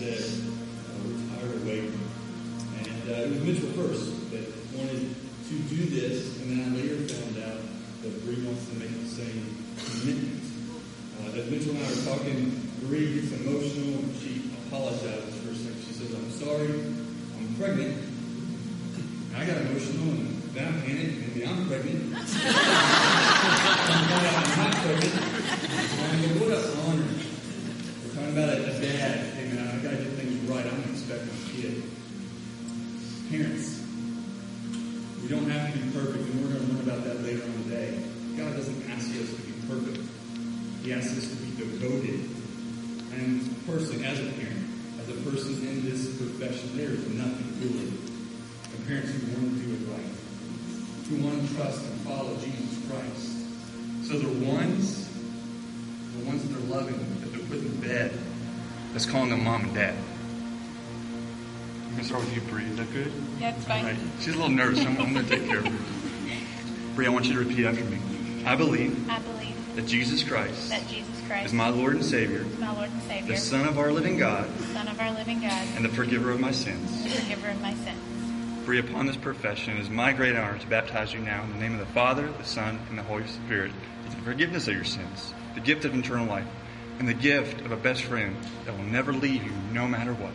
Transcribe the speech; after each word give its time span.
Yeah. 0.00 0.47
She's 64.28 64.36
a 64.36 64.40
little 64.40 64.54
nervous. 64.54 64.84
I'm, 64.84 65.00
I'm 65.00 65.14
going 65.14 65.24
to 65.24 65.36
take 65.38 65.48
care 65.48 65.60
of 65.60 65.64
her. 65.64 66.94
Brie, 66.94 67.06
I 67.06 67.08
want 67.08 67.24
you 67.24 67.32
to 67.32 67.38
repeat 67.38 67.64
after 67.64 67.82
me. 67.82 67.98
I 68.44 68.56
believe. 68.56 69.08
I 69.08 69.20
believe 69.20 69.74
that 69.74 69.86
Jesus 69.86 70.22
Christ. 70.22 70.68
That 70.68 70.86
Jesus 70.86 71.26
Christ 71.26 71.46
is 71.46 71.52
my 71.54 71.70
Lord 71.70 71.94
and 71.94 72.04
Savior. 72.04 72.40
Is 72.40 72.58
my 72.58 72.70
Lord 72.74 72.90
and 72.90 73.02
Savior. 73.04 73.32
The 73.32 73.40
Son 73.40 73.66
of 73.66 73.78
our 73.78 73.90
living 73.90 74.18
God. 74.18 74.46
The 74.58 74.64
Son 74.64 74.86
of 74.86 75.00
our 75.00 75.10
living 75.12 75.40
God. 75.40 75.66
And 75.76 75.82
the 75.82 75.88
forgiver 75.88 76.30
of 76.30 76.40
my 76.40 76.50
sins. 76.50 77.04
The 77.04 77.08
forgiver 77.08 77.48
of 77.48 77.62
my 77.62 77.72
sins. 77.72 78.66
Brie, 78.66 78.80
upon 78.80 79.06
this 79.06 79.16
profession, 79.16 79.78
it 79.78 79.80
is 79.80 79.88
my 79.88 80.12
great 80.12 80.36
honor 80.36 80.58
to 80.58 80.66
baptize 80.66 81.14
you 81.14 81.20
now 81.20 81.42
in 81.44 81.52
the 81.52 81.58
name 81.58 81.72
of 81.72 81.78
the 81.78 81.86
Father, 81.86 82.30
the 82.30 82.44
Son, 82.44 82.78
and 82.90 82.98
the 82.98 83.04
Holy 83.04 83.26
Spirit, 83.26 83.72
with 84.04 84.14
the 84.14 84.20
forgiveness 84.20 84.68
of 84.68 84.74
your 84.74 84.84
sins, 84.84 85.32
the 85.54 85.60
gift 85.62 85.86
of 85.86 85.96
eternal 85.96 86.26
life, 86.26 86.44
and 86.98 87.08
the 87.08 87.14
gift 87.14 87.62
of 87.62 87.72
a 87.72 87.78
best 87.78 88.02
friend 88.02 88.36
that 88.66 88.76
will 88.76 88.84
never 88.84 89.14
leave 89.14 89.42
you, 89.42 89.52
no 89.72 89.88
matter 89.88 90.12
what. 90.12 90.34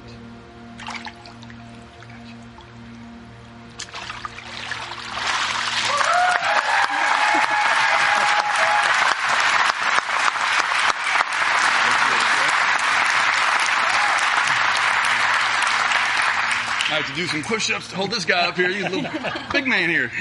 to 17.07 17.15
do 17.15 17.27
some 17.27 17.43
push-ups 17.43 17.89
to 17.89 17.95
hold 17.95 18.12
this 18.12 18.25
guy 18.25 18.48
up 18.48 18.55
here. 18.55 18.69
He's 18.69 18.83
a 18.86 18.89
little 18.89 19.12
big 19.51 19.67
man 19.67 19.89
here. 19.89 20.12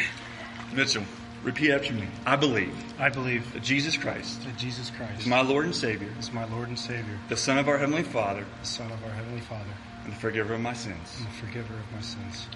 Mitchell, 0.72 1.04
repeat 1.42 1.70
after 1.72 1.92
me. 1.92 2.06
I 2.24 2.36
believe 2.36 2.74
I 2.98 3.08
believe 3.08 3.52
that 3.52 3.62
Jesus 3.62 3.96
Christ 3.96 4.42
that 4.44 4.56
Jesus 4.56 4.90
Christ 4.90 5.20
is 5.20 5.26
my 5.26 5.42
Lord 5.42 5.64
and 5.64 5.74
Savior, 5.74 6.08
is 6.18 6.32
my 6.32 6.44
Lord 6.46 6.68
and 6.68 6.78
Savior, 6.78 7.18
the 7.28 7.36
Son 7.36 7.58
of 7.58 7.68
our 7.68 7.78
Heavenly 7.78 8.02
Father, 8.04 8.44
the 8.60 8.66
Son 8.66 8.90
of 8.90 9.02
our 9.04 9.10
Heavenly 9.10 9.40
Father, 9.40 9.64
and 10.04 10.12
the 10.12 10.16
forgiver 10.16 10.54
of 10.54 10.60
my 10.60 10.72
sins. 10.72 11.14
and 11.18 11.26
the 11.26 11.46
forgiver 11.46 11.74
of 11.74 11.92
my 11.92 12.00
sins. 12.00 12.46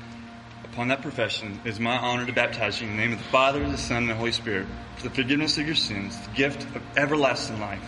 Upon 0.65 0.89
that 0.89 1.03
profession, 1.03 1.61
it 1.65 1.69
is 1.71 1.81
my 1.81 1.97
honor 1.97 2.27
to 2.27 2.33
baptize 2.33 2.81
you 2.81 2.89
in 2.89 2.97
the 2.97 3.03
name 3.03 3.13
of 3.13 3.19
the 3.19 3.25
Father, 3.25 3.67
the 3.69 3.79
Son, 3.79 3.99
and 3.99 4.11
the 4.11 4.15
Holy 4.15 4.33
Spirit 4.33 4.67
for 4.97 5.05
the 5.05 5.15
forgiveness 5.15 5.57
of 5.59 5.67
your 5.67 5.77
sins, 5.77 6.19
the 6.21 6.31
gift 6.35 6.63
of 6.77 6.83
everlasting 6.97 7.61
life, 7.61 7.85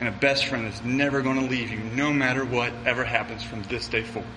and 0.00 0.08
a 0.08 0.12
best 0.12 0.46
friend 0.46 0.64
that's 0.66 0.82
never 0.82 1.22
going 1.22 1.38
to 1.40 1.46
leave 1.46 1.70
you 1.70 1.78
no 1.78 2.12
matter 2.12 2.44
what 2.44 2.72
ever 2.86 3.04
happens 3.04 3.42
from 3.42 3.62
this 3.64 3.86
day 3.88 4.02
forward. 4.02 4.28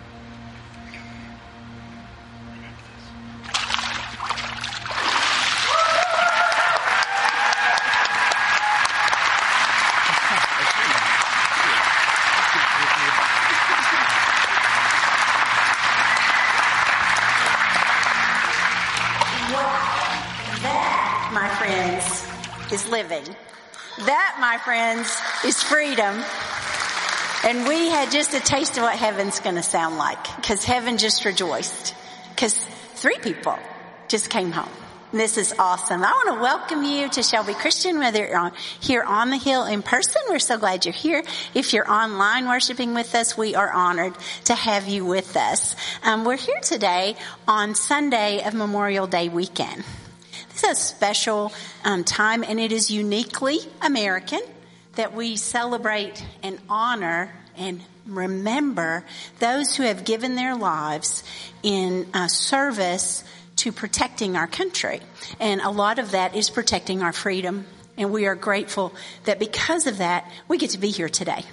friends, 24.66 25.22
is 25.46 25.62
freedom. 25.62 26.24
And 27.44 27.68
we 27.68 27.88
had 27.88 28.10
just 28.10 28.34
a 28.34 28.40
taste 28.40 28.78
of 28.78 28.82
what 28.82 28.98
heaven's 28.98 29.40
going 29.40 29.58
to 29.58 29.64
sound 29.64 30.00
like 30.00 30.24
because 30.38 30.64
heaven 30.64 30.98
just 30.98 31.24
rejoiced 31.24 31.94
because 32.30 32.58
three 32.96 33.20
people 33.20 33.60
just 34.08 34.32
came 34.32 34.52
home. 34.52 34.72
This 35.14 35.38
is 35.38 35.54
awesome. 35.60 36.04
I 36.04 36.12
want 36.12 36.36
to 36.36 36.42
welcome 36.42 36.84
you 36.84 37.08
to 37.10 37.22
Shelby 37.22 37.54
Christian, 37.54 38.00
whether 38.00 38.26
you're 38.26 38.38
on, 38.38 38.54
here 38.80 39.04
on 39.04 39.30
the 39.30 39.38
Hill 39.38 39.66
in 39.66 39.84
person. 39.84 40.20
We're 40.30 40.40
so 40.40 40.58
glad 40.58 40.86
you're 40.86 40.96
here. 40.96 41.24
If 41.54 41.72
you're 41.72 41.90
online 41.90 42.48
worshiping 42.48 42.96
with 42.96 43.14
us, 43.14 43.38
we 43.38 43.54
are 43.54 43.72
honored 43.72 44.16
to 44.46 44.56
have 44.56 44.88
you 44.88 45.06
with 45.06 45.38
us. 45.38 45.76
Um, 46.02 46.26
we're 46.26 46.38
here 46.38 46.60
today 46.64 47.18
on 47.48 47.76
Sunday 47.76 48.42
of 48.44 48.56
Memorial 48.56 49.06
Day 49.06 49.30
weekend. 49.30 49.84
This 50.50 50.64
is 50.64 50.72
a 50.72 50.76
special 50.76 51.54
um, 51.84 52.04
time 52.04 52.44
and 52.44 52.60
it 52.60 52.72
is 52.72 52.90
uniquely 52.90 53.60
American 53.84 54.42
that 54.96 55.14
we 55.14 55.36
celebrate 55.36 56.26
and 56.44 56.60
honor 56.70 57.34
and 57.58 57.82
remember 58.06 59.04
those 59.40 59.76
who 59.76 59.84
have 59.84 60.04
given 60.04 60.36
their 60.36 60.56
lives 60.56 61.24
in 61.64 62.08
uh, 62.14 62.28
service 62.28 63.24
to 63.58 63.72
protecting 63.72 64.36
our 64.36 64.48
country. 64.48 65.02
And 65.40 65.62
a 65.62 65.70
lot 65.70 66.00
of 66.00 66.12
that 66.12 66.36
is 66.36 66.50
protecting 66.50 67.02
our 67.02 67.14
freedom. 67.14 67.66
And 67.98 68.12
we 68.12 68.26
are 68.26 68.36
grateful 68.36 68.94
that 69.24 69.40
because 69.40 69.88
of 69.88 70.00
that, 70.00 70.30
we 70.48 70.58
get 70.58 70.72
to 70.72 70.78
be 70.78 70.90
here 70.90 71.10
today. 71.10 71.44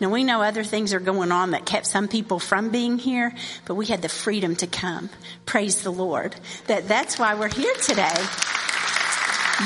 Now 0.00 0.10
we 0.10 0.24
know 0.24 0.42
other 0.42 0.64
things 0.64 0.92
are 0.92 1.00
going 1.00 1.32
on 1.32 1.52
that 1.52 1.66
kept 1.66 1.86
some 1.86 2.08
people 2.08 2.38
from 2.38 2.70
being 2.70 2.98
here, 2.98 3.34
but 3.64 3.74
we 3.74 3.86
had 3.86 4.02
the 4.02 4.08
freedom 4.08 4.56
to 4.56 4.66
come. 4.66 5.10
Praise 5.46 5.82
the 5.82 5.90
Lord. 5.90 6.34
That 6.66 6.88
that's 6.88 7.18
why 7.18 7.34
we're 7.34 7.48
here 7.48 7.74
today. 7.74 8.14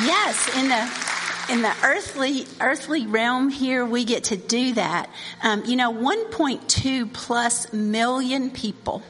Yes, 0.05 0.57
in 0.57 0.69
the 0.69 1.12
in 1.53 1.61
the 1.61 1.75
earthly 1.85 2.47
earthly 2.61 3.07
realm 3.07 3.51
here, 3.51 3.85
we 3.85 4.07
get 4.07 4.25
to 4.25 4.37
do 4.37 4.73
that. 4.73 5.11
Um, 5.43 5.65
you 5.67 5.77
know, 5.77 5.93
1.2 5.93 7.13
plus 7.13 7.71
million 7.75 8.51
people 8.51 9.03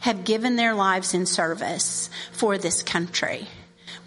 have 0.00 0.24
given 0.24 0.56
their 0.56 0.74
lives 0.74 1.12
in 1.12 1.26
service 1.26 2.08
for 2.32 2.56
this 2.56 2.82
country. 2.82 3.46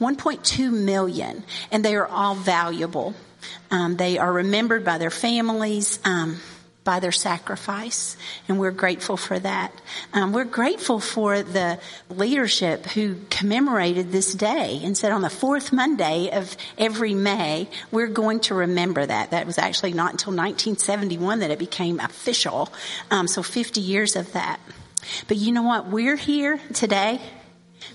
1.2 0.01 0.73
million, 0.73 1.43
and 1.71 1.85
they 1.85 1.95
are 1.95 2.07
all 2.07 2.33
valuable. 2.33 3.13
Um, 3.69 3.97
they 3.97 4.17
are 4.17 4.33
remembered 4.33 4.83
by 4.83 4.97
their 4.97 5.11
families. 5.11 5.99
Um, 6.03 6.39
by 6.85 7.01
their 7.01 7.11
sacrifice, 7.11 8.15
and 8.47 8.59
we're 8.59 8.71
grateful 8.71 9.17
for 9.17 9.37
that. 9.39 9.73
Um, 10.13 10.31
we're 10.31 10.45
grateful 10.45 11.01
for 11.01 11.41
the 11.41 11.79
leadership 12.09 12.85
who 12.85 13.17
commemorated 13.29 14.11
this 14.11 14.33
day 14.33 14.79
and 14.83 14.97
said 14.97 15.11
on 15.11 15.21
the 15.21 15.29
fourth 15.29 15.73
Monday 15.73 16.29
of 16.31 16.55
every 16.77 17.13
May, 17.13 17.67
we're 17.91 18.07
going 18.07 18.39
to 18.41 18.55
remember 18.55 19.05
that. 19.05 19.31
That 19.31 19.47
was 19.47 19.57
actually 19.57 19.93
not 19.93 20.11
until 20.11 20.31
1971 20.31 21.39
that 21.39 21.51
it 21.51 21.59
became 21.59 21.99
official. 21.99 22.71
Um, 23.11 23.27
so 23.27 23.43
50 23.43 23.81
years 23.81 24.15
of 24.15 24.31
that. 24.33 24.59
But 25.27 25.37
you 25.37 25.51
know 25.51 25.63
what? 25.63 25.87
We're 25.87 26.15
here 26.15 26.59
today 26.73 27.19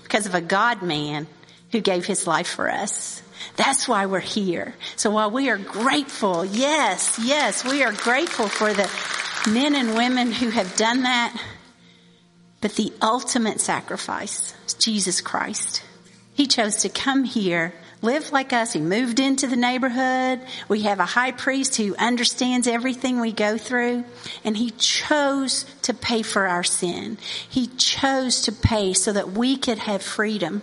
because 0.03 0.25
of 0.25 0.35
a 0.35 0.41
God 0.41 0.81
man 0.81 1.27
who 1.71 1.79
gave 1.79 2.05
his 2.05 2.27
life 2.27 2.47
for 2.47 2.69
us. 2.69 3.23
That's 3.55 3.87
why 3.87 4.05
we're 4.05 4.19
here. 4.19 4.75
So 4.95 5.11
while 5.11 5.31
we 5.31 5.49
are 5.49 5.57
grateful, 5.57 6.45
yes, 6.45 7.19
yes, 7.21 7.63
we 7.63 7.83
are 7.83 7.93
grateful 7.93 8.47
for 8.47 8.73
the 8.73 8.89
men 9.49 9.75
and 9.75 9.95
women 9.95 10.31
who 10.31 10.49
have 10.49 10.75
done 10.75 11.03
that, 11.03 11.35
but 12.61 12.75
the 12.75 12.93
ultimate 13.01 13.59
sacrifice 13.59 14.53
is 14.67 14.73
Jesus 14.75 15.21
Christ. 15.21 15.83
He 16.33 16.47
chose 16.47 16.77
to 16.77 16.89
come 16.89 17.23
here, 17.23 17.73
live 18.01 18.31
like 18.31 18.53
us. 18.53 18.73
He 18.73 18.79
moved 18.79 19.19
into 19.19 19.47
the 19.47 19.55
neighborhood. 19.55 20.41
We 20.67 20.83
have 20.83 20.99
a 20.99 21.05
high 21.05 21.31
priest 21.31 21.75
who 21.75 21.95
understands 21.97 22.67
everything 22.67 23.19
we 23.19 23.31
go 23.31 23.57
through. 23.57 24.05
And 24.43 24.55
he 24.55 24.71
chose 24.71 25.65
to 25.83 25.93
pay 25.93 26.21
for 26.21 26.47
our 26.47 26.63
sin. 26.63 27.17
He 27.49 27.67
chose 27.67 28.41
to 28.43 28.51
pay 28.51 28.93
so 28.93 29.13
that 29.13 29.31
we 29.31 29.57
could 29.57 29.79
have 29.79 30.01
freedom. 30.01 30.61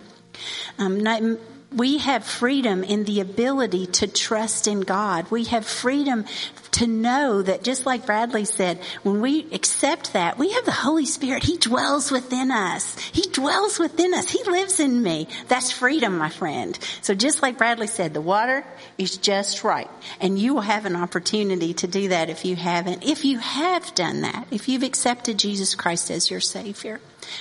Um, 0.79 1.38
we 1.70 1.98
have 1.98 2.24
freedom 2.24 2.83
in 2.83 3.04
the 3.04 3.20
ability 3.20 3.87
to 3.87 4.07
trust 4.07 4.66
in 4.66 4.81
God. 4.81 5.31
We 5.31 5.44
have 5.44 5.66
freedom 5.66 6.24
to 6.72 6.87
know 6.87 7.42
that 7.42 7.62
just 7.62 7.85
like 7.85 8.07
Bradley 8.07 8.46
said, 8.46 8.78
when 9.02 9.20
we 9.20 9.46
accept 9.52 10.14
that, 10.14 10.38
we 10.38 10.52
have 10.52 10.64
the 10.64 10.70
Holy 10.70 11.04
Spirit. 11.04 11.42
He 11.42 11.59
dwells 11.59 12.11
within 12.11 12.50
us. 12.50 12.98
He 12.98 13.22
dwells 13.31 13.78
within 13.78 14.14
us. 14.14 14.31
He 14.31 14.42
lives 14.44 14.81
in 14.81 15.02
me. 15.02 15.28
That's 15.48 15.70
freedom, 15.70 16.16
my 16.16 16.31
friend. 16.31 16.78
So 17.02 17.14
just 17.14 17.42
like 17.42 17.59
Bradley 17.59 17.87
said, 17.87 18.14
the 18.14 18.20
water 18.20 18.64
is 18.96 19.18
just 19.18 19.62
right. 19.62 19.90
And 20.20 20.38
you 20.38 20.54
will 20.54 20.62
have 20.62 20.87
an 20.87 20.96
opportunity 20.96 21.74
to 21.74 21.87
do 21.87 22.09
that 22.09 22.31
if 22.31 22.46
you 22.46 22.57
haven't. 22.57 23.04
If 23.04 23.26
you 23.26 23.38
have 23.38 23.94
done 23.94 24.22
that, 24.22 24.46
if 24.50 24.68
you've 24.68 24.83
accepted 24.83 25.38
Jesus 25.38 25.74
Christ 25.74 26.11
as 26.11 26.31
your 26.31 26.40
Savior. 26.40 27.00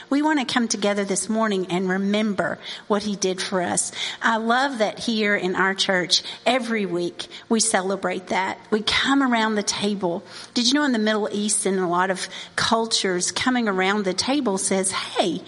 We 0.10 0.22
want 0.22 0.40
to 0.40 0.54
come 0.54 0.68
together 0.68 1.06
this 1.06 1.30
morning 1.30 1.68
and 1.70 1.90
remember 1.90 2.60
what 2.88 3.04
he 3.04 3.16
did 3.16 3.42
for 3.42 3.62
us. 3.62 3.92
I 4.22 4.38
love 4.38 4.80
that 4.80 5.00
here 5.00 5.36
in 5.36 5.56
our 5.56 5.74
church, 5.74 6.24
every 6.46 6.86
week 6.86 7.28
we 7.50 7.60
celebrate 7.60 8.28
that. 8.28 8.60
We 8.72 8.82
come 8.82 9.24
around 9.24 9.56
the 9.56 9.64
table. 9.64 10.24
Did 10.54 10.68
you 10.68 10.74
know 10.74 10.84
in 10.84 10.92
the 10.92 11.00
Middle 11.00 11.30
East 11.32 11.66
and 11.66 11.80
a 11.80 11.88
lot 11.88 12.10
of 12.10 12.28
cultures, 12.56 13.32
coming 13.32 13.68
around 13.68 14.06
the 14.06 14.14
table 14.14 14.58
says, 14.58 14.92
hey, 14.92 15.42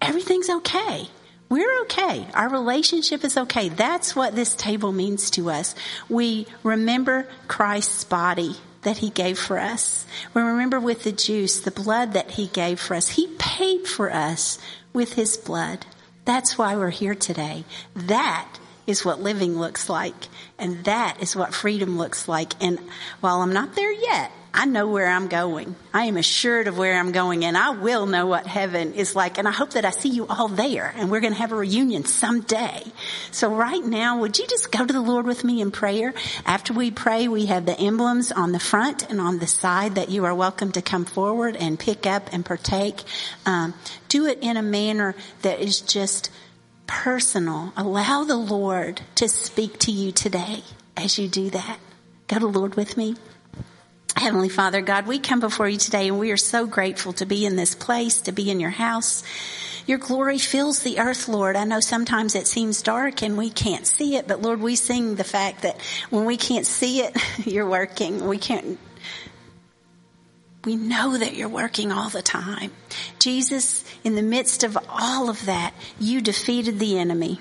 everything's 0.00 0.50
okay. 0.50 1.08
We're 1.48 1.82
okay. 1.82 2.26
Our 2.32 2.48
relationship 2.48 3.24
is 3.24 3.36
okay. 3.36 3.68
That's 3.68 4.16
what 4.16 4.34
this 4.34 4.54
table 4.54 4.90
means 4.90 5.30
to 5.32 5.50
us. 5.50 5.74
We 6.08 6.46
remember 6.62 7.28
Christ's 7.46 8.04
body 8.04 8.56
that 8.82 8.98
he 8.98 9.10
gave 9.10 9.38
for 9.38 9.58
us. 9.58 10.06
We 10.34 10.42
remember 10.42 10.78
with 10.80 11.04
the 11.04 11.12
juice, 11.12 11.60
the 11.60 11.70
blood 11.70 12.12
that 12.12 12.32
he 12.32 12.48
gave 12.48 12.80
for 12.80 12.94
us. 12.94 13.08
He 13.10 13.28
paid 13.38 13.86
for 13.86 14.12
us 14.12 14.58
with 14.92 15.14
his 15.14 15.36
blood. 15.36 15.86
That's 16.24 16.58
why 16.58 16.76
we're 16.76 16.90
here 16.90 17.14
today. 17.14 17.64
That 17.94 18.58
is 18.86 19.04
what 19.04 19.20
living 19.20 19.58
looks 19.58 19.88
like. 19.88 20.28
And 20.58 20.84
that 20.84 21.18
is 21.20 21.36
what 21.36 21.54
freedom 21.54 21.98
looks 21.98 22.28
like. 22.28 22.52
And 22.62 22.78
while 23.20 23.40
I'm 23.40 23.52
not 23.52 23.74
there 23.74 23.92
yet, 23.92 24.32
I 24.54 24.66
know 24.66 24.86
where 24.86 25.08
I'm 25.08 25.28
going. 25.28 25.76
I 25.94 26.04
am 26.04 26.18
assured 26.18 26.68
of 26.68 26.76
where 26.76 26.98
I'm 26.98 27.12
going 27.12 27.42
and 27.42 27.56
I 27.56 27.70
will 27.70 28.04
know 28.04 28.26
what 28.26 28.46
heaven 28.46 28.92
is 28.92 29.16
like. 29.16 29.38
And 29.38 29.48
I 29.48 29.50
hope 29.50 29.70
that 29.70 29.86
I 29.86 29.90
see 29.90 30.10
you 30.10 30.26
all 30.26 30.48
there 30.48 30.92
and 30.94 31.10
we're 31.10 31.20
going 31.20 31.32
to 31.32 31.38
have 31.38 31.52
a 31.52 31.56
reunion 31.56 32.04
someday. 32.04 32.82
So 33.30 33.48
right 33.48 33.82
now, 33.82 34.20
would 34.20 34.38
you 34.38 34.46
just 34.46 34.70
go 34.70 34.84
to 34.84 34.92
the 34.92 35.00
Lord 35.00 35.24
with 35.24 35.42
me 35.42 35.62
in 35.62 35.70
prayer? 35.70 36.12
After 36.44 36.74
we 36.74 36.90
pray, 36.90 37.28
we 37.28 37.46
have 37.46 37.64
the 37.64 37.78
emblems 37.80 38.30
on 38.30 38.52
the 38.52 38.60
front 38.60 39.08
and 39.10 39.22
on 39.22 39.38
the 39.38 39.46
side 39.46 39.94
that 39.94 40.10
you 40.10 40.26
are 40.26 40.34
welcome 40.34 40.72
to 40.72 40.82
come 40.82 41.06
forward 41.06 41.56
and 41.56 41.78
pick 41.78 42.06
up 42.06 42.28
and 42.30 42.44
partake. 42.44 43.02
Um, 43.46 43.72
do 44.08 44.26
it 44.26 44.40
in 44.42 44.58
a 44.58 44.62
manner 44.62 45.14
that 45.40 45.60
is 45.60 45.80
just 45.80 46.30
personal. 46.86 47.72
Allow 47.74 48.24
the 48.24 48.36
Lord 48.36 49.00
to 49.14 49.30
speak 49.30 49.78
to 49.80 49.90
you 49.90 50.12
today 50.12 50.62
as 50.94 51.18
you 51.18 51.26
do 51.26 51.48
that. 51.50 51.78
Go 52.28 52.38
to 52.38 52.40
the 52.40 52.58
Lord 52.58 52.74
with 52.74 52.98
me. 52.98 53.16
Heavenly 54.16 54.50
Father, 54.50 54.82
God, 54.82 55.06
we 55.06 55.18
come 55.18 55.40
before 55.40 55.68
you 55.68 55.78
today 55.78 56.08
and 56.08 56.18
we 56.18 56.32
are 56.32 56.36
so 56.36 56.66
grateful 56.66 57.14
to 57.14 57.26
be 57.26 57.46
in 57.46 57.56
this 57.56 57.74
place, 57.74 58.22
to 58.22 58.32
be 58.32 58.50
in 58.50 58.60
your 58.60 58.70
house. 58.70 59.22
Your 59.86 59.98
glory 59.98 60.38
fills 60.38 60.80
the 60.80 60.98
earth, 61.00 61.28
Lord. 61.28 61.56
I 61.56 61.64
know 61.64 61.80
sometimes 61.80 62.34
it 62.34 62.46
seems 62.46 62.82
dark 62.82 63.22
and 63.22 63.38
we 63.38 63.48
can't 63.48 63.86
see 63.86 64.16
it, 64.16 64.28
but 64.28 64.42
Lord, 64.42 64.60
we 64.60 64.76
sing 64.76 65.16
the 65.16 65.24
fact 65.24 65.62
that 65.62 65.80
when 66.10 66.26
we 66.26 66.36
can't 66.36 66.66
see 66.66 67.00
it, 67.00 67.16
you're 67.46 67.68
working. 67.68 68.26
We 68.26 68.38
can't, 68.38 68.78
we 70.64 70.76
know 70.76 71.16
that 71.16 71.34
you're 71.34 71.48
working 71.48 71.90
all 71.90 72.10
the 72.10 72.22
time. 72.22 72.70
Jesus, 73.18 73.82
in 74.04 74.14
the 74.14 74.22
midst 74.22 74.62
of 74.62 74.76
all 74.88 75.30
of 75.30 75.46
that, 75.46 75.72
you 75.98 76.20
defeated 76.20 76.78
the 76.78 76.98
enemy. 76.98 77.40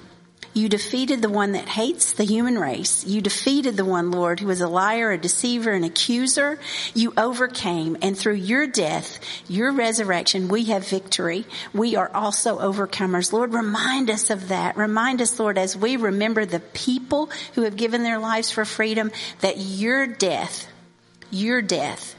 You 0.53 0.67
defeated 0.67 1.21
the 1.21 1.29
one 1.29 1.53
that 1.53 1.69
hates 1.69 2.11
the 2.11 2.25
human 2.25 2.59
race. 2.59 3.05
You 3.05 3.21
defeated 3.21 3.77
the 3.77 3.85
one, 3.85 4.11
Lord, 4.11 4.39
who 4.39 4.49
is 4.49 4.59
a 4.59 4.67
liar, 4.67 5.11
a 5.11 5.17
deceiver, 5.17 5.71
an 5.71 5.83
accuser. 5.83 6.59
You 6.93 7.13
overcame 7.15 7.97
and 8.01 8.17
through 8.17 8.35
your 8.35 8.67
death, 8.67 9.19
your 9.47 9.71
resurrection, 9.71 10.49
we 10.49 10.65
have 10.65 10.87
victory. 10.87 11.45
We 11.73 11.95
are 11.95 12.11
also 12.13 12.59
overcomers. 12.59 13.31
Lord, 13.31 13.53
remind 13.53 14.09
us 14.09 14.29
of 14.29 14.49
that. 14.49 14.75
Remind 14.75 15.21
us, 15.21 15.39
Lord, 15.39 15.57
as 15.57 15.77
we 15.77 15.95
remember 15.95 16.45
the 16.45 16.59
people 16.59 17.29
who 17.53 17.63
have 17.63 17.77
given 17.77 18.03
their 18.03 18.19
lives 18.19 18.51
for 18.51 18.65
freedom, 18.65 19.11
that 19.39 19.57
your 19.57 20.05
death, 20.05 20.67
your 21.29 21.61
death 21.61 22.15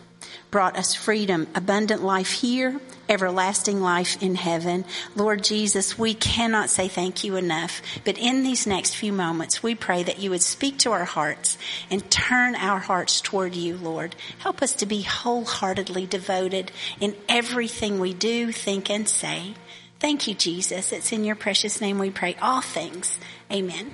brought 0.51 0.77
us 0.77 0.95
freedom, 0.95 1.49
abundant 1.55 2.03
life 2.03 2.31
here, 2.31 2.81
everlasting 3.13 3.81
life 3.81 4.21
in 4.23 4.35
heaven. 4.35 4.85
Lord 5.15 5.45
Jesus, 5.45 5.99
we 5.99 6.15
cannot 6.15 6.71
say 6.71 6.89
thank 6.89 7.23
you 7.23 7.37
enough, 7.37 7.83
but 8.05 8.19
in 8.19 8.43
these 8.43 8.67
next 8.67 8.97
few 8.97 9.13
moments, 9.13 9.63
we 9.63 9.75
pray 9.75 10.03
that 10.03 10.19
you 10.19 10.31
would 10.31 10.43
speak 10.43 10.79
to 10.79 10.93
our 10.93 11.05
hearts 11.05 11.59
and 11.91 12.11
turn 12.11 12.55
our 12.55 12.79
hearts 12.79 13.21
toward 13.21 13.55
you, 13.55 13.77
Lord. 13.77 14.17
Help 14.39 14.63
us 14.63 14.73
to 14.75 14.87
be 14.87 15.03
wholeheartedly 15.03 16.07
devoted 16.07 16.73
in 17.01 17.15
everything 17.29 18.01
we 18.01 18.15
do, 18.15 18.51
think, 18.51 18.91
and 18.91 19.07
say. 19.07 19.55
Thank 20.01 20.27
you, 20.27 20.35
Jesus. 20.35 20.91
It's 20.91 21.13
in 21.13 21.25
your 21.25 21.37
precious 21.37 21.81
name 21.81 21.99
we 21.99 22.11
pray 22.11 22.37
all 22.41 22.61
things. 22.61 23.19
Amen. 23.53 23.93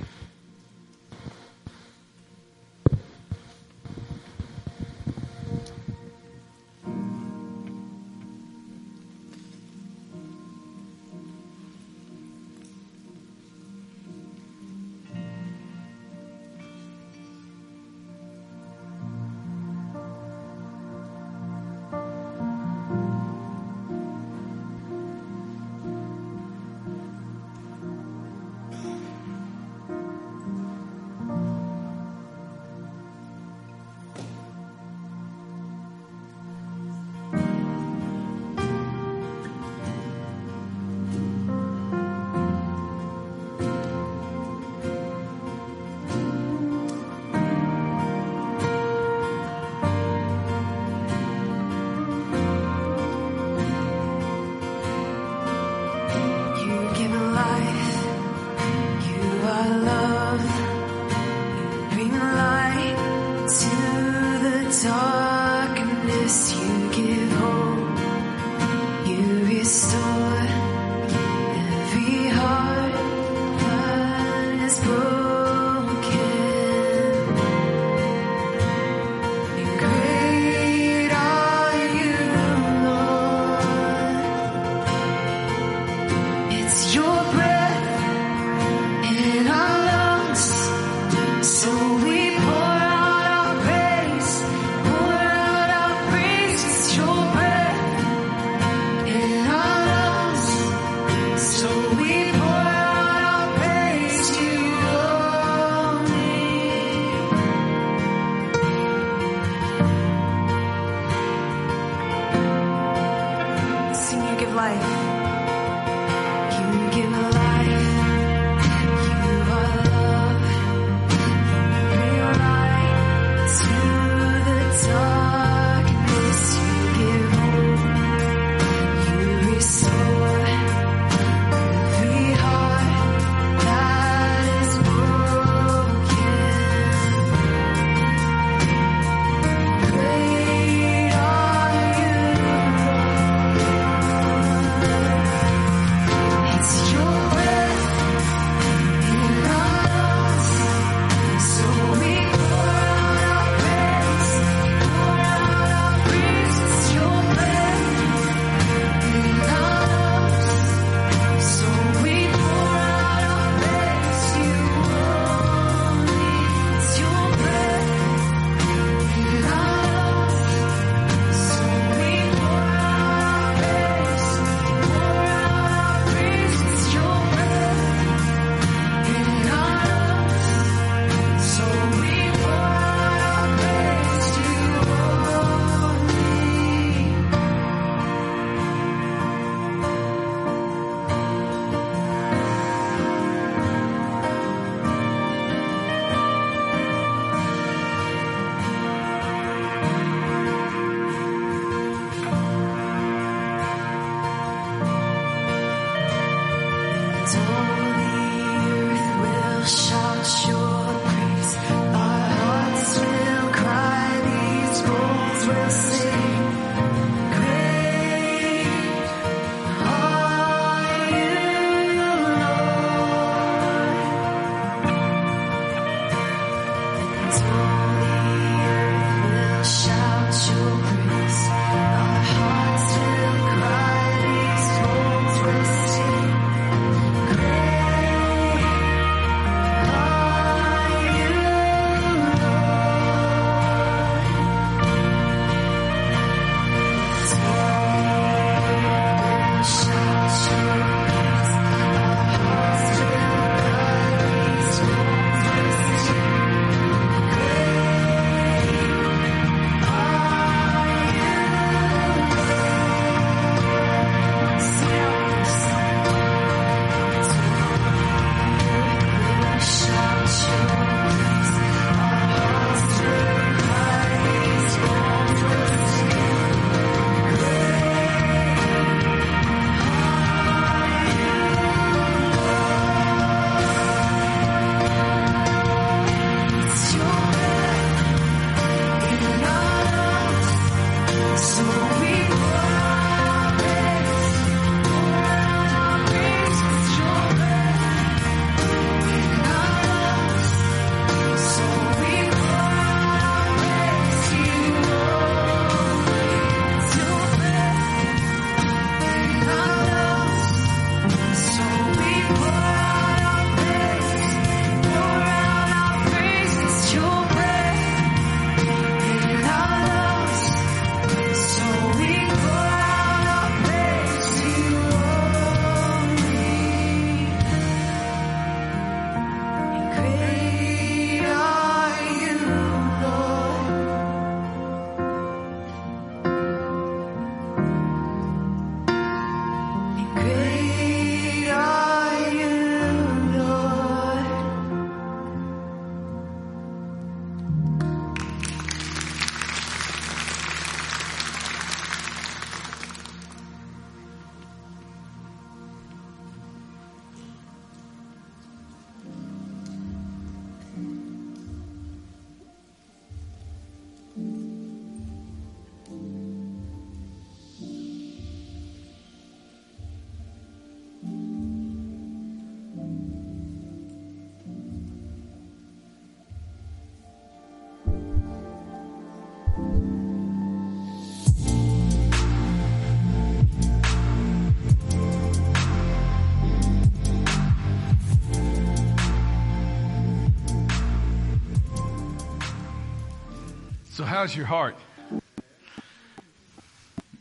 How's 394.19 394.35
your 394.35 394.47
heart? 394.47 394.75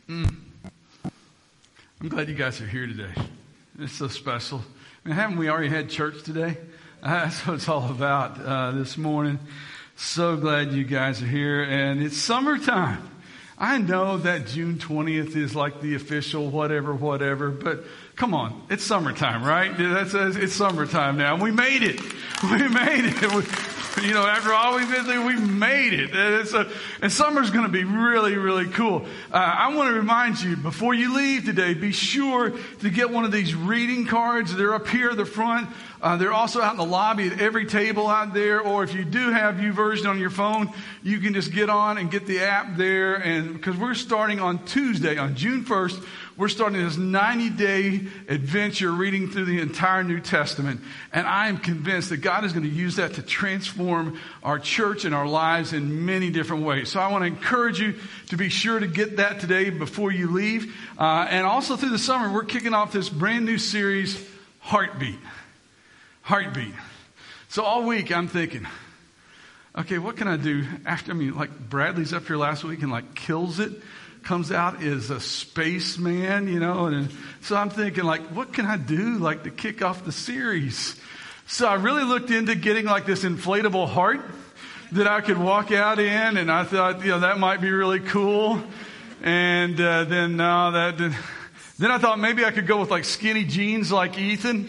Mm. 0.08 0.34
I'm 2.00 2.08
glad 2.08 2.28
you 2.28 2.34
guys 2.34 2.60
are 2.60 2.66
here 2.66 2.88
today. 2.88 3.12
It's 3.78 3.92
so 3.92 4.08
special. 4.08 4.64
I 5.04 5.08
mean, 5.08 5.16
haven't 5.16 5.36
we 5.36 5.48
already 5.48 5.68
had 5.68 5.90
church 5.90 6.24
today? 6.24 6.56
That's 7.00 7.46
what 7.46 7.54
it's 7.54 7.68
all 7.68 7.88
about 7.88 8.40
uh, 8.40 8.72
this 8.72 8.98
morning. 8.98 9.38
So 9.94 10.36
glad 10.36 10.72
you 10.72 10.82
guys 10.82 11.22
are 11.22 11.26
here, 11.26 11.62
and 11.62 12.02
it's 12.02 12.16
summertime. 12.16 13.08
I 13.56 13.78
know 13.78 14.16
that 14.16 14.48
June 14.48 14.78
20th 14.78 15.36
is 15.36 15.54
like 15.54 15.80
the 15.80 15.94
official 15.94 16.50
whatever, 16.50 16.92
whatever, 16.92 17.50
but 17.50 17.84
come 18.16 18.34
on, 18.34 18.60
it's 18.70 18.82
summertime, 18.82 19.44
right? 19.44 19.72
That's, 19.78 20.14
it's 20.14 20.54
summertime 20.54 21.16
now. 21.16 21.40
We 21.40 21.52
made 21.52 21.84
it. 21.84 22.00
We 22.42 22.68
made 22.68 23.04
it. 23.04 23.34
We, 23.34 23.42
you 24.02 24.14
know, 24.14 24.26
after 24.26 24.52
all 24.52 24.76
we've 24.76 24.90
been 24.90 25.04
through, 25.04 25.26
we 25.26 25.36
made 25.36 25.92
it. 25.92 26.14
And, 26.14 26.46
so, 26.46 26.70
and 27.00 27.10
summer's 27.10 27.50
going 27.50 27.64
to 27.64 27.72
be 27.72 27.84
really, 27.84 28.36
really 28.36 28.66
cool. 28.66 29.06
Uh, 29.32 29.36
I 29.36 29.74
want 29.74 29.88
to 29.88 29.94
remind 29.94 30.40
you, 30.40 30.56
before 30.56 30.94
you 30.94 31.16
leave 31.16 31.44
today, 31.44 31.74
be 31.74 31.92
sure 31.92 32.52
to 32.80 32.90
get 32.90 33.10
one 33.10 33.24
of 33.24 33.32
these 33.32 33.54
reading 33.54 34.06
cards. 34.06 34.54
They're 34.54 34.74
up 34.74 34.88
here 34.88 35.10
at 35.10 35.16
the 35.16 35.24
front. 35.24 35.68
Uh, 36.00 36.16
they're 36.16 36.32
also 36.32 36.60
out 36.60 36.72
in 36.72 36.76
the 36.76 36.84
lobby 36.84 37.28
at 37.28 37.40
every 37.40 37.66
table 37.66 38.06
out 38.06 38.34
there. 38.34 38.60
Or 38.60 38.84
if 38.84 38.94
you 38.94 39.04
do 39.04 39.30
have 39.30 39.56
YouVersion 39.56 40.08
on 40.08 40.18
your 40.18 40.30
phone, 40.30 40.72
you 41.02 41.18
can 41.18 41.34
just 41.34 41.52
get 41.52 41.68
on 41.68 41.98
and 41.98 42.10
get 42.10 42.26
the 42.26 42.40
app 42.40 42.76
there. 42.76 43.16
And 43.16 43.54
because 43.54 43.76
we're 43.76 43.94
starting 43.94 44.38
on 44.38 44.64
Tuesday, 44.64 45.16
on 45.16 45.34
June 45.34 45.64
1st, 45.64 46.04
we're 46.38 46.48
starting 46.48 46.84
this 46.84 46.96
90 46.96 47.50
day 47.50 48.00
adventure 48.28 48.92
reading 48.92 49.28
through 49.28 49.46
the 49.46 49.60
entire 49.60 50.04
New 50.04 50.20
Testament. 50.20 50.80
And 51.12 51.26
I 51.26 51.48
am 51.48 51.58
convinced 51.58 52.10
that 52.10 52.18
God 52.18 52.44
is 52.44 52.52
going 52.52 52.62
to 52.62 52.70
use 52.70 52.96
that 52.96 53.14
to 53.14 53.22
transform 53.22 54.20
our 54.44 54.60
church 54.60 55.04
and 55.04 55.12
our 55.12 55.26
lives 55.26 55.72
in 55.72 56.06
many 56.06 56.30
different 56.30 56.62
ways. 56.62 56.90
So 56.90 57.00
I 57.00 57.10
want 57.10 57.22
to 57.22 57.26
encourage 57.26 57.80
you 57.80 57.96
to 58.28 58.36
be 58.36 58.50
sure 58.50 58.78
to 58.78 58.86
get 58.86 59.16
that 59.16 59.40
today 59.40 59.70
before 59.70 60.12
you 60.12 60.30
leave. 60.30 60.72
Uh, 60.96 61.26
and 61.28 61.44
also 61.44 61.76
through 61.76 61.90
the 61.90 61.98
summer, 61.98 62.32
we're 62.32 62.44
kicking 62.44 62.72
off 62.72 62.92
this 62.92 63.08
brand 63.08 63.44
new 63.44 63.58
series, 63.58 64.24
Heartbeat. 64.60 65.18
Heartbeat. 66.22 66.74
So 67.48 67.64
all 67.64 67.82
week 67.82 68.12
I'm 68.12 68.28
thinking, 68.28 68.64
okay, 69.76 69.98
what 69.98 70.16
can 70.16 70.28
I 70.28 70.36
do 70.36 70.64
after, 70.86 71.10
I 71.10 71.14
mean, 71.14 71.34
like 71.34 71.50
Bradley's 71.68 72.12
up 72.12 72.28
here 72.28 72.36
last 72.36 72.62
week 72.62 72.82
and 72.82 72.92
like 72.92 73.16
kills 73.16 73.58
it 73.58 73.72
comes 74.22 74.52
out 74.52 74.82
is 74.82 75.10
a 75.10 75.20
spaceman, 75.20 76.48
you 76.48 76.60
know, 76.60 76.86
and 76.86 77.10
so 77.40 77.56
I'm 77.56 77.70
thinking 77.70 78.04
like, 78.04 78.22
what 78.34 78.52
can 78.52 78.66
I 78.66 78.76
do 78.76 79.18
like 79.18 79.44
to 79.44 79.50
kick 79.50 79.82
off 79.82 80.04
the 80.04 80.12
series? 80.12 80.96
So 81.46 81.66
I 81.66 81.74
really 81.74 82.04
looked 82.04 82.30
into 82.30 82.54
getting 82.54 82.84
like 82.84 83.06
this 83.06 83.24
inflatable 83.24 83.88
heart 83.88 84.20
that 84.92 85.06
I 85.06 85.20
could 85.20 85.38
walk 85.38 85.72
out 85.72 85.98
in, 85.98 86.36
and 86.36 86.50
I 86.50 86.64
thought, 86.64 87.02
you 87.02 87.08
know, 87.08 87.20
that 87.20 87.38
might 87.38 87.60
be 87.60 87.70
really 87.70 88.00
cool. 88.00 88.62
And 89.22 89.80
uh, 89.80 90.04
then 90.04 90.36
no, 90.36 90.72
that 90.72 90.96
did, 90.96 91.14
then 91.78 91.90
I 91.90 91.98
thought 91.98 92.18
maybe 92.18 92.44
I 92.44 92.50
could 92.50 92.66
go 92.66 92.78
with 92.80 92.90
like 92.90 93.04
skinny 93.04 93.44
jeans 93.44 93.92
like 93.92 94.18
Ethan. 94.18 94.68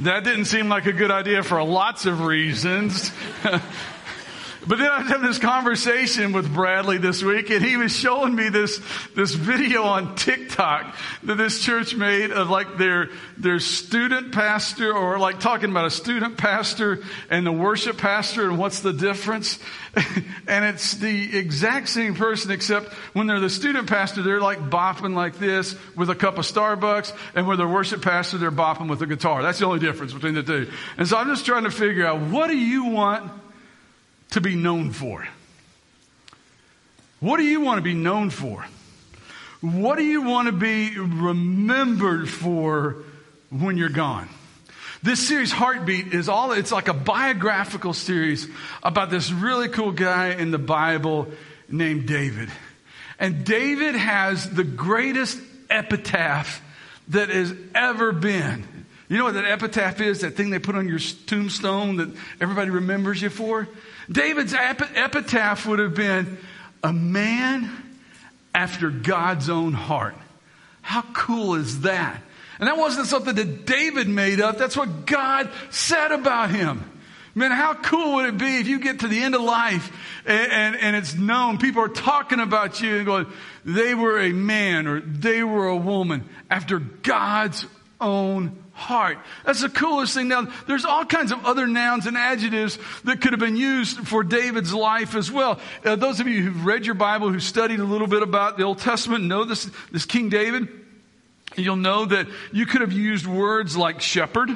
that 0.00 0.24
didn't 0.24 0.44
seem 0.46 0.68
like 0.68 0.86
a 0.86 0.92
good 0.92 1.10
idea 1.10 1.42
for 1.42 1.62
lots 1.62 2.06
of 2.06 2.20
reasons. 2.22 3.12
But 4.66 4.78
then 4.78 4.90
I 4.90 5.00
was 5.00 5.08
having 5.08 5.26
this 5.26 5.38
conversation 5.38 6.32
with 6.32 6.52
Bradley 6.52 6.96
this 6.96 7.22
week 7.22 7.50
and 7.50 7.62
he 7.62 7.76
was 7.76 7.94
showing 7.94 8.34
me 8.34 8.48
this, 8.48 8.80
this 9.14 9.34
video 9.34 9.82
on 9.82 10.16
TikTok 10.16 10.94
that 11.24 11.36
this 11.36 11.60
church 11.60 11.94
made 11.94 12.30
of 12.30 12.48
like 12.48 12.78
their, 12.78 13.10
their 13.36 13.60
student 13.60 14.32
pastor 14.32 14.90
or 14.90 15.18
like 15.18 15.38
talking 15.38 15.70
about 15.70 15.84
a 15.84 15.90
student 15.90 16.38
pastor 16.38 17.02
and 17.28 17.46
the 17.46 17.52
worship 17.52 17.98
pastor 17.98 18.48
and 18.48 18.58
what's 18.58 18.80
the 18.80 18.94
difference. 18.94 19.58
and 20.46 20.64
it's 20.64 20.94
the 20.94 21.36
exact 21.36 21.90
same 21.90 22.14
person 22.14 22.50
except 22.50 22.90
when 23.12 23.26
they're 23.26 23.40
the 23.40 23.50
student 23.50 23.86
pastor, 23.86 24.22
they're 24.22 24.40
like 24.40 24.70
bopping 24.70 25.14
like 25.14 25.38
this 25.38 25.76
with 25.94 26.08
a 26.08 26.14
cup 26.14 26.38
of 26.38 26.46
Starbucks 26.46 27.14
and 27.34 27.46
with 27.46 27.58
their 27.58 27.68
worship 27.68 28.00
pastor, 28.00 28.38
they're 28.38 28.50
bopping 28.50 28.88
with 28.88 29.02
a 29.02 29.06
guitar. 29.06 29.42
That's 29.42 29.58
the 29.58 29.66
only 29.66 29.80
difference 29.80 30.14
between 30.14 30.34
the 30.34 30.42
two. 30.42 30.70
And 30.96 31.06
so 31.06 31.18
I'm 31.18 31.28
just 31.28 31.44
trying 31.44 31.64
to 31.64 31.70
figure 31.70 32.06
out 32.06 32.20
what 32.22 32.48
do 32.48 32.56
you 32.56 32.86
want 32.86 33.30
to 34.34 34.40
be 34.40 34.56
known 34.56 34.90
for? 34.90 35.26
What 37.20 37.38
do 37.38 37.44
you 37.44 37.60
want 37.60 37.78
to 37.78 37.82
be 37.82 37.94
known 37.94 38.30
for? 38.30 38.66
What 39.60 39.96
do 39.96 40.04
you 40.04 40.22
want 40.22 40.46
to 40.46 40.52
be 40.52 40.98
remembered 40.98 42.28
for 42.28 42.96
when 43.50 43.78
you're 43.78 43.88
gone? 43.88 44.28
This 45.04 45.26
series, 45.26 45.52
Heartbeat, 45.52 46.12
is 46.12 46.28
all, 46.28 46.52
it's 46.52 46.72
like 46.72 46.88
a 46.88 46.94
biographical 46.94 47.92
series 47.92 48.48
about 48.82 49.10
this 49.10 49.30
really 49.30 49.68
cool 49.68 49.92
guy 49.92 50.30
in 50.30 50.50
the 50.50 50.58
Bible 50.58 51.28
named 51.68 52.08
David. 52.08 52.50
And 53.20 53.44
David 53.44 53.94
has 53.94 54.50
the 54.50 54.64
greatest 54.64 55.38
epitaph 55.70 56.60
that 57.08 57.28
has 57.28 57.54
ever 57.74 58.12
been. 58.12 58.66
You 59.08 59.18
know 59.18 59.24
what 59.24 59.34
that 59.34 59.44
epitaph 59.44 60.00
is? 60.00 60.20
That 60.20 60.36
thing 60.36 60.50
they 60.50 60.58
put 60.58 60.76
on 60.76 60.88
your 60.88 60.98
tombstone 60.98 61.96
that 61.96 62.08
everybody 62.40 62.70
remembers 62.70 63.20
you 63.20 63.28
for? 63.28 63.68
David's 64.10 64.54
epitaph 64.54 65.66
would 65.66 65.78
have 65.78 65.94
been 65.94 66.38
a 66.82 66.92
man 66.92 67.70
after 68.54 68.90
God's 68.90 69.50
own 69.50 69.72
heart. 69.72 70.14
How 70.82 71.02
cool 71.12 71.54
is 71.54 71.82
that? 71.82 72.20
And 72.58 72.68
that 72.68 72.76
wasn't 72.76 73.06
something 73.06 73.34
that 73.34 73.66
David 73.66 74.08
made 74.08 74.40
up. 74.40 74.58
That's 74.58 74.76
what 74.76 75.06
God 75.06 75.50
said 75.70 76.12
about 76.12 76.50
him. 76.50 76.90
Man, 77.34 77.50
how 77.50 77.74
cool 77.74 78.14
would 78.14 78.26
it 78.26 78.38
be 78.38 78.58
if 78.58 78.68
you 78.68 78.78
get 78.78 79.00
to 79.00 79.08
the 79.08 79.20
end 79.20 79.34
of 79.34 79.40
life 79.40 79.90
and, 80.24 80.52
and, 80.52 80.76
and, 80.76 80.94
it's 80.94 81.14
known, 81.14 81.58
people 81.58 81.82
are 81.82 81.88
talking 81.88 82.38
about 82.38 82.80
you 82.80 82.96
and 82.96 83.06
going, 83.06 83.26
they 83.64 83.92
were 83.92 84.20
a 84.20 84.32
man 84.32 84.86
or 84.86 85.00
they 85.00 85.42
were 85.42 85.66
a 85.66 85.76
woman 85.76 86.28
after 86.48 86.78
God's 86.78 87.66
own 88.00 88.63
heart. 88.74 89.18
That's 89.46 89.62
the 89.62 89.68
coolest 89.68 90.14
thing. 90.14 90.28
Now, 90.28 90.48
there's 90.66 90.84
all 90.84 91.04
kinds 91.04 91.32
of 91.32 91.46
other 91.46 91.66
nouns 91.66 92.06
and 92.06 92.16
adjectives 92.16 92.78
that 93.04 93.20
could 93.20 93.32
have 93.32 93.40
been 93.40 93.56
used 93.56 94.06
for 94.06 94.22
David's 94.22 94.74
life 94.74 95.14
as 95.14 95.30
well. 95.30 95.60
Uh, 95.84 95.96
those 95.96 96.20
of 96.20 96.26
you 96.26 96.42
who've 96.42 96.66
read 96.66 96.84
your 96.84 96.96
Bible, 96.96 97.30
who 97.30 97.40
studied 97.40 97.80
a 97.80 97.84
little 97.84 98.08
bit 98.08 98.22
about 98.22 98.58
the 98.58 98.64
Old 98.64 98.78
Testament, 98.78 99.24
know 99.24 99.44
this, 99.44 99.70
this 99.92 100.04
King 100.04 100.28
David. 100.28 100.68
You'll 101.56 101.76
know 101.76 102.04
that 102.04 102.26
you 102.52 102.66
could 102.66 102.80
have 102.80 102.92
used 102.92 103.26
words 103.26 103.76
like 103.76 104.00
shepherd, 104.00 104.50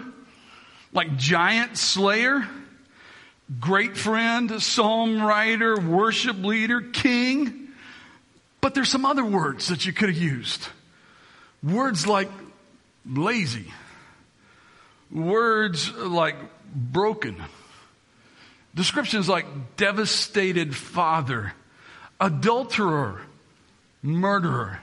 like 0.93 1.17
giant 1.17 1.79
slayer, 1.79 2.47
great 3.61 3.97
friend, 3.97 4.61
psalm 4.61 5.23
writer, 5.23 5.79
worship 5.79 6.37
leader, 6.39 6.81
king. 6.81 7.69
But 8.61 8.75
there's 8.75 8.89
some 8.89 9.05
other 9.05 9.25
words 9.25 9.69
that 9.69 9.87
you 9.87 9.93
could 9.93 10.09
have 10.09 10.19
used. 10.19 10.67
Words 11.63 12.07
like 12.07 12.31
lazy, 13.07 13.73
Words 15.11 15.91
uh, 15.91 16.07
like 16.09 16.37
broken. 16.75 17.37
Descriptions 18.75 19.29
like 19.29 19.77
devastated 19.77 20.77
father, 20.77 21.53
adulterer, 22.21 23.23
murderer. 24.03 24.81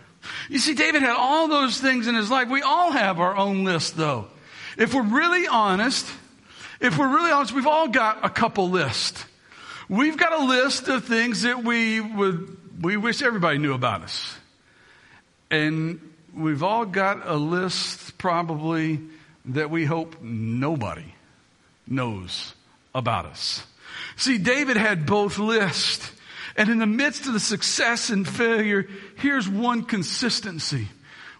You 0.49 0.59
see, 0.59 0.73
David 0.73 1.01
had 1.01 1.15
all 1.15 1.47
those 1.47 1.79
things 1.79 2.07
in 2.07 2.15
his 2.15 2.31
life. 2.31 2.49
We 2.49 2.61
all 2.61 2.91
have 2.91 3.19
our 3.19 3.35
own 3.35 3.63
list, 3.63 3.95
though. 3.95 4.27
If 4.77 4.93
we're 4.93 5.03
really 5.03 5.47
honest, 5.47 6.05
if 6.81 6.97
we're 6.97 7.07
really 7.07 7.31
honest, 7.31 7.53
we've 7.53 7.67
all 7.67 7.87
got 7.87 8.25
a 8.25 8.29
couple 8.29 8.69
lists. 8.69 9.23
We've 9.87 10.17
got 10.17 10.41
a 10.41 10.45
list 10.45 10.87
of 10.87 11.05
things 11.05 11.43
that 11.43 11.63
we 11.63 12.01
would, 12.01 12.83
we 12.83 12.97
wish 12.97 13.21
everybody 13.21 13.59
knew 13.59 13.73
about 13.73 14.01
us. 14.01 14.35
And 15.51 15.99
we've 16.33 16.63
all 16.63 16.85
got 16.85 17.27
a 17.27 17.35
list 17.35 18.17
probably 18.17 18.99
that 19.47 19.69
we 19.69 19.85
hope 19.85 20.21
nobody 20.21 21.13
knows 21.87 22.53
about 22.93 23.25
us. 23.25 23.65
See, 24.15 24.37
David 24.37 24.77
had 24.77 25.05
both 25.05 25.37
lists. 25.37 26.11
And 26.57 26.69
in 26.69 26.79
the 26.79 26.85
midst 26.85 27.27
of 27.27 27.33
the 27.33 27.39
success 27.39 28.09
and 28.09 28.27
failure, 28.27 28.87
here's 29.17 29.47
one 29.47 29.83
consistency. 29.83 30.87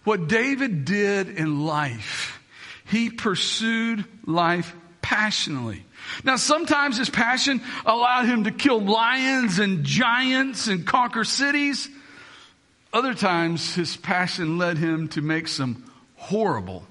What 0.03 0.27
David 0.27 0.83
did 0.83 1.29
in 1.29 1.65
life, 1.65 2.41
he 2.85 3.09
pursued 3.09 4.03
life 4.25 4.75
passionately. 5.01 5.85
Now, 6.23 6.35
sometimes 6.35 6.97
his 6.97 7.09
passion 7.09 7.61
allowed 7.85 8.25
him 8.25 8.43
to 8.43 8.51
kill 8.51 8.81
lions 8.81 9.59
and 9.59 9.83
giants 9.83 10.67
and 10.67 10.85
conquer 10.85 11.23
cities. 11.23 11.89
Other 12.93 13.13
times, 13.13 13.73
his 13.73 13.97
passion 13.97 14.57
led 14.57 14.77
him 14.77 15.07
to 15.09 15.21
make 15.21 15.47
some 15.47 15.83
horrible 16.15 16.85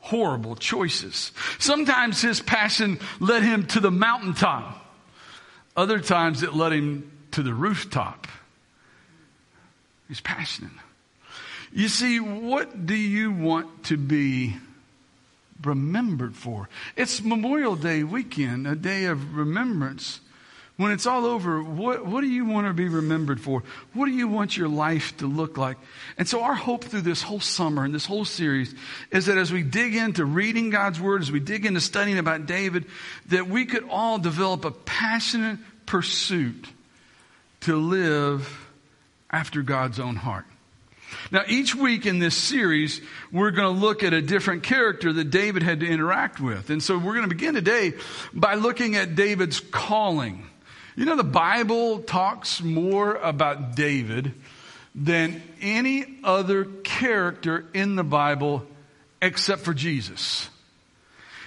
horrible 0.00 0.56
choices. 0.56 1.32
Sometimes 1.58 2.20
his 2.20 2.40
passion 2.40 2.98
led 3.20 3.42
him 3.42 3.66
to 3.68 3.80
the 3.80 3.90
mountaintop. 3.90 4.76
Other 5.76 6.00
times 6.00 6.42
it 6.42 6.54
led 6.54 6.72
him 6.72 7.10
to 7.32 7.42
the 7.42 7.54
rooftop. 7.54 8.26
He's 10.08 10.20
passionate. 10.20 10.72
You 11.72 11.88
see, 11.88 12.18
what 12.18 12.86
do 12.86 12.96
you 12.96 13.30
want 13.30 13.84
to 13.84 13.96
be 13.96 14.56
remembered 15.62 16.34
for? 16.34 16.68
It's 16.96 17.22
Memorial 17.22 17.76
Day 17.76 18.02
weekend, 18.02 18.66
a 18.66 18.74
day 18.74 19.04
of 19.04 19.36
remembrance. 19.36 20.20
When 20.80 20.92
it's 20.92 21.04
all 21.04 21.26
over, 21.26 21.62
what, 21.62 22.06
what 22.06 22.22
do 22.22 22.26
you 22.26 22.46
want 22.46 22.66
to 22.66 22.72
be 22.72 22.88
remembered 22.88 23.38
for? 23.38 23.62
What 23.92 24.06
do 24.06 24.12
you 24.12 24.26
want 24.26 24.56
your 24.56 24.66
life 24.66 25.14
to 25.18 25.26
look 25.26 25.58
like? 25.58 25.76
And 26.16 26.26
so, 26.26 26.42
our 26.42 26.54
hope 26.54 26.84
through 26.84 27.02
this 27.02 27.20
whole 27.20 27.38
summer 27.38 27.84
and 27.84 27.94
this 27.94 28.06
whole 28.06 28.24
series 28.24 28.74
is 29.10 29.26
that 29.26 29.36
as 29.36 29.52
we 29.52 29.62
dig 29.62 29.94
into 29.94 30.24
reading 30.24 30.70
God's 30.70 30.98
Word, 30.98 31.20
as 31.20 31.30
we 31.30 31.38
dig 31.38 31.66
into 31.66 31.82
studying 31.82 32.16
about 32.16 32.46
David, 32.46 32.86
that 33.26 33.46
we 33.46 33.66
could 33.66 33.90
all 33.90 34.16
develop 34.16 34.64
a 34.64 34.70
passionate 34.70 35.58
pursuit 35.84 36.66
to 37.60 37.76
live 37.76 38.50
after 39.30 39.60
God's 39.60 40.00
own 40.00 40.16
heart. 40.16 40.46
Now, 41.30 41.42
each 41.46 41.74
week 41.74 42.06
in 42.06 42.20
this 42.20 42.34
series, 42.34 43.02
we're 43.30 43.50
going 43.50 43.74
to 43.74 43.78
look 43.78 44.02
at 44.02 44.14
a 44.14 44.22
different 44.22 44.62
character 44.62 45.12
that 45.12 45.30
David 45.30 45.62
had 45.62 45.80
to 45.80 45.86
interact 45.86 46.40
with. 46.40 46.70
And 46.70 46.82
so 46.82 46.96
we're 46.96 47.16
going 47.16 47.28
to 47.28 47.34
begin 47.34 47.52
today 47.52 47.92
by 48.32 48.54
looking 48.54 48.96
at 48.96 49.14
David's 49.14 49.60
calling. 49.60 50.46
You 50.96 51.04
know, 51.04 51.16
the 51.16 51.24
Bible 51.24 52.00
talks 52.00 52.62
more 52.62 53.14
about 53.14 53.76
David 53.76 54.34
than 54.94 55.42
any 55.60 56.18
other 56.24 56.64
character 56.64 57.66
in 57.72 57.96
the 57.96 58.04
Bible 58.04 58.66
except 59.22 59.62
for 59.62 59.74
Jesus. 59.74 60.48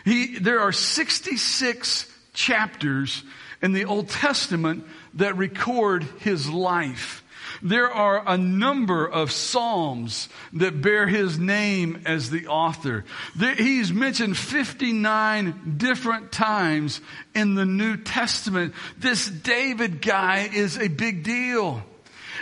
He, 0.06 0.38
there 0.38 0.60
are 0.60 0.72
66 0.72 2.12
chapters 2.34 3.24
in 3.62 3.74
the 3.74 3.86
Old 3.86 4.10
Testament 4.10 4.86
that 5.16 5.38
record 5.38 6.04
his 6.20 6.50
life. 6.50 7.23
There 7.64 7.90
are 7.90 8.22
a 8.28 8.38
number 8.38 9.08
of 9.08 9.32
Psalms 9.32 10.28
that 10.52 10.82
bear 10.82 11.08
his 11.08 11.40
name 11.40 12.02
as 12.06 12.30
the 12.30 12.48
author. 12.48 13.06
He's 13.40 13.94
mentioned 13.94 14.38
59 14.38 15.76
different 15.78 16.34
times 16.34 17.00
in 17.34 17.56
the 17.56 17.66
New 17.66 17.96
Testament. 17.96 18.74
This 18.98 19.30
David 19.30 20.02
guy 20.02 20.50
is 20.54 20.78
a 20.78 20.90
big 20.90 21.24
deal. 21.24 21.82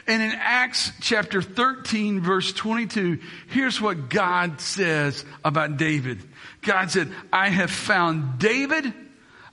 And 0.07 0.23
in 0.23 0.31
Acts 0.31 0.91
chapter 1.01 1.43
13 1.43 2.21
verse 2.21 2.51
22, 2.51 3.19
here's 3.49 3.79
what 3.79 4.10
God 4.10 4.60
says 4.60 5.23
about 5.45 5.77
David. 5.77 6.17
God 6.62 6.89
said, 6.89 7.12
I 7.31 7.49
have 7.49 7.69
found 7.69 8.39
David, 8.39 8.91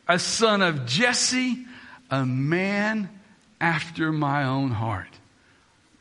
a 0.09 0.19
son 0.19 0.63
of 0.63 0.87
Jesse, 0.87 1.67
a 2.11 2.25
man 2.25 3.11
after 3.61 4.13
my 4.13 4.45
own 4.45 4.71
heart. 4.71 5.18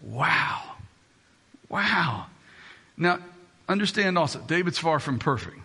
Wow. 0.07 0.61
Wow. 1.69 2.27
Now, 2.95 3.19
understand 3.67 4.17
also, 4.17 4.39
David's 4.39 4.77
far 4.77 4.99
from 4.99 5.19
perfect. 5.19 5.57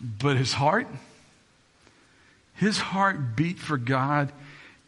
But 0.00 0.36
his 0.36 0.52
heart, 0.52 0.88
his 2.54 2.78
heart 2.78 3.36
beat 3.36 3.58
for 3.58 3.76
God 3.76 4.32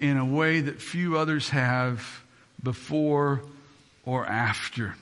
in 0.01 0.17
a 0.17 0.25
way 0.25 0.61
that 0.61 0.81
few 0.81 1.17
others 1.17 1.51
have 1.51 2.23
before 2.63 3.43
or 4.05 4.27
after. 4.27 4.97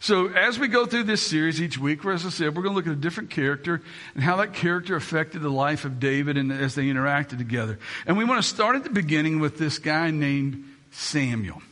So, 0.00 0.28
as 0.28 0.58
we 0.58 0.68
go 0.68 0.86
through 0.86 1.04
this 1.04 1.22
series 1.26 1.60
each 1.60 1.76
week, 1.76 2.04
as 2.04 2.24
I 2.24 2.30
said, 2.30 2.56
we're 2.56 2.62
going 2.62 2.72
to 2.72 2.76
look 2.76 2.86
at 2.86 2.92
a 2.92 2.96
different 2.96 3.30
character 3.30 3.82
and 4.14 4.22
how 4.22 4.36
that 4.36 4.54
character 4.54 4.96
affected 4.96 5.42
the 5.42 5.48
life 5.48 5.84
of 5.84 5.98
David 5.98 6.36
and 6.36 6.52
as 6.52 6.74
they 6.74 6.84
interacted 6.84 7.38
together. 7.38 7.78
And 8.06 8.16
we 8.16 8.24
want 8.24 8.42
to 8.42 8.48
start 8.48 8.76
at 8.76 8.84
the 8.84 8.90
beginning 8.90 9.40
with 9.40 9.58
this 9.58 9.78
guy 9.78 10.10
named 10.10 10.64
Samuel. 10.92 11.62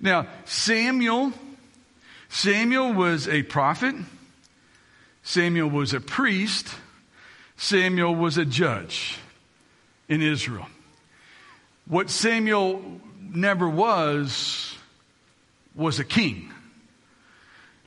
Now, 0.00 0.26
Samuel, 0.46 1.32
Samuel 2.30 2.94
was 2.94 3.28
a 3.28 3.42
prophet. 3.42 3.94
Samuel 5.22 5.68
was 5.68 5.92
a 5.92 6.00
priest. 6.00 6.68
Samuel 7.56 8.14
was 8.14 8.38
a 8.38 8.46
judge 8.46 9.18
in 10.08 10.22
Israel. 10.22 10.66
What 11.86 12.08
Samuel 12.08 12.82
never 13.20 13.68
was, 13.68 14.74
was 15.74 15.98
a 15.98 16.04
king. 16.04 16.52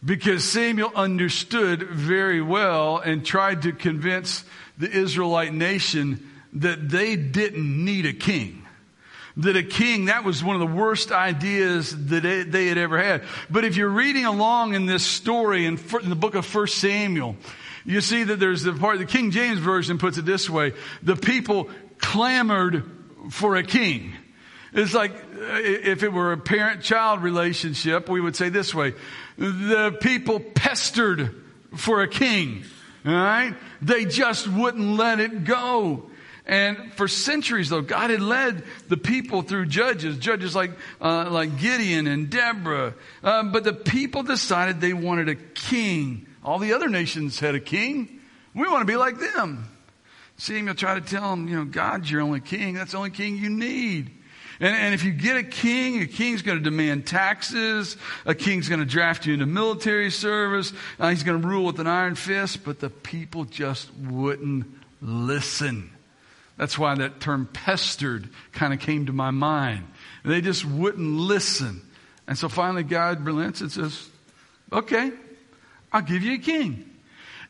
Because 0.05 0.43
Samuel 0.43 0.91
understood 0.95 1.84
very 1.84 2.41
well 2.41 2.97
and 2.97 3.26
tried 3.26 3.64
to 3.64 3.72
convince 3.72 4.43
the 4.78 4.89
Israelite 4.89 5.53
nation 5.53 6.30
that 6.53 6.89
they 6.89 7.16
didn't 7.16 7.84
need 7.84 8.05
a 8.05 8.14
king 8.14 8.62
that 9.38 9.56
a 9.56 9.64
king, 9.64 10.06
that 10.06 10.24
was 10.24 10.44
one 10.44 10.56
of 10.56 10.60
the 10.60 10.76
worst 10.76 11.12
ideas 11.12 11.92
that 12.08 12.22
they 12.22 12.68
had 12.68 12.78
ever 12.78 13.02
had. 13.02 13.24
But 13.50 13.66
if 13.66 13.76
you're 13.76 13.90
reading 13.90 14.26
along 14.26 14.76
in 14.76 14.86
this 14.86 15.06
story 15.06 15.66
in, 15.66 15.76
the 15.76 16.16
book 16.16 16.36
of 16.36 16.54
1 16.54 16.68
Samuel, 16.68 17.36
you 17.86 18.02
see 18.02 18.24
that 18.24 18.40
there's 18.40 18.64
the 18.64 18.74
part, 18.74 19.00
the 19.00 19.06
King 19.06 19.32
James 19.32 19.60
Version 19.60 19.98
puts 19.98 20.18
it 20.18 20.26
this 20.26 20.50
way 20.50 20.74
the 21.02 21.16
people 21.16 21.70
clamored 21.98 22.90
for 23.32 23.56
a 23.56 23.64
king. 23.64 24.14
It's 24.74 24.94
like 24.94 25.12
uh, 25.12 25.60
if 25.62 26.04
it 26.04 26.12
were 26.12 26.32
a 26.32 26.38
parent 26.38 26.82
child 26.82 27.22
relationship, 27.22 28.10
we 28.10 28.22
would 28.22 28.36
say 28.36 28.50
this 28.50 28.74
way 28.74 28.94
the 29.38 29.98
people 30.02 30.40
pestered 30.40 31.44
for 31.76 32.02
a 32.04 32.08
king. 32.08 32.64
All 33.06 33.12
right? 33.12 33.56
They 33.82 34.06
just 34.06 34.48
wouldn't 34.48 34.98
let 34.98 35.20
it 35.20 35.44
go. 35.44 36.10
And 36.46 36.91
for 36.94 37.08
centuries, 37.08 37.70
though, 37.70 37.82
God 37.82 38.10
had 38.10 38.20
led 38.20 38.64
the 38.89 38.98
people 38.98 39.44
through 39.44 39.68
judges, 39.68 40.18
judges 40.18 40.54
like, 40.54 40.72
uh, 41.00 41.30
like 41.30 41.58
Gideon 41.58 42.06
and 42.06 42.30
Deborah. 42.30 42.94
Uh, 43.24 43.44
but 43.44 43.64
the 43.64 43.74
people 43.74 44.24
decided 44.24 44.82
they 44.82 44.94
wanted 44.94 45.30
a 45.30 45.36
king. 45.36 46.28
All 46.44 46.60
the 46.60 46.74
other 46.74 46.89
nations 46.89 47.39
had 47.39 47.56
a 47.56 47.62
king. 47.62 48.20
We 48.54 48.68
want 48.68 48.82
to 48.82 48.86
be 48.86 48.98
like 48.98 49.20
them. 49.20 49.70
Samuel 50.38 50.76
tried 50.76 51.06
to 51.06 51.10
tell 51.10 51.30
them, 51.30 51.48
you 51.48 51.56
know, 51.56 51.66
God's 51.66 52.12
your 52.12 52.22
only 52.22 52.41
king. 52.41 52.74
That's 52.74 52.91
the 52.91 52.98
only 52.98 53.12
king 53.12 53.38
you 53.38 53.50
need. 53.50 54.12
And, 54.60 54.76
and 54.76 54.94
if 54.94 55.06
you 55.06 55.12
get 55.12 55.38
a 55.38 55.44
king, 55.44 56.02
a 56.02 56.08
king's 56.08 56.41
going 56.41 56.58
to 56.58 56.64
demand 56.64 57.08
taxes. 57.08 57.96
A 58.26 58.36
king's 58.36 58.68
going 58.68 58.82
to 58.82 58.86
draft 58.86 59.26
you 59.26 59.34
into 59.34 59.46
military 59.46 60.12
service. 60.12 60.74
Uh, 61.00 61.10
he's 61.10 61.24
going 61.24 61.41
to 61.41 61.48
rule 61.48 61.66
with 61.66 61.80
an 61.80 61.88
iron 61.88 62.16
fist. 62.16 62.66
But 62.66 62.82
the 62.82 62.89
people 62.89 63.46
just 63.46 63.94
wouldn't 63.96 64.66
listen. 65.02 65.93
That's 66.58 66.78
why 66.78 66.95
that 66.95 67.20
term 67.20 67.49
pestered 67.51 68.30
kind 68.51 68.74
of 68.74 68.80
came 68.80 69.08
to 69.08 69.14
my 69.14 69.32
mind. 69.32 69.86
They 70.24 70.41
just 70.41 70.64
wouldn't 70.66 71.18
listen. 71.18 71.82
And 72.28 72.38
so 72.38 72.47
finally 72.47 72.84
God 72.84 73.26
relents 73.26 73.62
and 73.62 73.72
says, 73.72 74.10
okay, 74.72 75.12
I'll 75.91 76.01
give 76.01 76.24
you 76.24 76.36
a 76.36 76.39
king. 76.39 76.89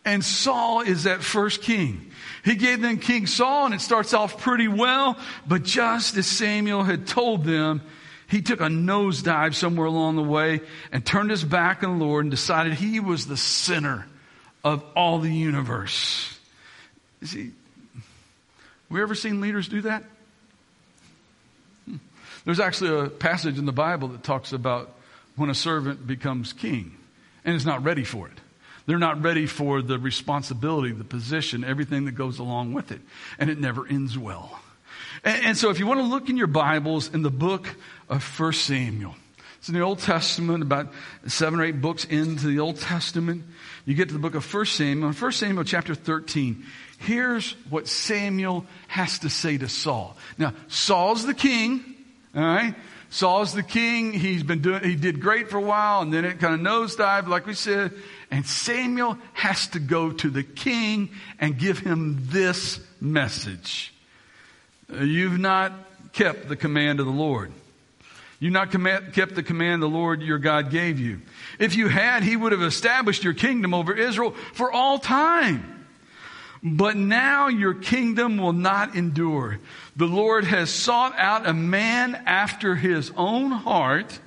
And 0.06 0.24
Saul 0.24 0.82
is 0.82 1.04
that 1.04 1.24
first 1.24 1.62
king. 1.62 2.12
He 2.44 2.56
gave 2.56 2.82
them 2.82 2.98
King 2.98 3.26
Saul 3.26 3.68
and 3.68 3.74
it 3.74 3.82
starts 3.82 4.14
off 4.14 4.42
pretty 4.42 4.68
well, 4.68 5.18
but 5.48 5.64
just 5.64 6.18
as 6.18 6.28
Samuel 6.28 6.84
had 6.84 7.08
told 7.08 7.46
them, 7.46 7.82
he 8.28 8.42
took 8.42 8.60
a 8.60 8.66
nosedive 8.66 9.54
somewhere 9.54 9.86
along 9.88 10.16
the 10.16 10.24
way 10.24 10.62
and 10.92 11.06
turned 11.06 11.30
his 11.30 11.44
back 11.44 11.84
on 11.84 12.00
the 12.00 12.06
Lord 12.06 12.26
and 12.26 12.32
decided 12.32 12.74
he 12.74 13.00
was 13.00 13.28
the 13.28 13.38
center 13.38 14.06
of 14.64 14.84
all 14.96 15.20
the 15.20 15.32
universe. 15.32 16.38
You 17.22 17.28
see, 17.28 17.52
we 18.94 19.02
ever 19.02 19.16
seen 19.16 19.42
leaders 19.42 19.68
do 19.68 19.82
that? 19.82 20.04
Hmm. 21.86 21.98
There's 22.46 22.60
actually 22.60 23.06
a 23.06 23.10
passage 23.10 23.58
in 23.58 23.66
the 23.66 23.74
Bible 23.74 24.10
that 24.10 24.24
talks 24.24 24.54
about 24.54 24.92
when 25.36 25.50
a 25.50 25.56
servant 25.56 26.06
becomes 26.06 26.54
king 26.54 26.96
and 27.44 27.56
is 27.56 27.66
not 27.66 27.84
ready 27.84 28.04
for 28.04 28.28
it. 28.28 28.38
They're 28.86 29.00
not 29.00 29.22
ready 29.22 29.46
for 29.46 29.82
the 29.82 29.98
responsibility, 29.98 30.92
the 30.92 31.04
position, 31.04 31.64
everything 31.64 32.06
that 32.06 32.14
goes 32.14 32.40
along 32.40 32.74
with 32.74 32.92
it. 32.92 33.02
And 33.40 33.50
it 33.50 33.60
never 33.60 33.88
ends 33.88 34.18
well. 34.18 34.60
And, 35.24 35.46
and 35.46 35.58
so 35.58 35.70
if 35.70 35.80
you 35.80 35.88
want 35.88 36.00
to 36.00 36.06
look 36.06 36.30
in 36.30 36.38
your 36.38 36.48
Bibles 36.48 37.14
in 37.14 37.22
the 37.22 37.32
book 37.32 37.76
of 38.10 38.24
First 38.24 38.66
Samuel, 38.66 39.16
it's 39.64 39.70
in 39.70 39.76
the 39.76 39.80
Old 39.80 40.00
Testament, 40.00 40.62
about 40.62 40.92
seven 41.26 41.62
or 41.62 41.64
eight 41.64 41.80
books 41.80 42.04
into 42.04 42.48
the 42.48 42.60
Old 42.60 42.82
Testament. 42.82 43.46
You 43.86 43.94
get 43.94 44.10
to 44.10 44.14
the 44.14 44.20
book 44.20 44.36
of 44.36 44.44
First 44.44 44.76
Samuel. 44.76 45.08
In 45.08 45.14
1 45.14 45.32
Samuel 45.32 45.64
chapter 45.64 45.96
13, 45.96 46.66
here's 47.00 47.54
what 47.70 47.88
Samuel 47.88 48.66
has 48.90 49.20
to 49.20 49.30
say 49.30 49.58
to 49.58 49.70
Saul. 49.70 50.18
Now, 50.38 50.52
Saul's 50.68 51.26
the 51.26 51.34
king, 51.34 51.82
all 52.36 52.42
right? 52.42 52.76
Saul's 53.10 53.54
the 53.54 53.64
king. 53.64 54.12
He's 54.12 54.44
been 54.44 54.62
doing, 54.62 54.84
he 54.84 54.98
did 54.98 55.22
great 55.22 55.50
for 55.50 55.60
a 55.60 55.62
while 55.62 56.02
and 56.02 56.12
then 56.12 56.26
it 56.26 56.42
kind 56.42 56.56
of 56.56 56.60
nosedived, 56.60 57.30
like 57.30 57.46
we 57.46 57.54
said. 57.54 57.94
And 58.32 58.46
Samuel 58.46 59.18
has 59.32 59.68
to 59.68 59.80
go 59.80 60.12
to 60.12 60.30
the 60.30 60.44
king 60.44 61.10
and 61.40 61.58
give 61.58 61.80
him 61.80 62.18
this 62.32 62.82
message. 63.00 63.94
You've 64.94 65.40
not 65.40 65.72
kept 66.12 66.50
the 66.50 66.58
command 66.58 67.00
of 67.00 67.06
the 67.06 67.14
Lord. 67.14 67.54
You've 68.44 68.52
not 68.52 68.72
kept 69.14 69.36
the 69.36 69.42
command 69.42 69.82
the 69.82 69.88
Lord 69.88 70.22
your 70.22 70.38
God 70.38 70.70
gave 70.70 71.00
you. 71.00 71.22
If 71.60 71.78
you 71.78 71.88
had, 71.88 72.24
he 72.24 72.36
would 72.36 72.52
have 72.52 72.62
established 72.62 73.24
your 73.24 73.34
kingdom 73.34 73.74
over 73.74 73.94
Israel 73.94 74.32
for 74.52 74.70
all 74.70 75.00
time. 75.00 75.88
But 76.62 76.98
now 76.98 77.48
your 77.48 77.74
kingdom 77.74 78.36
will 78.36 78.52
not 78.52 78.98
endure. 78.98 79.60
The 79.96 80.08
Lord 80.08 80.44
has 80.44 80.70
sought 80.70 81.18
out 81.18 81.48
a 81.48 81.54
man 81.54 82.22
after 82.26 82.76
his 82.76 83.14
own 83.16 83.50
heart 83.50 84.20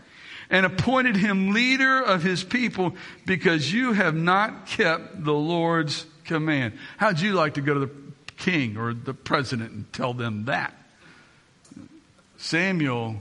and 0.49 0.64
appointed 0.64 1.17
him 1.19 1.53
leader 1.53 2.01
of 2.01 2.23
his 2.23 2.43
people 2.43 2.97
because 3.27 3.71
you 3.71 3.93
have 3.93 4.14
not 4.14 4.64
kept 4.64 5.25
the 5.25 5.35
Lord's 5.35 6.07
command. 6.25 6.73
How'd 6.97 7.21
you 7.21 7.35
like 7.35 7.53
to 7.55 7.61
go 7.61 7.75
to 7.75 7.81
the 7.81 7.93
king 8.39 8.79
or 8.79 8.95
the 8.95 9.12
president 9.12 9.73
and 9.73 9.93
tell 9.93 10.14
them 10.14 10.47
that? 10.47 10.73
Samuel 12.39 13.17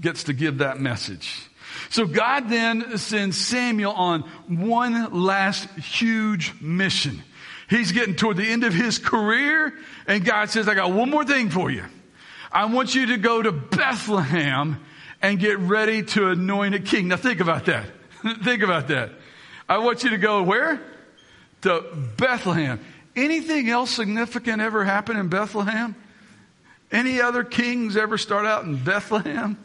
gets 0.00 0.24
to 0.24 0.32
give 0.32 0.58
that 0.58 0.80
message. 0.80 1.48
So 1.90 2.06
God 2.06 2.48
then 2.48 2.98
sends 2.98 3.36
Samuel 3.36 3.92
on 3.92 4.22
one 4.48 5.12
last 5.24 5.68
huge 5.78 6.52
mission. 6.60 7.22
He's 7.68 7.92
getting 7.92 8.16
toward 8.16 8.36
the 8.36 8.48
end 8.48 8.64
of 8.64 8.74
his 8.74 8.98
career, 8.98 9.72
and 10.06 10.24
God 10.24 10.50
says, 10.50 10.68
I 10.68 10.74
got 10.74 10.92
one 10.92 11.10
more 11.10 11.24
thing 11.24 11.50
for 11.50 11.70
you. 11.70 11.84
I 12.50 12.64
want 12.64 12.94
you 12.94 13.06
to 13.06 13.16
go 13.16 13.40
to 13.42 13.52
Bethlehem 13.52 14.84
and 15.22 15.38
get 15.38 15.58
ready 15.58 16.02
to 16.02 16.28
anoint 16.30 16.74
a 16.74 16.80
king. 16.80 17.08
Now 17.08 17.16
think 17.16 17.40
about 17.40 17.66
that. 17.66 17.86
think 18.42 18.62
about 18.62 18.88
that. 18.88 19.10
I 19.68 19.78
want 19.78 20.02
you 20.02 20.10
to 20.10 20.18
go 20.18 20.42
where? 20.42 20.80
To 21.62 21.84
Bethlehem. 22.16 22.80
Anything 23.14 23.68
else 23.68 23.90
significant 23.90 24.60
ever 24.60 24.84
happen 24.84 25.16
in 25.16 25.28
Bethlehem? 25.28 25.94
Any 26.90 27.20
other 27.20 27.44
kings 27.44 27.96
ever 27.96 28.18
start 28.18 28.46
out 28.46 28.64
in 28.64 28.82
Bethlehem? 28.82 29.56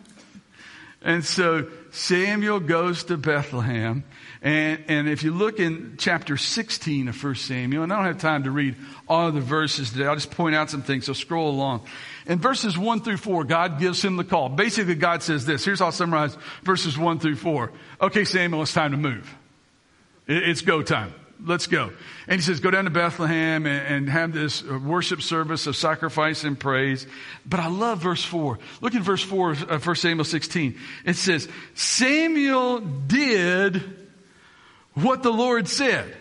And 1.06 1.24
so 1.24 1.68
Samuel 1.92 2.60
goes 2.60 3.04
to 3.06 3.16
Bethlehem. 3.16 4.04
And, 4.42 4.84
and 4.88 5.08
if 5.08 5.22
you 5.24 5.32
look 5.32 5.60
in 5.60 5.96
chapter 6.00 6.36
16 6.36 7.08
of 7.08 7.24
1 7.24 7.36
Samuel, 7.36 7.84
and 7.84 7.94
I 7.94 7.98
don't 7.98 8.06
have 8.06 8.18
time 8.18 8.44
to 8.46 8.52
read 8.52 8.76
all 9.08 9.28
of 9.28 9.36
the 9.36 9.40
verses 9.40 9.92
today, 9.92 10.08
I'll 10.08 10.16
just 10.16 10.32
point 10.32 10.56
out 10.56 10.72
some 10.72 10.82
things, 10.82 11.06
so 11.06 11.14
scroll 11.14 11.52
along. 11.52 11.86
In 12.26 12.40
verses 12.40 12.76
1 12.76 13.02
through 13.02 13.18
4, 13.18 13.44
God 13.44 13.80
gives 13.80 14.04
him 14.04 14.18
the 14.18 14.24
call. 14.24 14.50
Basically, 14.50 14.96
God 14.96 15.22
says 15.22 15.46
this. 15.46 15.64
Here's 15.64 15.78
how 15.78 15.86
I'll 15.86 15.92
summarize 15.92 16.36
verses 16.64 16.98
1 16.98 17.20
through 17.20 17.36
4. 17.36 17.72
Okay, 18.02 18.26
Samuel, 18.26 18.64
it's 18.64 18.74
time 18.74 18.92
to 18.92 18.98
move. 18.98 19.32
It's 20.28 20.64
go 20.64 20.82
time. 20.82 21.14
Let's 21.44 21.68
go. 21.68 21.92
And 22.28 22.40
he 22.40 22.42
says, 22.42 22.60
go 22.60 22.72
down 22.72 22.86
to 22.86 22.90
Bethlehem 22.90 23.66
and, 23.66 23.88
and, 23.88 24.10
have 24.10 24.32
this 24.32 24.64
worship 24.64 25.22
service 25.22 25.68
of 25.68 25.76
sacrifice 25.76 26.44
and 26.44 26.60
praise. 26.60 27.06
But 27.46 27.60
I 27.60 27.68
love 27.68 28.00
verse 28.00 28.24
4. 28.24 28.58
Look 28.82 28.96
at 28.96 29.02
verse 29.02 29.22
4 29.22 29.52
uh, 29.52 29.66
of 29.66 29.86
1 29.86 29.96
Samuel 29.98 30.24
16. 30.24 30.80
It 31.06 31.16
says, 31.16 31.48
Samuel 31.74 32.80
did 32.80 33.84
what 34.94 35.24
the 35.24 35.32
Lord 35.32 35.68
said. 35.68 36.16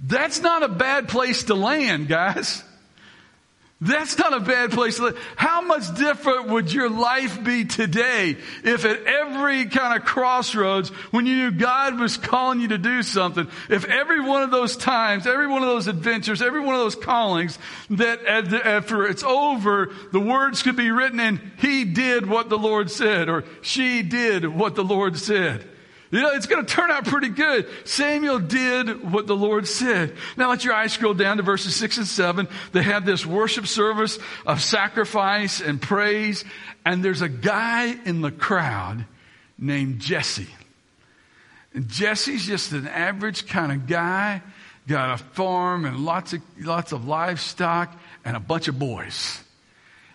That's 0.00 0.40
not 0.40 0.62
a 0.62 0.68
bad 0.68 1.08
place 1.08 1.44
to 1.44 1.54
land, 1.54 2.08
guys. 2.08 2.62
That's 3.78 4.16
not 4.16 4.32
a 4.32 4.40
bad 4.40 4.70
place 4.70 4.96
to 4.96 5.02
live. 5.02 5.18
How 5.36 5.60
much 5.60 5.94
different 5.96 6.48
would 6.48 6.72
your 6.72 6.88
life 6.88 7.44
be 7.44 7.66
today 7.66 8.38
if 8.64 8.86
at 8.86 9.04
every 9.04 9.66
kind 9.66 9.94
of 9.94 10.06
crossroads, 10.06 10.88
when 11.12 11.26
you 11.26 11.36
knew 11.36 11.50
God 11.50 12.00
was 12.00 12.16
calling 12.16 12.60
you 12.60 12.68
to 12.68 12.78
do 12.78 13.02
something, 13.02 13.46
if 13.68 13.84
every 13.84 14.22
one 14.22 14.42
of 14.42 14.50
those 14.50 14.78
times, 14.78 15.26
every 15.26 15.46
one 15.46 15.62
of 15.62 15.68
those 15.68 15.88
adventures, 15.88 16.40
every 16.40 16.60
one 16.60 16.74
of 16.74 16.80
those 16.80 16.96
callings, 16.96 17.58
that 17.90 18.24
after 18.24 19.06
it's 19.06 19.22
over, 19.22 19.92
the 20.10 20.20
words 20.20 20.62
could 20.62 20.76
be 20.76 20.90
written 20.90 21.20
and 21.20 21.38
he 21.58 21.84
did 21.84 22.26
what 22.26 22.48
the 22.48 22.58
Lord 22.58 22.90
said, 22.90 23.28
or 23.28 23.44
she 23.60 24.00
did 24.02 24.46
what 24.46 24.74
the 24.74 24.84
Lord 24.84 25.18
said. 25.18 25.68
You 26.16 26.22
know, 26.22 26.30
it's 26.30 26.46
going 26.46 26.64
to 26.64 26.74
turn 26.74 26.90
out 26.90 27.04
pretty 27.04 27.28
good. 27.28 27.68
Samuel 27.84 28.38
did 28.38 29.12
what 29.12 29.26
the 29.26 29.36
Lord 29.36 29.66
said. 29.66 30.16
Now 30.38 30.48
let 30.48 30.64
your 30.64 30.72
eyes 30.72 30.94
scroll 30.94 31.12
down 31.12 31.36
to 31.36 31.42
verses 31.42 31.76
six 31.76 31.98
and 31.98 32.06
seven. 32.06 32.48
They 32.72 32.82
have 32.82 33.04
this 33.04 33.26
worship 33.26 33.66
service 33.66 34.18
of 34.46 34.62
sacrifice 34.62 35.60
and 35.60 35.78
praise. 35.78 36.42
And 36.86 37.04
there's 37.04 37.20
a 37.20 37.28
guy 37.28 37.98
in 38.06 38.22
the 38.22 38.30
crowd 38.30 39.04
named 39.58 40.00
Jesse. 40.00 40.48
And 41.74 41.86
Jesse's 41.86 42.46
just 42.46 42.72
an 42.72 42.88
average 42.88 43.46
kind 43.46 43.70
of 43.70 43.86
guy, 43.86 44.40
got 44.88 45.20
a 45.20 45.22
farm 45.22 45.84
and 45.84 45.98
lots 45.98 46.32
of, 46.32 46.40
lots 46.58 46.92
of 46.92 47.06
livestock 47.06 47.94
and 48.24 48.38
a 48.38 48.40
bunch 48.40 48.68
of 48.68 48.78
boys. 48.78 49.38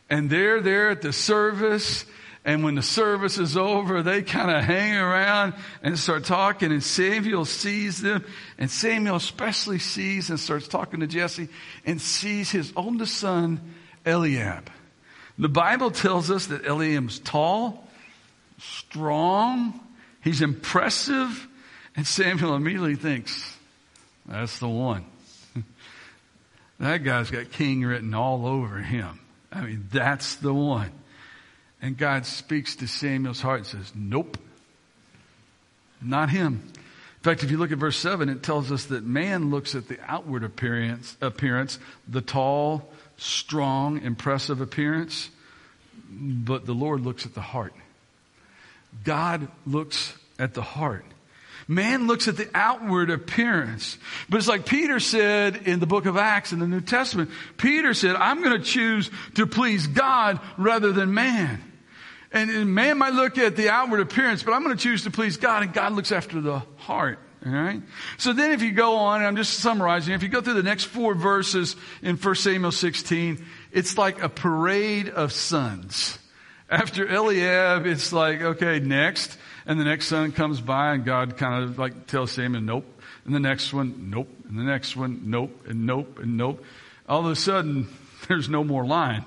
And 0.09 0.31
they're 0.31 0.61
there 0.61 0.89
at 0.89 1.03
the 1.03 1.13
service 1.13 2.05
and 2.43 2.63
when 2.63 2.73
the 2.73 2.81
service 2.81 3.37
is 3.37 3.55
over, 3.55 4.01
they 4.01 4.23
kind 4.23 4.49
of 4.49 4.63
hang 4.63 4.95
around 4.95 5.53
and 5.83 5.97
start 5.97 6.25
talking. 6.25 6.71
And 6.71 6.83
Samuel 6.83 7.45
sees 7.45 8.01
them. 8.01 8.25
And 8.57 8.69
Samuel 8.69 9.17
especially 9.17 9.77
sees 9.77 10.31
and 10.31 10.39
starts 10.39 10.67
talking 10.67 11.01
to 11.01 11.07
Jesse 11.07 11.49
and 11.85 12.01
sees 12.01 12.49
his 12.49 12.73
oldest 12.75 13.17
son, 13.17 13.61
Eliab. 14.07 14.71
The 15.37 15.49
Bible 15.49 15.91
tells 15.91 16.31
us 16.31 16.47
that 16.47 16.65
Eliab's 16.65 17.19
tall, 17.19 17.87
strong, 18.57 19.79
he's 20.23 20.41
impressive. 20.41 21.47
And 21.95 22.07
Samuel 22.07 22.55
immediately 22.55 22.95
thinks, 22.95 23.55
that's 24.25 24.57
the 24.57 24.67
one. 24.67 25.05
that 26.79 27.03
guy's 27.03 27.29
got 27.29 27.51
king 27.51 27.83
written 27.83 28.15
all 28.15 28.47
over 28.47 28.79
him. 28.79 29.19
I 29.51 29.61
mean, 29.61 29.87
that's 29.91 30.35
the 30.35 30.53
one. 30.53 30.91
And 31.81 31.97
God 31.97 32.25
speaks 32.25 32.75
to 32.77 32.87
Samuel's 32.87 33.41
heart 33.41 33.59
and 33.59 33.67
says, 33.67 33.91
Nope, 33.95 34.37
not 36.01 36.29
him. 36.29 36.71
In 37.21 37.23
fact, 37.23 37.43
if 37.43 37.51
you 37.51 37.57
look 37.57 37.71
at 37.71 37.77
verse 37.77 37.97
7, 37.97 38.29
it 38.29 38.41
tells 38.41 38.71
us 38.71 38.85
that 38.85 39.03
man 39.03 39.51
looks 39.51 39.75
at 39.75 39.87
the 39.87 39.99
outward 40.07 40.43
appearance, 40.43 41.15
appearance 41.21 41.77
the 42.07 42.21
tall, 42.21 42.89
strong, 43.17 44.01
impressive 44.01 44.59
appearance, 44.59 45.29
but 46.09 46.65
the 46.65 46.73
Lord 46.73 47.01
looks 47.01 47.25
at 47.25 47.35
the 47.35 47.41
heart. 47.41 47.73
God 49.03 49.47
looks 49.67 50.13
at 50.39 50.55
the 50.55 50.63
heart. 50.63 51.05
Man 51.67 52.07
looks 52.07 52.27
at 52.27 52.37
the 52.37 52.49
outward 52.53 53.09
appearance. 53.11 53.97
But 54.27 54.37
it's 54.37 54.47
like 54.47 54.65
Peter 54.65 54.99
said 54.99 55.55
in 55.67 55.79
the 55.79 55.85
book 55.85 56.05
of 56.05 56.17
Acts 56.17 56.51
in 56.51 56.59
the 56.59 56.67
New 56.67 56.81
Testament. 56.81 57.29
Peter 57.57 57.93
said, 57.93 58.15
I'm 58.15 58.43
going 58.43 58.57
to 58.57 58.65
choose 58.65 59.09
to 59.35 59.45
please 59.45 59.87
God 59.87 60.39
rather 60.57 60.91
than 60.91 61.13
man. 61.13 61.63
And, 62.33 62.73
man 62.73 62.97
might 62.97 63.13
look 63.13 63.37
at 63.37 63.55
the 63.55 63.69
outward 63.69 63.99
appearance, 63.99 64.41
but 64.41 64.53
I'm 64.53 64.63
going 64.63 64.75
to 64.75 64.81
choose 64.81 65.03
to 65.03 65.11
please 65.11 65.37
God, 65.37 65.63
and 65.63 65.73
God 65.73 65.93
looks 65.93 66.11
after 66.11 66.39
the 66.39 66.59
heart. 66.77 67.19
All 67.45 67.51
right. 67.51 67.81
So 68.17 68.33
then, 68.33 68.51
if 68.51 68.61
you 68.61 68.71
go 68.71 68.97
on, 68.97 69.17
and 69.17 69.27
I'm 69.27 69.35
just 69.35 69.55
summarizing, 69.55 70.13
if 70.13 70.23
you 70.23 70.29
go 70.29 70.41
through 70.41 70.53
the 70.53 70.63
next 70.63 70.85
four 70.85 71.13
verses 71.13 71.75
in 72.01 72.15
1 72.15 72.35
Samuel 72.35 72.71
16, 72.71 73.43
it's 73.71 73.97
like 73.97 74.21
a 74.21 74.29
parade 74.29 75.09
of 75.09 75.33
sons. 75.33 76.19
After 76.69 77.05
Eliab, 77.05 77.85
it's 77.85 78.13
like, 78.13 78.41
okay, 78.41 78.79
next. 78.79 79.37
And 79.65 79.79
the 79.79 79.83
next 79.83 80.07
son 80.07 80.31
comes 80.31 80.61
by, 80.61 80.93
and 80.93 81.03
God 81.03 81.35
kind 81.35 81.63
of 81.63 81.77
like 81.77 82.07
tells 82.07 82.31
Samuel, 82.31 82.61
nope. 82.61 83.01
And 83.25 83.35
the 83.35 83.39
next 83.39 83.73
one, 83.73 84.09
nope. 84.09 84.29
And 84.47 84.57
the 84.57 84.63
next 84.63 84.95
one, 84.95 85.21
nope. 85.25 85.65
And 85.67 85.85
nope. 85.85 86.19
And 86.19 86.37
nope. 86.37 86.63
All 87.09 87.19
of 87.19 87.25
a 87.25 87.35
sudden, 87.35 87.89
there's 88.27 88.49
no 88.49 88.63
more 88.63 88.85
line 88.85 89.25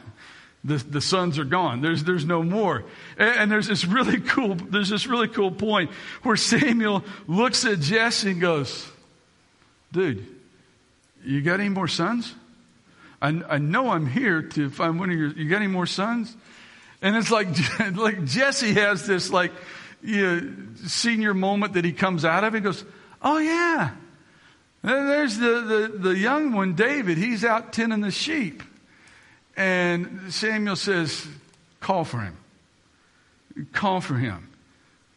the, 0.65 0.77
the 0.79 1.01
sons 1.01 1.39
are 1.39 1.45
gone. 1.45 1.83
There's, 1.83 2.05
there's 2.05 2.25
no 2.25 2.43
more. 2.43 2.85
And, 3.19 3.37
and, 3.37 3.53
there's 3.53 3.67
this 3.67 3.85
really 3.85 4.21
cool, 4.21 4.55
there's 4.55 4.89
this 4.89 5.07
really 5.07 5.29
cool 5.29 5.51
point 5.51 5.91
where 6.23 6.37
Samuel 6.37 7.05
looks 7.29 7.67
at 7.67 7.81
Jesse 7.81 8.31
and 8.31 8.41
goes, 8.41 8.91
dude, 9.93 10.27
you 11.23 11.43
got 11.43 11.61
any 11.61 11.69
more 11.69 11.87
sons? 11.87 12.35
I, 13.21 13.29
I 13.49 13.59
know 13.59 13.91
I'm 13.91 14.07
here 14.07 14.43
to 14.43 14.71
find 14.71 14.99
one 14.99 15.11
of 15.11 15.19
your, 15.19 15.29
you 15.29 15.49
got 15.49 15.57
any 15.57 15.67
more 15.67 15.87
sons? 15.87 16.35
And 17.03 17.15
it's 17.15 17.31
like, 17.31 17.49
like 17.95 18.25
Jesse 18.25 18.73
has 18.73 19.07
this 19.07 19.31
like, 19.31 19.53
you 20.03 20.23
know, 20.23 20.53
senior 20.87 21.35
moment 21.35 21.75
that 21.75 21.85
he 21.85 21.93
comes 21.93 22.25
out 22.25 22.43
of. 22.43 22.55
He 22.55 22.61
goes, 22.61 22.85
oh 23.21 23.39
yeah. 23.39 23.91
There's 24.83 25.39
the, 25.39 25.91
the, 25.93 25.99
the 26.11 26.17
young 26.17 26.53
one, 26.53 26.75
David. 26.75 27.17
He's 27.17 27.45
out 27.45 27.73
tending 27.73 28.01
the 28.01 28.11
sheep. 28.11 28.63
And 29.57 30.33
Samuel 30.33 30.77
says, 30.77 31.27
Call 31.81 32.05
for 32.05 32.21
him. 32.21 32.37
Call 33.73 34.01
for 34.01 34.15
him. 34.15 34.49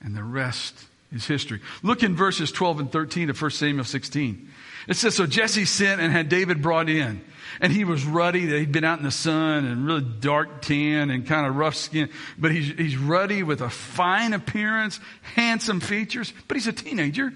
And 0.01 0.15
the 0.15 0.23
rest 0.23 0.85
is 1.11 1.25
history. 1.25 1.61
Look 1.81 2.03
in 2.03 2.15
verses 2.15 2.51
12 2.51 2.79
and 2.79 2.91
13 2.91 3.29
of 3.29 3.41
1 3.41 3.51
Samuel 3.51 3.85
16. 3.85 4.49
It 4.87 4.95
says, 4.95 5.15
So 5.15 5.25
Jesse 5.25 5.65
sent 5.65 6.01
and 6.01 6.11
had 6.11 6.29
David 6.29 6.61
brought 6.61 6.89
in. 6.89 7.21
And 7.59 7.73
he 7.73 7.85
was 7.85 8.05
ruddy, 8.05 8.41
he'd 8.41 8.71
been 8.71 8.83
out 8.83 8.99
in 8.99 9.05
the 9.05 9.11
sun 9.11 9.65
and 9.65 9.87
really 9.87 10.05
dark 10.19 10.61
tan 10.61 11.09
and 11.09 11.25
kind 11.25 11.47
of 11.47 11.55
rough 11.55 11.75
skin. 11.75 12.09
But 12.37 12.51
he's, 12.51 12.67
he's 12.77 12.97
ruddy 12.97 13.41
with 13.41 13.61
a 13.61 13.69
fine 13.69 14.33
appearance, 14.33 14.99
handsome 15.35 15.79
features, 15.79 16.33
but 16.47 16.55
he's 16.55 16.67
a 16.67 16.73
teenager. 16.73 17.33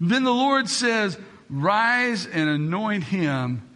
Then 0.00 0.24
the 0.24 0.32
Lord 0.32 0.68
says, 0.68 1.18
Rise 1.50 2.26
and 2.26 2.48
anoint 2.48 3.04
him 3.04 3.67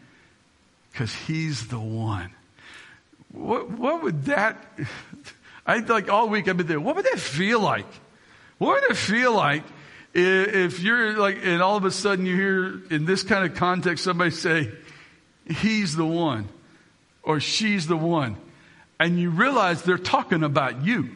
because 0.92 1.14
he's 1.14 1.68
the 1.68 1.80
one. 1.80 2.30
What, 3.30 3.70
what 3.70 4.02
would 4.02 4.26
that, 4.26 4.62
I 5.66 5.78
like 5.78 6.10
all 6.10 6.28
week 6.28 6.48
I've 6.48 6.56
been 6.56 6.66
there, 6.66 6.80
what 6.80 6.96
would 6.96 7.06
that 7.06 7.18
feel 7.18 7.60
like? 7.60 7.86
What 8.58 8.82
would 8.82 8.90
it 8.90 8.96
feel 8.96 9.34
like 9.34 9.64
if 10.14 10.80
you're 10.80 11.16
like, 11.18 11.38
and 11.42 11.62
all 11.62 11.76
of 11.76 11.84
a 11.84 11.90
sudden 11.90 12.26
you 12.26 12.36
hear 12.36 12.82
in 12.90 13.06
this 13.06 13.22
kind 13.22 13.50
of 13.50 13.56
context 13.56 14.04
somebody 14.04 14.30
say, 14.30 14.70
he's 15.46 15.96
the 15.96 16.04
one 16.04 16.48
or 17.22 17.40
she's 17.40 17.86
the 17.86 17.96
one. 17.96 18.36
And 19.00 19.18
you 19.18 19.30
realize 19.30 19.82
they're 19.82 19.98
talking 19.98 20.44
about 20.44 20.84
you. 20.84 21.10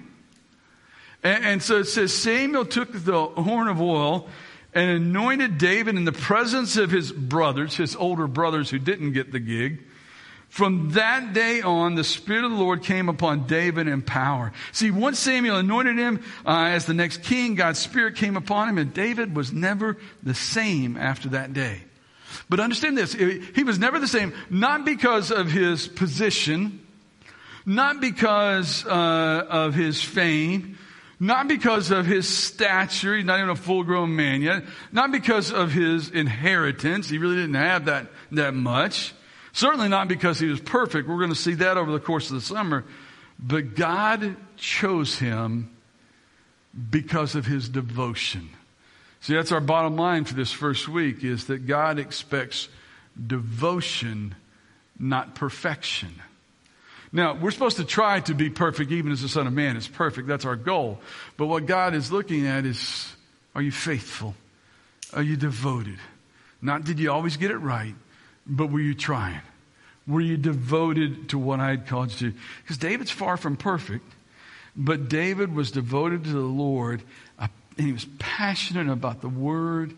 And, 1.22 1.44
and 1.44 1.62
so 1.62 1.78
it 1.78 1.84
says 1.84 2.12
Samuel 2.12 2.64
took 2.64 2.92
the 2.92 3.26
horn 3.26 3.68
of 3.68 3.80
oil 3.80 4.28
and 4.76 4.90
anointed 4.90 5.56
David 5.56 5.96
in 5.96 6.04
the 6.04 6.12
presence 6.12 6.76
of 6.76 6.90
his 6.90 7.10
brothers, 7.10 7.76
his 7.76 7.96
older 7.96 8.26
brothers 8.26 8.68
who 8.68 8.78
didn't 8.78 9.12
get 9.12 9.32
the 9.32 9.40
gig. 9.40 9.82
From 10.50 10.90
that 10.90 11.32
day 11.32 11.62
on, 11.62 11.94
the 11.94 12.04
Spirit 12.04 12.44
of 12.44 12.50
the 12.50 12.58
Lord 12.58 12.82
came 12.82 13.08
upon 13.08 13.46
David 13.46 13.88
in 13.88 14.02
power. 14.02 14.52
See, 14.72 14.90
once 14.90 15.18
Samuel 15.18 15.56
anointed 15.56 15.96
him 15.96 16.22
uh, 16.44 16.66
as 16.68 16.84
the 16.84 16.92
next 16.92 17.22
king, 17.22 17.54
God's 17.54 17.78
Spirit 17.78 18.16
came 18.16 18.36
upon 18.36 18.68
him, 18.68 18.76
and 18.76 18.92
David 18.92 19.34
was 19.34 19.50
never 19.50 19.96
the 20.22 20.34
same 20.34 20.98
after 20.98 21.30
that 21.30 21.54
day. 21.54 21.80
But 22.50 22.60
understand 22.60 22.98
this, 22.98 23.14
he 23.14 23.64
was 23.64 23.78
never 23.78 23.98
the 23.98 24.06
same, 24.06 24.34
not 24.50 24.84
because 24.84 25.30
of 25.32 25.50
his 25.50 25.88
position, 25.88 26.86
not 27.64 28.02
because 28.02 28.84
uh, 28.84 29.46
of 29.48 29.72
his 29.72 30.02
fame, 30.02 30.76
not 31.18 31.48
because 31.48 31.90
of 31.90 32.06
his 32.06 32.28
stature, 32.28 33.16
he's 33.16 33.24
not 33.24 33.38
even 33.38 33.50
a 33.50 33.56
full 33.56 33.84
grown 33.84 34.14
man 34.14 34.42
yet, 34.42 34.64
not 34.92 35.12
because 35.12 35.52
of 35.52 35.72
his 35.72 36.10
inheritance, 36.10 37.08
he 37.08 37.18
really 37.18 37.36
didn't 37.36 37.54
have 37.54 37.86
that, 37.86 38.08
that 38.32 38.54
much. 38.54 39.14
Certainly 39.52 39.88
not 39.88 40.08
because 40.08 40.38
he 40.38 40.46
was 40.46 40.60
perfect. 40.60 41.08
We're 41.08 41.16
going 41.16 41.30
to 41.30 41.34
see 41.34 41.54
that 41.54 41.78
over 41.78 41.90
the 41.90 42.00
course 42.00 42.28
of 42.28 42.34
the 42.34 42.42
summer. 42.42 42.84
But 43.38 43.74
God 43.74 44.36
chose 44.58 45.18
him 45.18 45.70
because 46.90 47.34
of 47.34 47.46
his 47.46 47.68
devotion. 47.70 48.50
See, 49.20 49.34
that's 49.34 49.52
our 49.52 49.60
bottom 49.60 49.96
line 49.96 50.24
for 50.24 50.34
this 50.34 50.52
first 50.52 50.88
week 50.88 51.24
is 51.24 51.46
that 51.46 51.66
God 51.66 51.98
expects 51.98 52.68
devotion, 53.26 54.34
not 54.98 55.34
perfection. 55.34 56.20
Now, 57.12 57.34
we're 57.34 57.50
supposed 57.50 57.76
to 57.76 57.84
try 57.84 58.20
to 58.20 58.34
be 58.34 58.50
perfect 58.50 58.90
even 58.90 59.12
as 59.12 59.22
the 59.22 59.28
Son 59.28 59.46
of 59.46 59.52
Man 59.52 59.76
is 59.76 59.86
perfect. 59.86 60.28
That's 60.28 60.44
our 60.44 60.56
goal. 60.56 60.98
But 61.36 61.46
what 61.46 61.66
God 61.66 61.94
is 61.94 62.10
looking 62.10 62.46
at 62.46 62.66
is, 62.66 63.14
are 63.54 63.62
you 63.62 63.72
faithful? 63.72 64.34
Are 65.12 65.22
you 65.22 65.36
devoted? 65.36 65.98
Not 66.60 66.84
did 66.84 66.98
you 66.98 67.12
always 67.12 67.36
get 67.36 67.50
it 67.50 67.58
right, 67.58 67.94
but 68.46 68.70
were 68.70 68.80
you 68.80 68.94
trying? 68.94 69.40
Were 70.06 70.20
you 70.20 70.36
devoted 70.36 71.30
to 71.30 71.38
what 71.38 71.60
I 71.60 71.70
had 71.70 71.86
called 71.86 72.10
you 72.20 72.30
to? 72.30 72.38
Because 72.62 72.78
David's 72.78 73.10
far 73.10 73.36
from 73.36 73.56
perfect, 73.56 74.04
but 74.76 75.08
David 75.08 75.54
was 75.54 75.70
devoted 75.70 76.24
to 76.24 76.30
the 76.30 76.38
Lord, 76.40 77.02
uh, 77.38 77.48
and 77.76 77.86
he 77.86 77.92
was 77.92 78.06
passionate 78.18 78.90
about 78.90 79.20
the 79.20 79.28
Word, 79.28 79.96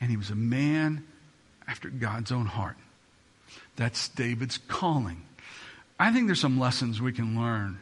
and 0.00 0.10
he 0.10 0.16
was 0.16 0.30
a 0.30 0.36
man 0.36 1.04
after 1.66 1.88
God's 1.88 2.32
own 2.32 2.46
heart. 2.46 2.76
That's 3.76 4.08
David's 4.10 4.58
calling. 4.68 5.22
I 5.98 6.12
think 6.12 6.26
there's 6.26 6.40
some 6.40 6.58
lessons 6.58 7.00
we 7.00 7.12
can 7.12 7.38
learn 7.38 7.78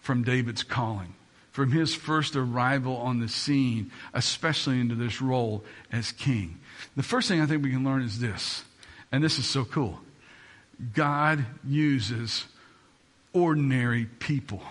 from 0.00 0.22
David's 0.22 0.62
calling, 0.62 1.14
from 1.50 1.72
his 1.72 1.94
first 1.94 2.36
arrival 2.36 2.96
on 2.96 3.20
the 3.20 3.28
scene, 3.28 3.90
especially 4.14 4.80
into 4.80 4.94
this 4.94 5.20
role 5.20 5.64
as 5.90 6.12
king. 6.12 6.60
The 6.96 7.02
first 7.02 7.28
thing 7.28 7.40
I 7.40 7.46
think 7.46 7.62
we 7.62 7.70
can 7.70 7.84
learn 7.84 8.02
is 8.02 8.20
this, 8.20 8.64
and 9.10 9.22
this 9.22 9.38
is 9.38 9.46
so 9.46 9.64
cool. 9.64 10.00
God 10.94 11.44
uses 11.66 12.44
ordinary 13.32 14.04
people. 14.04 14.62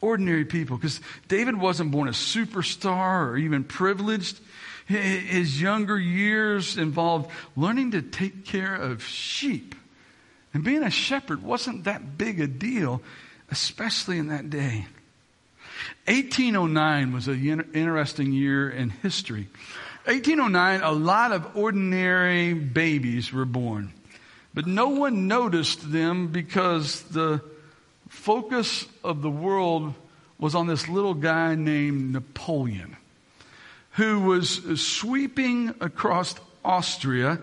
Ordinary 0.00 0.44
people. 0.44 0.76
Because 0.76 1.00
David 1.28 1.56
wasn't 1.56 1.90
born 1.90 2.08
a 2.08 2.12
superstar 2.12 3.28
or 3.28 3.36
even 3.36 3.64
privileged. 3.64 4.40
His 4.86 5.60
younger 5.60 5.98
years 5.98 6.76
involved 6.76 7.30
learning 7.56 7.92
to 7.92 8.02
take 8.02 8.44
care 8.44 8.74
of 8.74 9.02
sheep. 9.02 9.74
And 10.56 10.64
being 10.64 10.82
a 10.82 10.90
shepherd 10.90 11.42
wasn't 11.42 11.84
that 11.84 12.16
big 12.16 12.40
a 12.40 12.46
deal, 12.46 13.02
especially 13.50 14.16
in 14.16 14.28
that 14.28 14.48
day. 14.48 14.86
1809 16.06 17.12
was 17.12 17.28
an 17.28 17.68
interesting 17.74 18.32
year 18.32 18.70
in 18.70 18.88
history. 18.88 19.48
1809, 20.06 20.80
a 20.80 20.92
lot 20.92 21.32
of 21.32 21.54
ordinary 21.58 22.54
babies 22.54 23.34
were 23.34 23.44
born. 23.44 23.92
But 24.54 24.66
no 24.66 24.88
one 24.88 25.28
noticed 25.28 25.92
them 25.92 26.28
because 26.28 27.02
the 27.02 27.42
focus 28.08 28.86
of 29.04 29.20
the 29.20 29.30
world 29.30 29.92
was 30.38 30.54
on 30.54 30.68
this 30.68 30.88
little 30.88 31.12
guy 31.12 31.54
named 31.54 32.14
Napoleon, 32.14 32.96
who 33.90 34.20
was 34.20 34.80
sweeping 34.80 35.74
across 35.82 36.34
Austria 36.64 37.40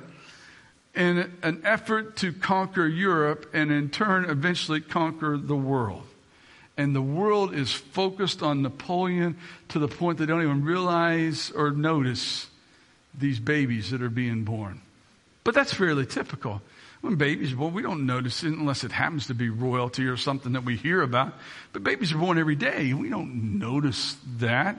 in 0.95 1.31
an 1.41 1.61
effort 1.63 2.17
to 2.17 2.31
conquer 2.31 2.87
Europe 2.87 3.49
and 3.53 3.71
in 3.71 3.89
turn 3.89 4.25
eventually 4.25 4.81
conquer 4.81 5.37
the 5.37 5.55
world. 5.55 6.03
And 6.77 6.95
the 6.95 7.01
world 7.01 7.53
is 7.53 7.71
focused 7.71 8.41
on 8.41 8.61
Napoleon 8.61 9.37
to 9.69 9.79
the 9.79 9.87
point 9.87 10.17
they 10.17 10.25
don't 10.25 10.41
even 10.41 10.63
realize 10.63 11.51
or 11.51 11.71
notice 11.71 12.47
these 13.17 13.39
babies 13.39 13.91
that 13.91 14.01
are 14.01 14.09
being 14.09 14.43
born. 14.43 14.81
But 15.43 15.53
that's 15.53 15.73
fairly 15.73 16.05
typical. 16.05 16.61
When 17.01 17.15
babies 17.15 17.53
are 17.53 17.57
born, 17.57 17.73
we 17.73 17.81
don't 17.81 18.05
notice 18.05 18.43
it 18.43 18.53
unless 18.53 18.83
it 18.83 18.91
happens 18.91 19.27
to 19.27 19.33
be 19.33 19.49
royalty 19.49 20.05
or 20.05 20.15
something 20.15 20.53
that 20.53 20.63
we 20.63 20.77
hear 20.77 21.01
about. 21.01 21.33
But 21.73 21.83
babies 21.83 22.13
are 22.13 22.17
born 22.17 22.39
every 22.39 22.55
day. 22.55 22.93
We 22.93 23.09
don't 23.09 23.59
notice 23.59 24.15
that. 24.37 24.77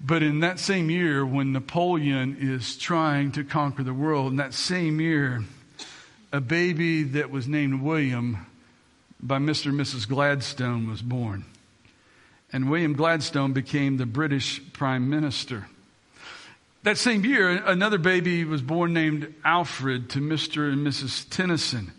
But 0.00 0.22
in 0.22 0.40
that 0.40 0.58
same 0.58 0.88
year, 0.88 1.26
when 1.26 1.52
Napoleon 1.52 2.38
is 2.40 2.76
trying 2.76 3.32
to 3.32 3.44
conquer 3.44 3.82
the 3.82 3.92
world, 3.92 4.30
in 4.30 4.36
that 4.36 4.54
same 4.54 4.98
year, 4.98 5.44
a 6.32 6.40
baby 6.40 7.02
that 7.02 7.30
was 7.30 7.46
named 7.46 7.82
William 7.82 8.46
by 9.20 9.38
Mr. 9.38 9.66
and 9.66 9.78
Mrs. 9.78 10.08
Gladstone 10.08 10.88
was 10.88 11.02
born. 11.02 11.44
And 12.52 12.70
William 12.70 12.94
Gladstone 12.94 13.52
became 13.52 13.98
the 13.98 14.06
British 14.06 14.62
Prime 14.72 15.10
Minister. 15.10 15.66
That 16.82 16.96
same 16.96 17.24
year, 17.26 17.62
another 17.66 17.98
baby 17.98 18.44
was 18.44 18.62
born 18.62 18.94
named 18.94 19.34
Alfred 19.44 20.08
to 20.10 20.20
Mr. 20.20 20.72
and 20.72 20.86
Mrs. 20.86 21.28
Tennyson. 21.28 21.92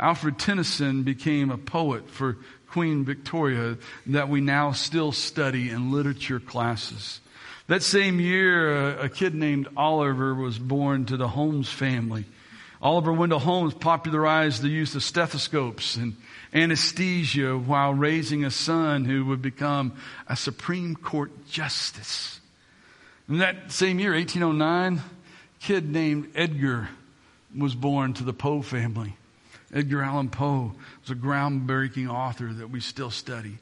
Alfred 0.00 0.36
Tennyson 0.38 1.04
became 1.04 1.50
a 1.50 1.56
poet 1.56 2.10
for 2.10 2.38
Queen 2.68 3.04
Victoria 3.04 3.78
that 4.06 4.28
we 4.28 4.40
now 4.40 4.72
still 4.72 5.12
study 5.12 5.70
in 5.70 5.92
literature 5.92 6.40
classes. 6.40 7.20
That 7.68 7.82
same 7.82 8.20
year, 8.20 8.96
a, 8.98 9.08
kid 9.08 9.34
named 9.34 9.68
Oliver 9.76 10.34
was 10.34 10.56
born 10.56 11.04
to 11.06 11.16
the 11.16 11.26
Holmes 11.26 11.68
family. 11.68 12.24
Oliver 12.80 13.12
Wendell 13.12 13.40
Holmes 13.40 13.74
popularized 13.74 14.62
the 14.62 14.68
use 14.68 14.94
of 14.94 15.02
stethoscopes 15.02 15.96
and 15.96 16.16
anesthesia 16.54 17.58
while 17.58 17.92
raising 17.92 18.44
a 18.44 18.52
son 18.52 19.04
who 19.04 19.24
would 19.24 19.42
become 19.42 19.94
a 20.28 20.36
Supreme 20.36 20.94
Court 20.94 21.48
justice. 21.48 22.40
In 23.28 23.38
that 23.38 23.72
same 23.72 23.98
year, 23.98 24.12
1809, 24.12 24.98
a 24.98 25.64
kid 25.64 25.90
named 25.90 26.30
Edgar 26.36 26.88
was 27.56 27.74
born 27.74 28.12
to 28.14 28.22
the 28.22 28.32
Poe 28.32 28.62
family. 28.62 29.16
Edgar 29.74 30.02
Allan 30.02 30.28
Poe 30.28 30.72
was 31.00 31.10
a 31.10 31.16
groundbreaking 31.16 32.08
author 32.08 32.52
that 32.52 32.70
we 32.70 32.78
still 32.78 33.10
study. 33.10 33.58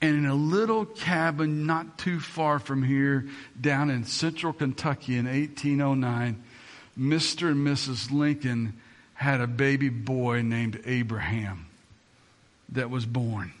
And 0.00 0.16
in 0.16 0.26
a 0.26 0.34
little 0.34 0.84
cabin 0.84 1.66
not 1.66 1.98
too 1.98 2.20
far 2.20 2.58
from 2.58 2.82
here, 2.84 3.26
down 3.60 3.90
in 3.90 4.04
central 4.04 4.52
Kentucky 4.52 5.16
in 5.16 5.26
1809, 5.26 6.42
Mr. 6.98 7.50
and 7.50 7.66
Mrs. 7.66 8.12
Lincoln 8.12 8.74
had 9.14 9.40
a 9.40 9.48
baby 9.48 9.88
boy 9.88 10.42
named 10.42 10.80
Abraham 10.84 11.66
that 12.68 12.90
was 12.90 13.06
born, 13.06 13.52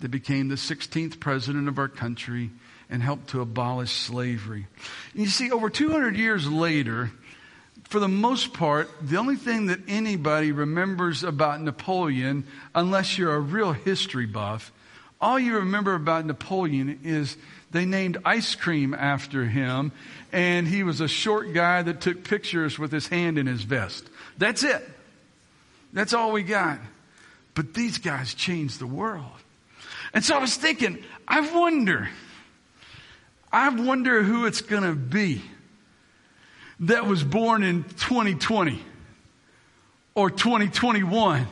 that 0.00 0.10
became 0.10 0.48
the 0.48 0.56
16th 0.56 1.20
president 1.20 1.68
of 1.68 1.78
our 1.78 1.88
country 1.88 2.50
and 2.90 3.02
helped 3.02 3.28
to 3.28 3.40
abolish 3.40 3.92
slavery. 3.92 4.66
You 5.14 5.26
see, 5.26 5.52
over 5.52 5.70
200 5.70 6.16
years 6.16 6.50
later, 6.50 7.12
for 7.84 8.00
the 8.00 8.08
most 8.08 8.52
part, 8.52 8.90
the 9.00 9.16
only 9.16 9.36
thing 9.36 9.66
that 9.66 9.80
anybody 9.86 10.50
remembers 10.50 11.22
about 11.22 11.60
Napoleon, 11.60 12.44
unless 12.74 13.16
you're 13.16 13.34
a 13.34 13.40
real 13.40 13.72
history 13.72 14.26
buff, 14.26 14.72
all 15.22 15.38
you 15.38 15.56
remember 15.56 15.94
about 15.94 16.26
Napoleon 16.26 17.00
is 17.04 17.36
they 17.70 17.86
named 17.86 18.18
ice 18.24 18.54
cream 18.54 18.92
after 18.92 19.46
him, 19.46 19.92
and 20.32 20.68
he 20.68 20.82
was 20.82 21.00
a 21.00 21.08
short 21.08 21.54
guy 21.54 21.82
that 21.82 22.00
took 22.00 22.24
pictures 22.24 22.78
with 22.78 22.92
his 22.92 23.06
hand 23.06 23.38
in 23.38 23.46
his 23.46 23.62
vest. 23.62 24.04
That's 24.36 24.64
it. 24.64 24.86
That's 25.92 26.12
all 26.12 26.32
we 26.32 26.42
got. 26.42 26.80
But 27.54 27.72
these 27.72 27.98
guys 27.98 28.34
changed 28.34 28.78
the 28.78 28.86
world. 28.86 29.24
And 30.12 30.24
so 30.24 30.36
I 30.36 30.38
was 30.38 30.56
thinking, 30.56 31.02
I 31.26 31.40
wonder 31.54 32.08
I 33.52 33.68
wonder 33.68 34.22
who 34.22 34.46
it's 34.46 34.62
going 34.62 34.82
to 34.82 34.94
be 34.94 35.42
that 36.80 37.06
was 37.06 37.22
born 37.22 37.62
in 37.62 37.84
2020 37.84 38.80
or 40.14 40.30
2021 40.30 41.46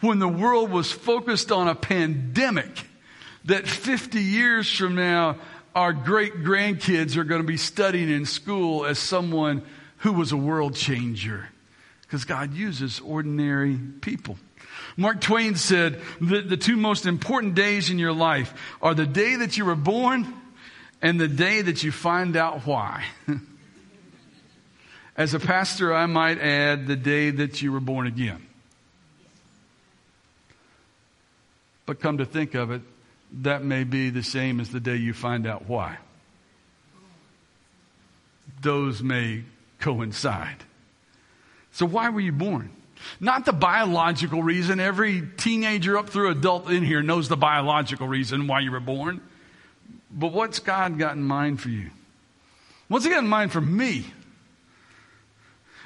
when 0.00 0.18
the 0.18 0.28
world 0.28 0.70
was 0.70 0.92
focused 0.92 1.50
on 1.50 1.66
a 1.66 1.74
pandemic 1.74 2.87
that 3.48 3.66
50 3.66 4.20
years 4.20 4.70
from 4.70 4.94
now 4.94 5.38
our 5.74 5.92
great 5.92 6.34
grandkids 6.42 7.16
are 7.16 7.24
going 7.24 7.40
to 7.40 7.46
be 7.46 7.56
studying 7.56 8.10
in 8.10 8.26
school 8.26 8.84
as 8.84 8.98
someone 8.98 9.62
who 9.98 10.12
was 10.12 10.32
a 10.32 10.36
world 10.36 10.74
changer 10.74 11.48
because 12.02 12.24
God 12.24 12.54
uses 12.54 13.00
ordinary 13.00 13.78
people. 14.00 14.38
Mark 14.96 15.20
Twain 15.20 15.54
said 15.54 16.00
that 16.20 16.48
the 16.48 16.56
two 16.56 16.76
most 16.76 17.06
important 17.06 17.54
days 17.54 17.90
in 17.90 17.98
your 17.98 18.12
life 18.12 18.52
are 18.82 18.94
the 18.94 19.06
day 19.06 19.36
that 19.36 19.56
you 19.56 19.64
were 19.64 19.76
born 19.76 20.34
and 21.00 21.20
the 21.20 21.28
day 21.28 21.62
that 21.62 21.82
you 21.82 21.92
find 21.92 22.36
out 22.36 22.66
why. 22.66 23.04
As 25.16 25.34
a 25.34 25.40
pastor, 25.40 25.94
I 25.94 26.06
might 26.06 26.38
add 26.40 26.86
the 26.86 26.96
day 26.96 27.30
that 27.30 27.62
you 27.62 27.72
were 27.72 27.80
born 27.80 28.06
again. 28.06 28.44
But 31.86 32.00
come 32.00 32.18
to 32.18 32.24
think 32.24 32.54
of 32.54 32.70
it, 32.70 32.82
that 33.32 33.62
may 33.62 33.84
be 33.84 34.10
the 34.10 34.22
same 34.22 34.60
as 34.60 34.70
the 34.70 34.80
day 34.80 34.96
you 34.96 35.12
find 35.12 35.46
out 35.46 35.68
why. 35.68 35.98
Those 38.60 39.02
may 39.02 39.44
coincide. 39.80 40.64
So, 41.72 41.86
why 41.86 42.08
were 42.08 42.20
you 42.20 42.32
born? 42.32 42.70
Not 43.20 43.44
the 43.44 43.52
biological 43.52 44.42
reason. 44.42 44.80
Every 44.80 45.22
teenager 45.36 45.96
up 45.96 46.10
through 46.10 46.30
adult 46.30 46.68
in 46.70 46.82
here 46.82 47.02
knows 47.02 47.28
the 47.28 47.36
biological 47.36 48.08
reason 48.08 48.48
why 48.48 48.60
you 48.60 48.72
were 48.72 48.80
born. 48.80 49.20
But 50.10 50.32
what's 50.32 50.58
God 50.58 50.98
got 50.98 51.14
in 51.14 51.22
mind 51.22 51.60
for 51.60 51.68
you? 51.68 51.90
What's 52.88 53.04
He 53.04 53.10
got 53.10 53.22
in 53.22 53.28
mind 53.28 53.52
for 53.52 53.60
me? 53.60 54.06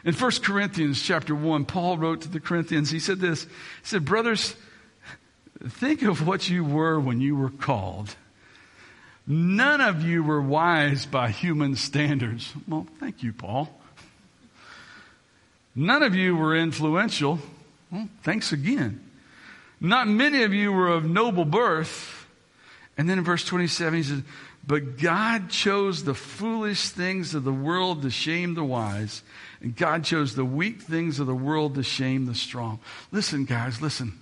In 0.04 0.14
1 0.14 0.30
Corinthians 0.42 1.00
chapter 1.00 1.34
1, 1.34 1.64
Paul 1.64 1.96
wrote 1.96 2.22
to 2.22 2.28
the 2.28 2.40
Corinthians, 2.40 2.90
he 2.90 2.98
said 2.98 3.20
this, 3.20 3.44
he 3.44 3.50
said, 3.84 4.04
Brothers, 4.04 4.56
think 5.68 6.02
of 6.02 6.26
what 6.26 6.48
you 6.48 6.64
were 6.64 6.98
when 6.98 7.20
you 7.20 7.36
were 7.36 7.50
called. 7.50 8.16
None 9.26 9.80
of 9.80 10.02
you 10.02 10.22
were 10.22 10.40
wise 10.40 11.06
by 11.06 11.30
human 11.30 11.76
standards. 11.76 12.52
Well, 12.66 12.86
thank 12.98 13.22
you, 13.22 13.32
Paul. 13.32 13.68
None 15.74 16.02
of 16.02 16.14
you 16.14 16.36
were 16.36 16.56
influential. 16.56 17.38
Well, 17.90 18.08
thanks 18.22 18.52
again. 18.52 19.00
Not 19.80 20.08
many 20.08 20.42
of 20.42 20.52
you 20.52 20.72
were 20.72 20.88
of 20.88 21.04
noble 21.04 21.44
birth. 21.44 22.26
And 22.96 23.08
then 23.08 23.18
in 23.18 23.24
verse 23.24 23.44
27, 23.44 23.94
he 23.94 24.02
says, 24.02 24.22
But 24.66 24.98
God 24.98 25.48
chose 25.50 26.04
the 26.04 26.14
foolish 26.14 26.88
things 26.90 27.34
of 27.34 27.44
the 27.44 27.52
world 27.52 28.02
to 28.02 28.10
shame 28.10 28.54
the 28.54 28.64
wise, 28.64 29.22
and 29.60 29.74
God 29.74 30.04
chose 30.04 30.34
the 30.34 30.44
weak 30.44 30.82
things 30.82 31.18
of 31.18 31.26
the 31.26 31.34
world 31.34 31.74
to 31.76 31.82
shame 31.82 32.26
the 32.26 32.34
strong. 32.34 32.80
Listen, 33.10 33.44
guys, 33.44 33.80
listen. 33.80 34.21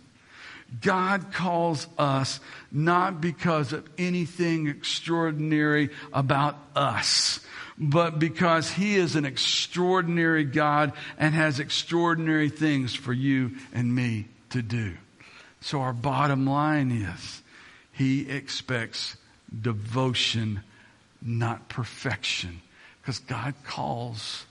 God 0.81 1.33
calls 1.33 1.87
us 1.99 2.41
not 2.71 3.21
because 3.21 3.73
of 3.73 3.89
anything 3.99 4.69
extraordinary 4.69 5.91
about 6.13 6.57
us, 6.77 7.41
but 7.77 8.19
because 8.19 8.71
He 8.71 8.97
is 8.97 9.17
an 9.17 9.25
extraordinary 9.25 10.45
God 10.45 10.93
and 11.19 11.35
has 11.35 11.59
extraordinary 11.59 12.49
things 12.51 12.95
for 12.95 13.13
you 13.13 13.57
and 13.73 13.95
me 13.95 14.27
to 14.51 14.63
do. 14.63 14.97
So 15.61 15.81
our 15.81 15.93
bottom 15.93 16.47
line 16.47 16.93
is 16.93 17.43
He 17.93 18.31
expects 18.31 19.17
devotion, 19.61 20.61
not 21.21 21.69
perfection. 21.69 22.61
Because 23.03 23.19
God 23.19 23.55
calls, 23.65 24.45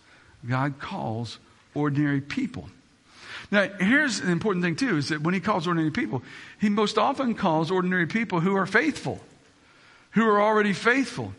God 0.48 0.80
calls 0.80 1.40
ordinary 1.74 2.22
people. 2.22 2.70
Now, 3.52 3.68
here's 3.80 4.20
an 4.20 4.30
important 4.30 4.64
thing 4.64 4.76
too, 4.76 4.98
is 4.98 5.10
that 5.10 5.22
when 5.22 5.34
he 5.34 5.40
calls 5.40 5.68
ordinary 5.68 5.92
people, 5.92 6.22
he 6.60 6.70
most 6.70 6.98
often 6.98 7.34
calls 7.34 7.72
ordinary 7.72 8.06
people 8.06 8.40
who 8.40 8.56
are 8.56 8.68
faithful, 8.68 9.20
who 10.12 10.28
are 10.28 10.42
already 10.42 10.74
faithful. 10.74 11.34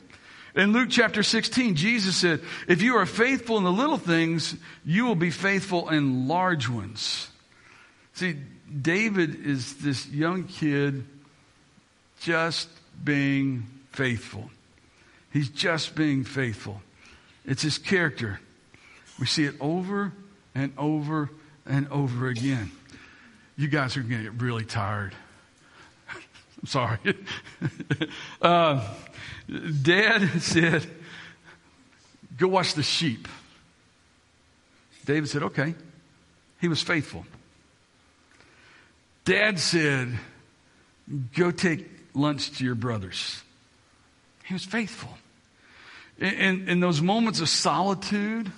In 0.56 0.72
Luke 0.72 0.88
chapter 0.90 1.22
16, 1.22 1.76
Jesus 1.76 2.16
said, 2.16 2.40
if 2.66 2.82
you 2.82 2.96
are 2.96 3.06
faithful 3.06 3.56
in 3.58 3.64
the 3.64 3.70
little 3.70 3.98
things, 3.98 4.56
you 4.84 5.06
will 5.06 5.14
be 5.14 5.30
faithful 5.30 5.88
in 5.88 6.26
large 6.26 6.68
ones. 6.68 7.28
See, 8.14 8.36
David 8.82 9.46
is 9.46 9.76
this 9.76 10.08
young 10.08 10.44
kid 10.44 11.04
just 12.20 12.68
being 13.02 13.66
faithful. 13.92 14.50
He's 15.32 15.48
just 15.48 15.94
being 15.94 16.24
faithful. 16.24 16.82
It's 17.46 17.62
his 17.62 17.78
character. 17.78 18.40
We 19.20 19.26
see 19.26 19.44
it 19.44 19.54
over 19.60 20.12
and 20.54 20.72
over 20.76 21.30
and 21.66 21.88
over 21.88 22.28
again. 22.28 22.70
You 23.56 23.68
guys 23.68 23.96
are 23.96 24.00
going 24.00 24.24
to 24.24 24.30
get 24.30 24.42
really 24.42 24.64
tired. 24.64 25.14
I'm 26.08 26.66
sorry. 26.66 26.98
uh, 28.42 28.86
Dad 29.82 30.42
said, 30.42 30.86
Go 32.36 32.48
watch 32.48 32.74
the 32.74 32.82
sheep. 32.82 33.28
David 35.04 35.28
said, 35.28 35.42
Okay. 35.42 35.74
He 36.60 36.68
was 36.68 36.82
faithful. 36.82 37.24
Dad 39.24 39.58
said, 39.58 40.18
Go 41.34 41.50
take 41.50 41.86
lunch 42.14 42.58
to 42.58 42.64
your 42.64 42.74
brothers. 42.74 43.42
He 44.44 44.54
was 44.54 44.64
faithful. 44.64 45.10
In, 46.18 46.68
in, 46.68 46.80
those 46.80 47.00
moments 47.00 47.40
of 47.40 47.48
solitude, 47.48 48.52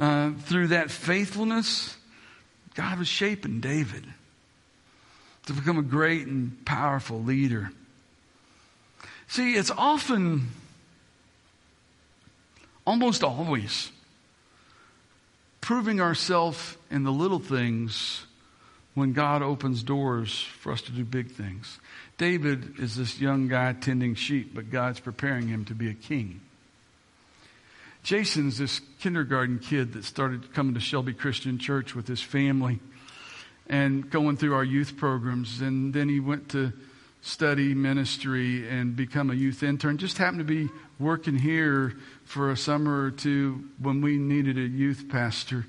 uh, 0.00 0.30
through 0.44 0.68
that 0.68 0.90
faithfulness, 0.90 1.97
God 2.78 3.00
was 3.00 3.08
shaping 3.08 3.58
David 3.58 4.04
to 5.46 5.52
become 5.52 5.78
a 5.78 5.82
great 5.82 6.28
and 6.28 6.64
powerful 6.64 7.20
leader. 7.20 7.72
See, 9.26 9.54
it's 9.54 9.72
often, 9.72 10.50
almost 12.86 13.24
always, 13.24 13.90
proving 15.60 16.00
ourselves 16.00 16.76
in 16.88 17.02
the 17.02 17.10
little 17.10 17.40
things 17.40 18.24
when 18.94 19.12
God 19.12 19.42
opens 19.42 19.82
doors 19.82 20.40
for 20.40 20.70
us 20.70 20.80
to 20.82 20.92
do 20.92 21.04
big 21.04 21.32
things. 21.32 21.80
David 22.16 22.78
is 22.78 22.94
this 22.94 23.20
young 23.20 23.48
guy 23.48 23.72
tending 23.72 24.14
sheep, 24.14 24.54
but 24.54 24.70
God's 24.70 25.00
preparing 25.00 25.48
him 25.48 25.64
to 25.64 25.74
be 25.74 25.90
a 25.90 25.94
king. 25.94 26.42
Jason's 28.08 28.56
this 28.56 28.80
kindergarten 29.00 29.58
kid 29.58 29.92
that 29.92 30.02
started 30.02 30.54
coming 30.54 30.72
to 30.72 30.80
Shelby 30.80 31.12
Christian 31.12 31.58
Church 31.58 31.94
with 31.94 32.08
his 32.08 32.22
family 32.22 32.80
and 33.66 34.08
going 34.08 34.38
through 34.38 34.54
our 34.54 34.64
youth 34.64 34.96
programs. 34.96 35.60
And 35.60 35.92
then 35.92 36.08
he 36.08 36.18
went 36.18 36.48
to 36.52 36.72
study 37.20 37.74
ministry 37.74 38.66
and 38.66 38.96
become 38.96 39.28
a 39.28 39.34
youth 39.34 39.62
intern. 39.62 39.98
Just 39.98 40.16
happened 40.16 40.38
to 40.38 40.44
be 40.44 40.70
working 40.98 41.36
here 41.36 41.98
for 42.24 42.50
a 42.50 42.56
summer 42.56 43.04
or 43.04 43.10
two 43.10 43.68
when 43.78 44.00
we 44.00 44.16
needed 44.16 44.56
a 44.56 44.62
youth 44.62 45.04
pastor. 45.10 45.66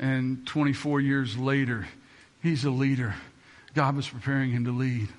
And 0.00 0.44
24 0.48 1.00
years 1.00 1.38
later, 1.38 1.86
he's 2.42 2.64
a 2.64 2.70
leader. 2.70 3.14
God 3.74 3.94
was 3.94 4.08
preparing 4.08 4.50
him 4.50 4.64
to 4.64 4.72
lead. 4.72 5.10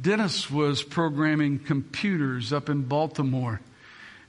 Dennis 0.00 0.48
was 0.48 0.84
programming 0.84 1.58
computers 1.58 2.52
up 2.52 2.68
in 2.68 2.82
Baltimore. 2.82 3.60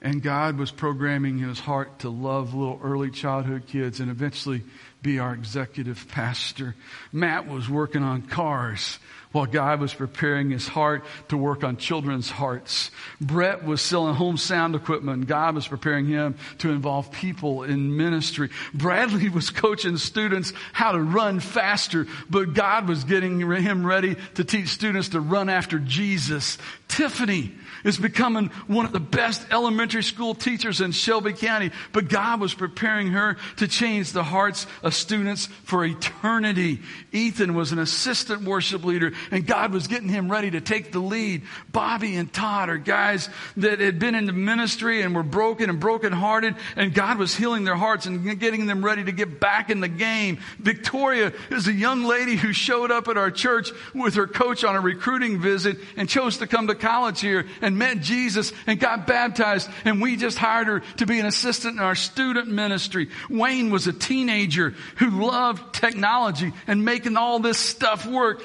And 0.01 0.21
God 0.21 0.57
was 0.57 0.71
programming 0.71 1.39
his 1.39 1.59
heart 1.59 1.99
to 1.99 2.09
love 2.09 2.53
little 2.53 2.79
early 2.83 3.09
childhood 3.09 3.63
kids 3.67 3.99
and 3.99 4.11
eventually 4.11 4.63
be 5.01 5.19
our 5.19 5.33
executive 5.33 6.07
pastor. 6.09 6.75
Matt 7.11 7.47
was 7.47 7.69
working 7.69 8.03
on 8.03 8.23
cars 8.23 8.99
while 9.31 9.45
God 9.45 9.79
was 9.79 9.93
preparing 9.93 10.49
his 10.49 10.67
heart 10.67 11.03
to 11.29 11.37
work 11.37 11.63
on 11.63 11.77
children's 11.77 12.29
hearts. 12.29 12.91
Brett 13.19 13.63
was 13.63 13.81
selling 13.81 14.15
home 14.15 14.37
sound 14.37 14.75
equipment 14.75 15.27
God 15.27 15.55
was 15.55 15.67
preparing 15.67 16.07
him 16.07 16.35
to 16.59 16.71
involve 16.71 17.11
people 17.11 17.63
in 17.63 17.95
ministry. 17.95 18.49
Bradley 18.73 19.29
was 19.37 19.49
coaching 19.49 19.97
students 19.97 20.53
how 20.73 20.93
to 20.93 20.99
run 20.99 21.39
faster, 21.39 22.07
but 22.29 22.53
God 22.53 22.87
was 22.87 23.03
getting 23.03 23.39
him 23.39 23.85
ready 23.85 24.15
to 24.35 24.43
teach 24.43 24.69
students 24.69 25.09
to 25.09 25.19
run 25.19 25.49
after 25.49 25.79
Jesus. 25.79 26.57
Tiffany 26.87 27.53
is 27.83 27.97
becoming 27.97 28.47
one 28.67 28.85
of 28.85 28.91
the 28.91 28.99
best 28.99 29.45
elementary 29.51 30.03
school 30.03 30.35
teachers 30.35 30.81
in 30.81 30.91
Shelby 30.91 31.33
County, 31.33 31.71
but 31.91 32.09
God 32.09 32.39
was 32.39 32.53
preparing 32.53 33.07
her 33.07 33.37
to 33.57 33.67
change 33.67 34.11
the 34.11 34.23
hearts 34.23 34.67
of 34.83 34.93
students 34.93 35.47
for 35.63 35.85
eternity. 35.85 36.81
Ethan 37.11 37.53
was 37.53 37.71
an 37.71 37.79
assistant 37.79 38.43
worship 38.43 38.83
leader 38.83 39.13
and 39.31 39.45
God 39.45 39.71
was 39.73 39.87
getting 39.87 40.09
him 40.09 40.31
ready 40.31 40.51
to 40.51 40.61
take 40.61 40.91
the 40.91 40.99
lead. 40.99 41.43
Bobby 41.71 42.15
and 42.15 42.31
Todd 42.31 42.69
are 42.69 42.77
guys 42.77 43.29
that 43.57 43.79
had 43.79 43.99
been 43.99 44.15
in 44.15 44.25
the 44.25 44.33
ministry 44.33 45.01
and 45.01 45.15
were 45.15 45.23
broken 45.23 45.69
and 45.69 45.79
brokenhearted 45.79 46.55
and 46.75 46.93
God 46.93 47.17
was 47.17 47.35
healing 47.35 47.63
their 47.63 47.75
hearts 47.75 48.05
and 48.05 48.39
getting 48.39 48.65
them 48.65 48.83
ready 48.83 49.03
to 49.03 49.11
get 49.11 49.39
back 49.39 49.69
in 49.69 49.79
the 49.79 49.87
game. 49.87 50.39
Victoria 50.59 51.33
is 51.51 51.67
a 51.67 51.73
young 51.73 52.03
lady 52.03 52.35
who 52.35 52.53
showed 52.53 52.91
up 52.91 53.07
at 53.07 53.17
our 53.17 53.31
church 53.31 53.71
with 53.93 54.15
her 54.15 54.27
coach 54.27 54.63
on 54.63 54.75
a 54.75 54.81
recruiting 54.81 55.39
visit 55.39 55.77
and 55.95 56.07
chose 56.07 56.37
to 56.37 56.47
come 56.47 56.67
to 56.67 56.75
college 56.75 57.21
here 57.21 57.45
and 57.61 57.66
met 57.75 58.01
Jesus 58.01 58.53
and 58.67 58.79
got 58.79 59.07
baptized 59.07 59.69
and 59.85 60.01
we 60.01 60.15
just 60.15 60.37
hired 60.37 60.67
her 60.67 60.79
to 60.97 61.05
be 61.05 61.19
an 61.19 61.25
assistant 61.25 61.77
in 61.77 61.79
our 61.79 61.95
student 61.95 62.47
ministry. 62.47 63.09
Wayne 63.29 63.71
was 63.71 63.87
a 63.87 63.93
teenager 63.93 64.75
who 64.97 65.25
loved 65.25 65.73
technology 65.73 66.53
and 66.67 66.85
making 66.85 67.17
all 67.17 67.39
this 67.39 67.57
stuff 67.57 68.05
work 68.05 68.43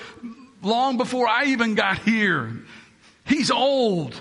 long 0.62 0.96
before 0.96 1.28
I 1.28 1.46
even 1.46 1.74
got 1.74 1.98
here. 1.98 2.52
He's 3.24 3.50
old. 3.50 4.20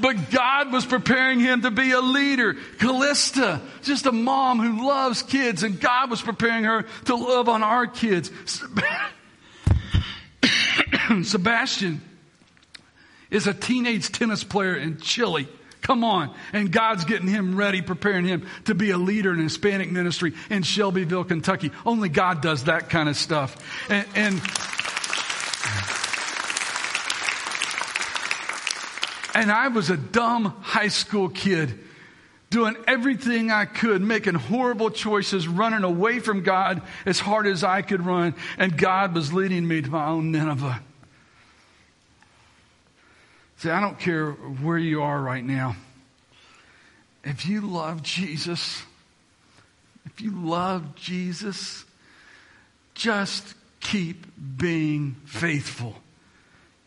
but 0.00 0.30
God 0.30 0.72
was 0.72 0.86
preparing 0.86 1.40
him 1.40 1.62
to 1.62 1.70
be 1.70 1.92
a 1.92 2.00
leader. 2.00 2.54
Callista, 2.78 3.60
just 3.82 4.06
a 4.06 4.12
mom 4.12 4.60
who 4.60 4.86
loves 4.86 5.22
kids, 5.22 5.62
and 5.62 5.80
God 5.80 6.10
was 6.10 6.22
preparing 6.22 6.64
her 6.64 6.84
to 7.06 7.14
love 7.14 7.48
on 7.48 7.62
our 7.62 7.86
kids. 7.86 8.30
Sebastian 11.22 12.00
is 13.32 13.46
a 13.46 13.54
teenage 13.54 14.12
tennis 14.12 14.44
player 14.44 14.76
in 14.76 14.98
Chile. 14.98 15.48
Come 15.80 16.04
on. 16.04 16.32
And 16.52 16.70
God's 16.70 17.04
getting 17.04 17.26
him 17.26 17.56
ready, 17.56 17.82
preparing 17.82 18.24
him 18.24 18.46
to 18.66 18.74
be 18.74 18.90
a 18.90 18.98
leader 18.98 19.32
in 19.32 19.40
Hispanic 19.40 19.90
ministry 19.90 20.34
in 20.48 20.62
Shelbyville, 20.62 21.24
Kentucky. 21.24 21.72
Only 21.84 22.08
God 22.08 22.40
does 22.40 22.64
that 22.64 22.88
kind 22.88 23.08
of 23.08 23.16
stuff. 23.16 23.56
And, 23.90 24.06
and, 24.14 24.34
and 29.34 29.50
I 29.50 29.68
was 29.68 29.90
a 29.90 29.96
dumb 29.96 30.54
high 30.60 30.88
school 30.88 31.28
kid 31.28 31.80
doing 32.50 32.76
everything 32.86 33.50
I 33.50 33.64
could, 33.64 34.02
making 34.02 34.34
horrible 34.34 34.90
choices, 34.90 35.48
running 35.48 35.84
away 35.84 36.20
from 36.20 36.42
God 36.42 36.82
as 37.06 37.18
hard 37.18 37.46
as 37.46 37.64
I 37.64 37.80
could 37.80 38.04
run, 38.04 38.34
and 38.58 38.76
God 38.76 39.14
was 39.14 39.32
leading 39.32 39.66
me 39.66 39.80
to 39.80 39.90
my 39.90 40.06
own 40.06 40.30
Nineveh. 40.30 40.82
See, 43.62 43.70
I 43.70 43.80
don't 43.80 43.96
care 43.96 44.32
where 44.32 44.76
you 44.76 45.02
are 45.02 45.22
right 45.22 45.44
now. 45.44 45.76
If 47.22 47.46
you 47.46 47.60
love 47.60 48.02
Jesus, 48.02 48.82
if 50.04 50.20
you 50.20 50.32
love 50.32 50.96
Jesus, 50.96 51.84
just 52.94 53.54
keep 53.78 54.26
being 54.56 55.14
faithful. 55.26 55.94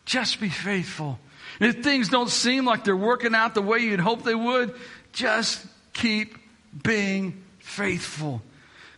Just 0.04 0.38
be 0.38 0.50
faithful. 0.50 1.18
If 1.60 1.82
things 1.82 2.10
don't 2.10 2.28
seem 2.28 2.66
like 2.66 2.84
they're 2.84 2.94
working 2.94 3.34
out 3.34 3.54
the 3.54 3.62
way 3.62 3.78
you'd 3.78 3.98
hope 3.98 4.22
they 4.22 4.34
would, 4.34 4.74
just 5.14 5.64
keep 5.94 6.36
being 6.82 7.42
faithful. 7.58 8.42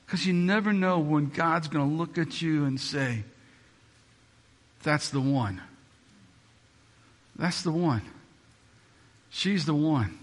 Because 0.05 0.27
you 0.27 0.33
never 0.33 0.73
know 0.73 0.99
when 0.99 1.29
God's 1.29 1.69
going 1.69 1.89
to 1.89 1.95
look 1.95 2.19
at 2.19 2.43
you 2.43 2.65
and 2.65 2.81
say, 2.81 3.23
That's 4.83 5.11
the 5.11 5.21
one. 5.21 5.63
That's 7.39 7.63
the 7.63 7.73
one. 7.73 8.03
She's 9.31 9.65
the 9.65 9.75
one. 9.75 10.19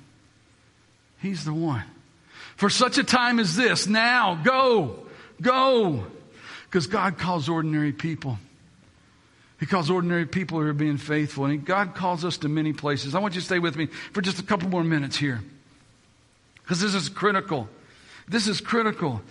He's 1.22 1.46
the 1.46 1.54
one. 1.54 1.84
For 2.58 2.70
such 2.70 2.98
a 2.98 3.04
time 3.04 3.40
as 3.40 3.56
this, 3.56 3.88
now, 3.88 4.36
go, 4.44 5.06
go. 5.42 6.06
Because 6.66 6.88
God 6.88 7.18
calls 7.18 7.48
ordinary 7.48 7.94
people. 7.94 8.38
He 9.60 9.66
calls 9.66 9.90
ordinary 9.90 10.26
people 10.26 10.60
who 10.60 10.68
are 10.68 10.74
being 10.74 10.98
faithful. 10.98 11.46
And 11.46 11.64
God 11.64 11.96
calls 11.96 12.26
us 12.26 12.38
to 12.40 12.50
many 12.50 12.74
places. 12.74 13.16
I 13.16 13.20
want 13.20 13.36
you 13.36 13.42
to 13.42 13.46
stay 13.46 13.60
with 13.60 13.78
me 13.78 13.88
for 14.12 14.22
just 14.22 14.40
a 14.40 14.44
couple 14.44 14.70
more 14.70 14.84
minutes 14.84 15.16
here. 15.16 15.42
Because 16.62 16.82
this 16.82 16.94
is 16.94 17.08
critical. 17.08 17.70
This 18.28 18.48
is 18.48 18.60
critical 18.60 19.22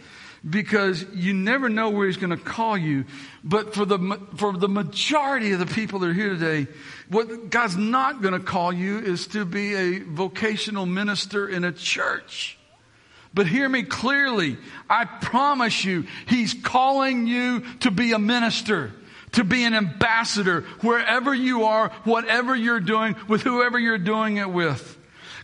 because 0.49 1.05
you 1.15 1.33
never 1.33 1.69
know 1.69 1.91
where 1.91 2.07
he's 2.07 2.17
going 2.17 2.31
to 2.31 2.37
call 2.37 2.77
you. 2.77 3.07
But 3.43 3.75
for 3.75 3.85
the, 3.85 4.21
for 4.37 4.53
the 4.53 4.69
majority 4.69 5.53
of 5.53 5.59
the 5.59 5.67
people 5.67 6.01
that 6.01 6.11
are 6.11 6.15
here 6.15 6.31
today, 6.31 6.67
what 7.09 7.51
God's 7.51 7.77
not 7.77 8.21
going 8.21 8.35
to 8.35 8.41
call 8.41 8.73
you 8.73 8.99
is 8.99 9.29
to 9.29 9.45
be 9.45 9.75
a 9.75 9.99
vocational 10.01 10.87
minister 10.87 11.49
in 11.49 11.65
a 11.65 11.73
church. 11.73 12.59
But 13.33 13.47
hear 13.47 13.69
me 13.69 13.83
clearly. 13.83 14.59
I 14.89 15.07
promise 15.07 15.85
you, 15.85 16.07
he's 16.27 16.55
calling 16.55 17.27
you 17.27 17.65
to 17.81 17.91
be 17.91 18.13
a 18.13 18.19
minister 18.19 18.93
to 19.33 19.43
be 19.43 19.65
an 19.65 19.75
ambassador 19.75 20.61
wherever 20.81 21.35
you 21.35 21.65
are, 21.65 21.89
whatever 22.05 22.55
you're 22.55 22.79
doing, 22.79 23.17
with 23.27 23.43
whoever 23.43 23.79
you're 23.79 23.99
doing 23.99 24.37
it 24.37 24.49
with. 24.49 24.97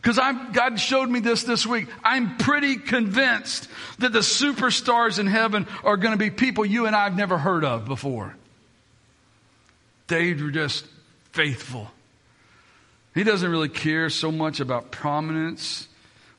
Because 0.03 0.17
God 0.53 0.81
showed 0.81 1.11
me 1.11 1.21
this 1.21 1.43
this 1.43 1.67
week. 1.67 1.89
I'm 2.03 2.39
pretty 2.39 2.77
convinced 2.77 3.69
that 3.99 4.13
the 4.13 4.21
superstars 4.21 5.19
in 5.19 5.27
heaven 5.27 5.67
are 5.85 5.99
going 5.99 6.13
to 6.13 6.19
be 6.19 6.31
people 6.31 6.65
you 6.65 6.87
and 6.87 6.97
I 6.97 7.05
have 7.05 7.17
never 7.17 7.37
heard 7.37 7.65
of 7.65 7.85
before. 7.85 8.35
They 10.09 10.33
were 10.33 10.51
just 10.51 10.87
faithful. 11.33 11.91
He 13.15 13.25
doesn't 13.25 13.51
really 13.51 13.69
care 13.69 14.09
so 14.09 14.33
much 14.33 14.61
about 14.61 14.91
prominence. 14.91 15.87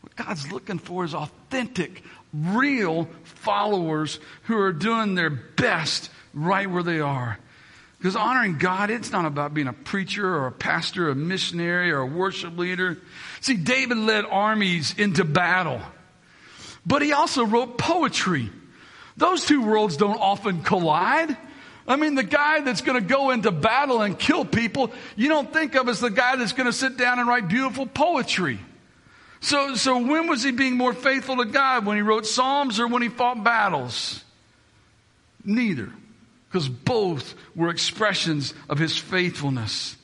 What 0.02 0.16
God's 0.16 0.52
looking 0.52 0.80
for 0.80 1.06
is 1.06 1.14
authentic, 1.14 2.04
real 2.34 3.08
followers 3.24 4.20
who 4.44 4.58
are 4.58 4.74
doing 4.74 5.14
their 5.14 5.30
best 5.30 6.10
right 6.34 6.70
where 6.70 6.82
they 6.82 7.00
are. 7.00 7.38
Because 7.98 8.16
honoring 8.16 8.58
God, 8.58 8.90
it's 8.90 9.12
not 9.12 9.26
about 9.26 9.54
being 9.54 9.68
a 9.68 9.74
preacher 9.74 10.26
or 10.26 10.48
a 10.48 10.52
pastor, 10.52 11.10
or 11.10 11.12
a 11.12 11.16
missionary 11.16 11.92
or 11.92 12.00
a 12.00 12.06
worship 12.06 12.58
leader. 12.58 12.98
See, 13.42 13.56
David 13.56 13.98
led 13.98 14.26
armies 14.26 14.96
into 14.98 15.26
battle, 15.26 15.82
but 16.86 17.02
he 17.02 17.12
also 17.12 17.46
wrote 17.46 17.78
poetry. 17.78 18.50
Those 19.18 19.46
two 19.46 19.62
worlds 19.62 19.98
don't 19.98 20.20
often 20.20 20.64
collide. 20.64 21.36
I 21.88 21.96
mean, 21.96 22.16
the 22.16 22.24
guy 22.24 22.62
that's 22.62 22.82
going 22.82 23.02
to 23.02 23.08
go 23.08 23.32
into 23.32 23.52
battle 23.52 24.02
and 24.02 24.18
kill 24.18 24.46
people, 24.46 24.92
you 25.16 25.28
don't 25.28 25.52
think 25.52 25.76
of 25.76 25.90
as 25.90 26.00
the 26.00 26.10
guy 26.10 26.36
that's 26.36 26.54
going 26.54 26.68
to 26.68 26.74
sit 26.74 26.98
down 26.98 27.20
and 27.20 27.28
write 27.28 27.48
beautiful 27.48 27.86
poetry. 27.86 28.60
So, 29.42 29.76
so 29.76 29.98
when 29.98 30.28
was 30.28 30.44
he 30.44 30.52
being 30.52 30.78
more 30.78 30.94
faithful 30.94 31.38
to 31.38 31.46
God? 31.46 31.86
When 31.86 31.98
he 31.98 32.04
wrote 32.04 32.28
Psalms 32.28 32.80
or 32.80 32.88
when 32.88 33.02
he 33.02 33.10
fought 33.10 33.44
battles? 33.44 34.24
Neither 35.44 35.92
because 36.52 36.68
both 36.68 37.34
were 37.56 37.70
expressions 37.70 38.54
of 38.68 38.78
his 38.78 38.98
faithfulness. 38.98 39.96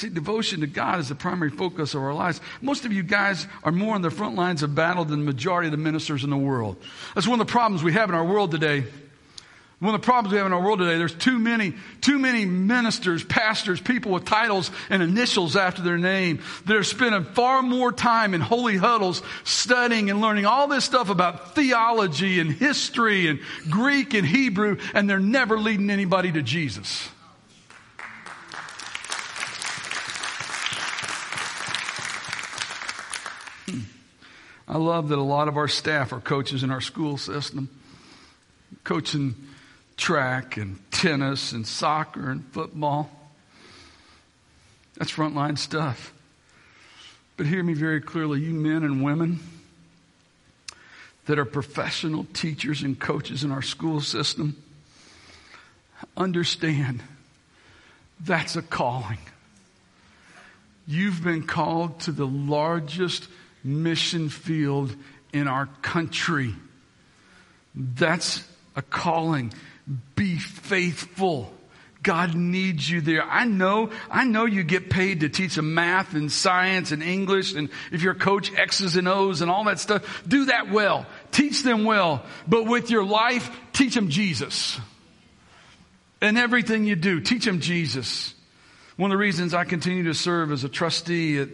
See, 0.00 0.08
devotion 0.08 0.60
to 0.60 0.66
God 0.66 0.98
is 0.98 1.10
the 1.10 1.14
primary 1.14 1.50
focus 1.50 1.92
of 1.92 2.00
our 2.00 2.14
lives. 2.14 2.40
Most 2.62 2.86
of 2.86 2.92
you 2.94 3.02
guys 3.02 3.46
are 3.62 3.70
more 3.70 3.94
on 3.94 4.00
the 4.00 4.10
front 4.10 4.34
lines 4.34 4.62
of 4.62 4.74
battle 4.74 5.04
than 5.04 5.20
the 5.20 5.26
majority 5.26 5.66
of 5.66 5.72
the 5.72 5.76
ministers 5.76 6.24
in 6.24 6.30
the 6.30 6.38
world. 6.38 6.78
That's 7.14 7.28
one 7.28 7.38
of 7.38 7.46
the 7.46 7.52
problems 7.52 7.82
we 7.82 7.92
have 7.92 8.08
in 8.08 8.14
our 8.14 8.24
world 8.24 8.50
today. 8.50 8.84
One 9.78 9.94
of 9.94 10.00
the 10.00 10.04
problems 10.06 10.32
we 10.32 10.38
have 10.38 10.46
in 10.46 10.54
our 10.54 10.62
world 10.62 10.78
today, 10.78 10.96
there's 10.96 11.14
too 11.14 11.38
many, 11.38 11.74
too 12.00 12.18
many 12.18 12.46
ministers, 12.46 13.22
pastors, 13.22 13.78
people 13.78 14.12
with 14.12 14.24
titles 14.24 14.70
and 14.88 15.02
initials 15.02 15.54
after 15.54 15.82
their 15.82 15.98
name 15.98 16.40
that 16.64 16.74
are 16.74 16.82
spending 16.82 17.24
far 17.24 17.62
more 17.62 17.92
time 17.92 18.32
in 18.32 18.40
holy 18.40 18.78
huddles 18.78 19.22
studying 19.44 20.08
and 20.08 20.22
learning 20.22 20.46
all 20.46 20.66
this 20.66 20.86
stuff 20.86 21.10
about 21.10 21.54
theology 21.54 22.40
and 22.40 22.50
history 22.50 23.26
and 23.26 23.38
Greek 23.68 24.14
and 24.14 24.26
Hebrew, 24.26 24.78
and 24.94 25.10
they're 25.10 25.18
never 25.18 25.58
leading 25.58 25.90
anybody 25.90 26.32
to 26.32 26.40
Jesus. 26.40 27.06
I 34.70 34.76
love 34.76 35.08
that 35.08 35.18
a 35.18 35.22
lot 35.22 35.48
of 35.48 35.56
our 35.56 35.66
staff 35.66 36.12
are 36.12 36.20
coaches 36.20 36.62
in 36.62 36.70
our 36.70 36.80
school 36.80 37.18
system, 37.18 37.68
coaching 38.84 39.34
track 39.96 40.56
and 40.56 40.78
tennis 40.92 41.50
and 41.50 41.66
soccer 41.66 42.30
and 42.30 42.46
football. 42.52 43.10
That's 44.96 45.10
frontline 45.10 45.58
stuff. 45.58 46.12
But 47.36 47.46
hear 47.46 47.64
me 47.64 47.74
very 47.74 48.00
clearly, 48.00 48.42
you 48.42 48.52
men 48.52 48.84
and 48.84 49.02
women 49.02 49.40
that 51.26 51.36
are 51.36 51.44
professional 51.44 52.28
teachers 52.32 52.82
and 52.82 52.96
coaches 52.96 53.42
in 53.42 53.50
our 53.50 53.62
school 53.62 54.00
system, 54.00 54.56
understand 56.16 57.02
that's 58.20 58.54
a 58.54 58.62
calling. 58.62 59.18
You've 60.86 61.24
been 61.24 61.44
called 61.44 61.98
to 62.02 62.12
the 62.12 62.26
largest 62.26 63.26
mission 63.62 64.28
field 64.28 64.94
in 65.32 65.48
our 65.48 65.66
country. 65.82 66.54
That's 67.74 68.44
a 68.76 68.82
calling. 68.82 69.52
Be 70.16 70.36
faithful. 70.36 71.52
God 72.02 72.34
needs 72.34 72.88
you 72.88 73.02
there. 73.02 73.22
I 73.22 73.44
know, 73.44 73.90
I 74.10 74.24
know 74.24 74.46
you 74.46 74.62
get 74.62 74.88
paid 74.88 75.20
to 75.20 75.28
teach 75.28 75.56
them 75.56 75.74
math 75.74 76.14
and 76.14 76.32
science 76.32 76.92
and 76.92 77.02
English 77.02 77.54
and 77.54 77.68
if 77.92 78.02
you're 78.02 78.14
a 78.14 78.18
coach, 78.18 78.52
X's 78.54 78.96
and 78.96 79.06
O's 79.06 79.42
and 79.42 79.50
all 79.50 79.64
that 79.64 79.78
stuff, 79.78 80.24
do 80.26 80.46
that 80.46 80.70
well. 80.70 81.04
Teach 81.30 81.62
them 81.62 81.84
well. 81.84 82.24
But 82.48 82.64
with 82.64 82.90
your 82.90 83.04
life, 83.04 83.54
teach 83.72 83.94
them 83.94 84.08
Jesus. 84.08 84.80
And 86.22 86.38
everything 86.38 86.84
you 86.84 86.96
do, 86.96 87.20
teach 87.20 87.44
them 87.44 87.60
Jesus. 87.60 88.34
One 88.96 89.10
of 89.10 89.16
the 89.16 89.20
reasons 89.20 89.52
I 89.52 89.64
continue 89.64 90.04
to 90.04 90.14
serve 90.14 90.52
as 90.52 90.64
a 90.64 90.68
trustee 90.68 91.38
at 91.38 91.48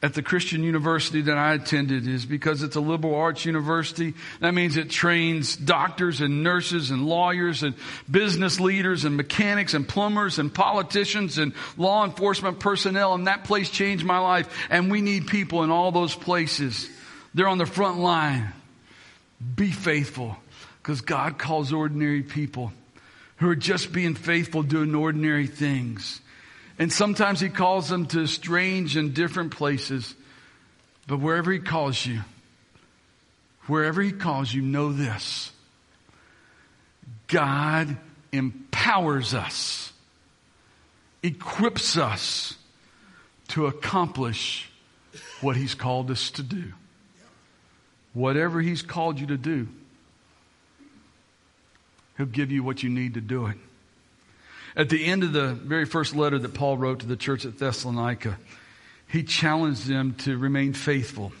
at 0.00 0.14
the 0.14 0.22
Christian 0.22 0.62
university 0.62 1.22
that 1.22 1.36
I 1.36 1.54
attended 1.54 2.06
is 2.06 2.24
because 2.24 2.62
it's 2.62 2.76
a 2.76 2.80
liberal 2.80 3.16
arts 3.16 3.44
university. 3.44 4.14
That 4.38 4.54
means 4.54 4.76
it 4.76 4.90
trains 4.90 5.56
doctors 5.56 6.20
and 6.20 6.44
nurses 6.44 6.90
and 6.92 7.06
lawyers 7.06 7.64
and 7.64 7.74
business 8.08 8.60
leaders 8.60 9.04
and 9.04 9.16
mechanics 9.16 9.74
and 9.74 9.88
plumbers 9.88 10.38
and 10.38 10.54
politicians 10.54 11.38
and 11.38 11.52
law 11.76 12.04
enforcement 12.04 12.60
personnel. 12.60 13.14
And 13.14 13.26
that 13.26 13.42
place 13.42 13.70
changed 13.70 14.04
my 14.04 14.18
life. 14.18 14.66
And 14.70 14.88
we 14.88 15.00
need 15.00 15.26
people 15.26 15.64
in 15.64 15.70
all 15.70 15.90
those 15.90 16.14
places. 16.14 16.88
They're 17.34 17.48
on 17.48 17.58
the 17.58 17.66
front 17.66 17.98
line. 17.98 18.52
Be 19.56 19.72
faithful 19.72 20.36
because 20.80 21.00
God 21.00 21.38
calls 21.38 21.72
ordinary 21.72 22.22
people 22.22 22.72
who 23.38 23.48
are 23.48 23.56
just 23.56 23.92
being 23.92 24.14
faithful 24.14 24.62
doing 24.62 24.94
ordinary 24.94 25.48
things. 25.48 26.20
And 26.78 26.92
sometimes 26.92 27.40
He 27.40 27.48
calls 27.48 27.88
them 27.88 28.06
to 28.06 28.26
strange 28.26 28.96
and 28.96 29.12
different 29.12 29.56
places. 29.56 30.14
But 31.06 31.20
wherever 31.20 31.50
He 31.50 31.58
calls 31.58 32.04
you, 32.06 32.20
wherever 33.66 34.00
He 34.00 34.12
calls 34.12 34.52
you, 34.52 34.62
know 34.62 34.92
this 34.92 35.50
God 37.26 37.96
empowers 38.32 39.34
us, 39.34 39.92
equips 41.22 41.96
us 41.96 42.56
to 43.48 43.66
accomplish 43.66 44.70
what 45.40 45.56
He's 45.56 45.74
called 45.74 46.10
us 46.10 46.30
to 46.32 46.42
do. 46.42 46.72
Whatever 48.12 48.60
He's 48.60 48.82
called 48.82 49.18
you 49.18 49.26
to 49.28 49.36
do, 49.36 49.68
He'll 52.16 52.26
give 52.26 52.50
you 52.50 52.62
what 52.62 52.82
you 52.82 52.90
need 52.90 53.14
to 53.14 53.20
do 53.20 53.46
it. 53.46 53.56
At 54.78 54.88
the 54.90 55.04
end 55.04 55.24
of 55.24 55.32
the 55.32 55.54
very 55.54 55.84
first 55.86 56.14
letter 56.14 56.38
that 56.38 56.54
Paul 56.54 56.78
wrote 56.78 57.00
to 57.00 57.06
the 57.06 57.16
church 57.16 57.44
at 57.44 57.58
Thessalonica, 57.58 58.38
he 59.08 59.24
challenged 59.24 59.88
them 59.88 60.14
to 60.18 60.38
remain 60.38 60.72
faithful, 60.72 61.32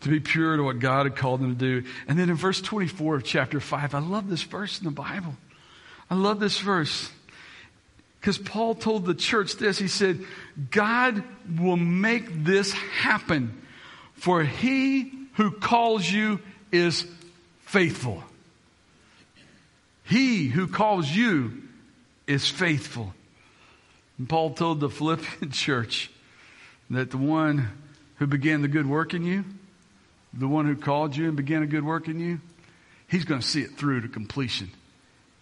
to 0.00 0.08
be 0.08 0.18
pure 0.18 0.56
to 0.56 0.64
what 0.64 0.80
God 0.80 1.06
had 1.06 1.14
called 1.14 1.40
them 1.40 1.56
to 1.56 1.80
do. 1.80 1.88
And 2.08 2.18
then 2.18 2.28
in 2.28 2.34
verse 2.34 2.60
24 2.60 3.16
of 3.16 3.24
chapter 3.24 3.60
5, 3.60 3.94
I 3.94 4.00
love 4.00 4.28
this 4.28 4.42
verse 4.42 4.80
in 4.80 4.84
the 4.84 4.90
Bible. 4.90 5.36
I 6.10 6.16
love 6.16 6.40
this 6.40 6.58
verse. 6.58 7.08
Because 8.20 8.36
Paul 8.36 8.74
told 8.74 9.06
the 9.06 9.14
church 9.14 9.54
this. 9.58 9.78
He 9.78 9.86
said, 9.86 10.24
God 10.72 11.22
will 11.60 11.76
make 11.76 12.42
this 12.42 12.72
happen, 12.72 13.62
for 14.14 14.42
he 14.42 15.12
who 15.34 15.52
calls 15.52 16.10
you 16.10 16.40
is 16.72 17.06
faithful. 17.60 18.24
He 20.02 20.48
who 20.48 20.66
calls 20.66 21.08
you 21.08 21.62
is 22.26 22.48
faithful. 22.48 23.14
And 24.18 24.28
Paul 24.28 24.54
told 24.54 24.80
the 24.80 24.90
Philippian 24.90 25.50
church 25.50 26.10
that 26.90 27.10
the 27.10 27.18
one 27.18 27.68
who 28.16 28.26
began 28.26 28.62
the 28.62 28.68
good 28.68 28.86
work 28.86 29.14
in 29.14 29.24
you, 29.24 29.44
the 30.32 30.48
one 30.48 30.66
who 30.66 30.76
called 30.76 31.16
you 31.16 31.28
and 31.28 31.36
began 31.36 31.62
a 31.62 31.66
good 31.66 31.84
work 31.84 32.08
in 32.08 32.20
you, 32.20 32.40
he's 33.08 33.24
going 33.24 33.40
to 33.40 33.46
see 33.46 33.62
it 33.62 33.76
through 33.76 34.02
to 34.02 34.08
completion. 34.08 34.70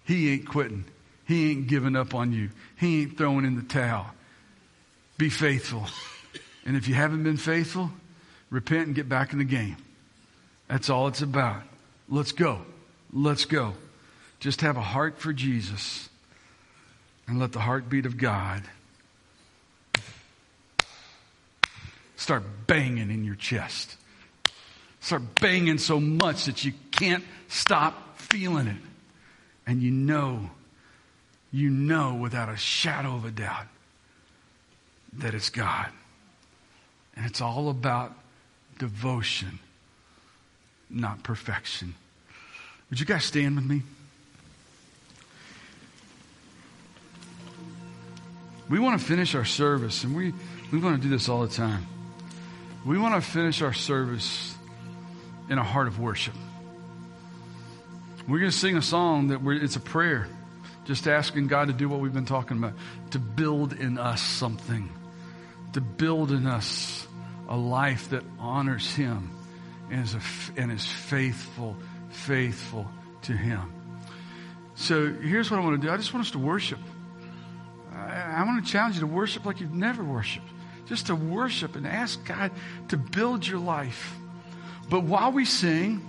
He 0.05 0.33
ain't 0.33 0.49
quitting. 0.49 0.85
He 1.27 1.51
ain't 1.51 1.67
giving 1.67 1.97
up 1.97 2.15
on 2.15 2.33
you. 2.33 2.51
He 2.77 3.03
ain't 3.03 3.17
throwing 3.17 3.45
in 3.45 3.57
the 3.57 3.63
towel. 3.63 4.07
Be 5.17 5.31
faithful. 5.31 5.87
And 6.67 6.77
if 6.77 6.89
you 6.89 6.95
haven't 6.95 7.23
been 7.23 7.37
faithful, 7.37 7.91
repent 8.51 8.87
and 8.87 8.95
get 8.95 9.09
back 9.09 9.33
in 9.33 9.39
the 9.39 9.45
game. 9.45 9.77
That's 10.69 10.91
all 10.91 11.09
it's 11.09 11.23
about. 11.23 11.63
Let's 12.09 12.33
go. 12.33 12.63
Let's 13.13 13.45
go. 13.45 13.75
Just 14.41 14.61
have 14.61 14.77
a 14.77 14.83
heart 14.83 15.19
for 15.19 15.33
Jesus 15.33 16.09
and 17.27 17.39
let 17.39 17.53
the 17.53 17.61
heartbeat 17.61 18.07
of 18.07 18.17
God 18.17 18.63
start 22.17 22.43
banging 22.67 23.11
in 23.11 23.25
your 23.25 23.35
chest. 23.35 23.97
Start 25.01 25.23
banging 25.41 25.79
so 25.79 26.01
much 26.01 26.47
that 26.47 26.65
you 26.65 26.73
can't 26.91 27.25
stop 27.49 28.19
feeling 28.19 28.67
it. 28.67 28.81
And 29.67 29.83
you 29.83 29.91
know, 29.91 30.51
you 31.53 31.71
know 31.71 32.15
without 32.15 32.49
a 32.49 32.57
shadow 32.57 33.15
of 33.15 33.25
a 33.25 33.31
doubt 33.31 33.67
that 35.19 35.35
it's 35.35 35.51
God. 35.51 35.89
And 37.17 37.27
it's 37.27 37.41
all 37.41 37.69
about 37.69 38.13
devotion, 38.79 39.61
not 40.91 41.23
perfection. 41.23 41.95
Would 42.91 43.01
you 43.01 43.07
guys 43.07 43.25
stand 43.25 43.57
with 43.57 43.65
me? 43.65 43.83
We 48.69 48.79
want 48.79 48.99
to 48.99 49.07
finish 49.07 49.35
our 49.35 49.45
service, 49.45 50.05
and 50.05 50.17
we, 50.17 50.33
we 50.73 50.79
want 50.79 50.97
to 50.97 51.03
do 51.03 51.11
this 51.11 51.29
all 51.29 51.43
the 51.43 51.55
time. 51.55 51.87
We 52.85 52.99
want 52.99 53.15
to 53.15 53.21
finish 53.21 53.63
our 53.63 53.73
service 53.73 54.55
in 55.49 55.59
a 55.59 55.65
heart 55.65 55.87
of 55.87 56.01
worship. 56.01 56.35
We're 58.27 58.39
going 58.39 58.51
to 58.51 58.57
sing 58.57 58.77
a 58.77 58.83
song 58.83 59.29
that 59.29 59.41
it's 59.63 59.77
a 59.77 59.81
prayer, 59.81 60.29
just 60.87 61.07
asking 61.07 61.49
God 61.49 61.69
to 61.69 61.75
do 61.75 61.89
what 61.89 62.01
we've 62.01 62.15
been 62.15 62.25
talking 62.25 62.57
about, 62.57 62.73
to 63.11 63.19
build 63.19 63.75
in 63.75 63.99
us 63.99 64.23
something, 64.23 64.91
to 65.75 65.83
build 65.83 66.31
in 66.31 66.47
us 66.47 67.07
a 67.49 67.57
life 67.57 68.11
that 68.11 68.23
honors 68.39 68.95
Him 68.95 69.31
and 69.91 70.05
is, 70.05 70.15
a, 70.15 70.21
and 70.57 70.73
is 70.73 70.87
faithful, 70.87 71.77
faithful 72.09 72.91
to 73.23 73.33
Him. 73.33 73.73
So 74.75 75.13
here's 75.13 75.51
what 75.51 75.61
I 75.61 75.63
want 75.63 75.81
to 75.81 75.87
do. 75.87 75.93
I 75.93 75.99
just 75.99 76.15
want 76.15 76.25
us 76.25 76.33
to 76.33 76.39
worship. 76.39 76.81
I, 77.95 78.37
I 78.39 78.45
want 78.45 78.65
to 78.65 78.71
challenge 78.71 78.97
you 78.97 79.01
to 79.01 79.07
worship 79.07 79.45
like 79.45 79.61
you've 79.61 79.73
never 79.73 80.03
worshiped. 80.03 80.49
Just 80.87 81.07
to 81.07 81.15
worship 81.15 81.77
and 81.77 81.87
ask 81.87 82.23
God 82.25 82.51
to 82.89 82.97
build 82.97 83.47
your 83.47 83.59
life. 83.59 84.15
But 84.91 85.05
while 85.05 85.33
we 85.33 85.45
sing, 85.45 86.07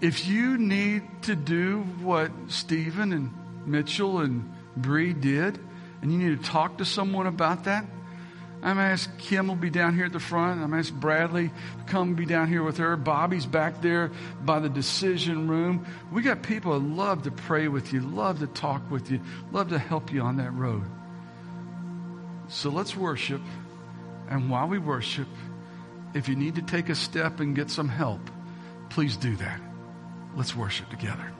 if 0.00 0.26
you 0.26 0.58
need 0.58 1.02
to 1.22 1.34
do 1.34 1.82
what 2.02 2.30
Stephen 2.48 3.12
and 3.12 3.32
Mitchell 3.66 4.20
and 4.20 4.52
Bree 4.76 5.14
did, 5.14 5.58
and 6.02 6.12
you 6.12 6.18
need 6.18 6.42
to 6.42 6.50
talk 6.50 6.78
to 6.78 6.84
someone 6.84 7.26
about 7.26 7.64
that, 7.64 7.86
I'm 8.66 8.74
going 8.74 8.88
to 8.88 8.92
ask 8.94 9.18
Kim 9.18 9.46
will 9.46 9.54
be 9.54 9.70
down 9.70 9.94
here 9.94 10.06
at 10.06 10.12
the 10.12 10.18
front. 10.18 10.60
I'm 10.60 10.70
going 10.70 10.82
to 10.82 10.88
ask 10.88 10.92
Bradley 10.92 11.50
to 11.50 11.84
come 11.86 12.16
be 12.16 12.26
down 12.26 12.48
here 12.48 12.64
with 12.64 12.78
her. 12.78 12.96
Bobby's 12.96 13.46
back 13.46 13.80
there 13.80 14.10
by 14.44 14.58
the 14.58 14.68
decision 14.68 15.46
room. 15.46 15.86
We 16.10 16.22
got 16.22 16.42
people 16.42 16.72
that 16.72 16.84
love 16.84 17.22
to 17.22 17.30
pray 17.30 17.68
with 17.68 17.92
you, 17.92 18.00
love 18.00 18.40
to 18.40 18.48
talk 18.48 18.90
with 18.90 19.08
you, 19.08 19.20
love 19.52 19.68
to 19.68 19.78
help 19.78 20.12
you 20.12 20.20
on 20.22 20.38
that 20.38 20.52
road. 20.52 20.82
So 22.48 22.70
let's 22.70 22.96
worship. 22.96 23.40
And 24.28 24.50
while 24.50 24.66
we 24.66 24.78
worship, 24.78 25.28
if 26.12 26.28
you 26.28 26.34
need 26.34 26.56
to 26.56 26.62
take 26.62 26.88
a 26.88 26.96
step 26.96 27.38
and 27.38 27.54
get 27.54 27.70
some 27.70 27.88
help, 27.88 28.20
please 28.90 29.16
do 29.16 29.36
that. 29.36 29.60
Let's 30.34 30.56
worship 30.56 30.90
together. 30.90 31.32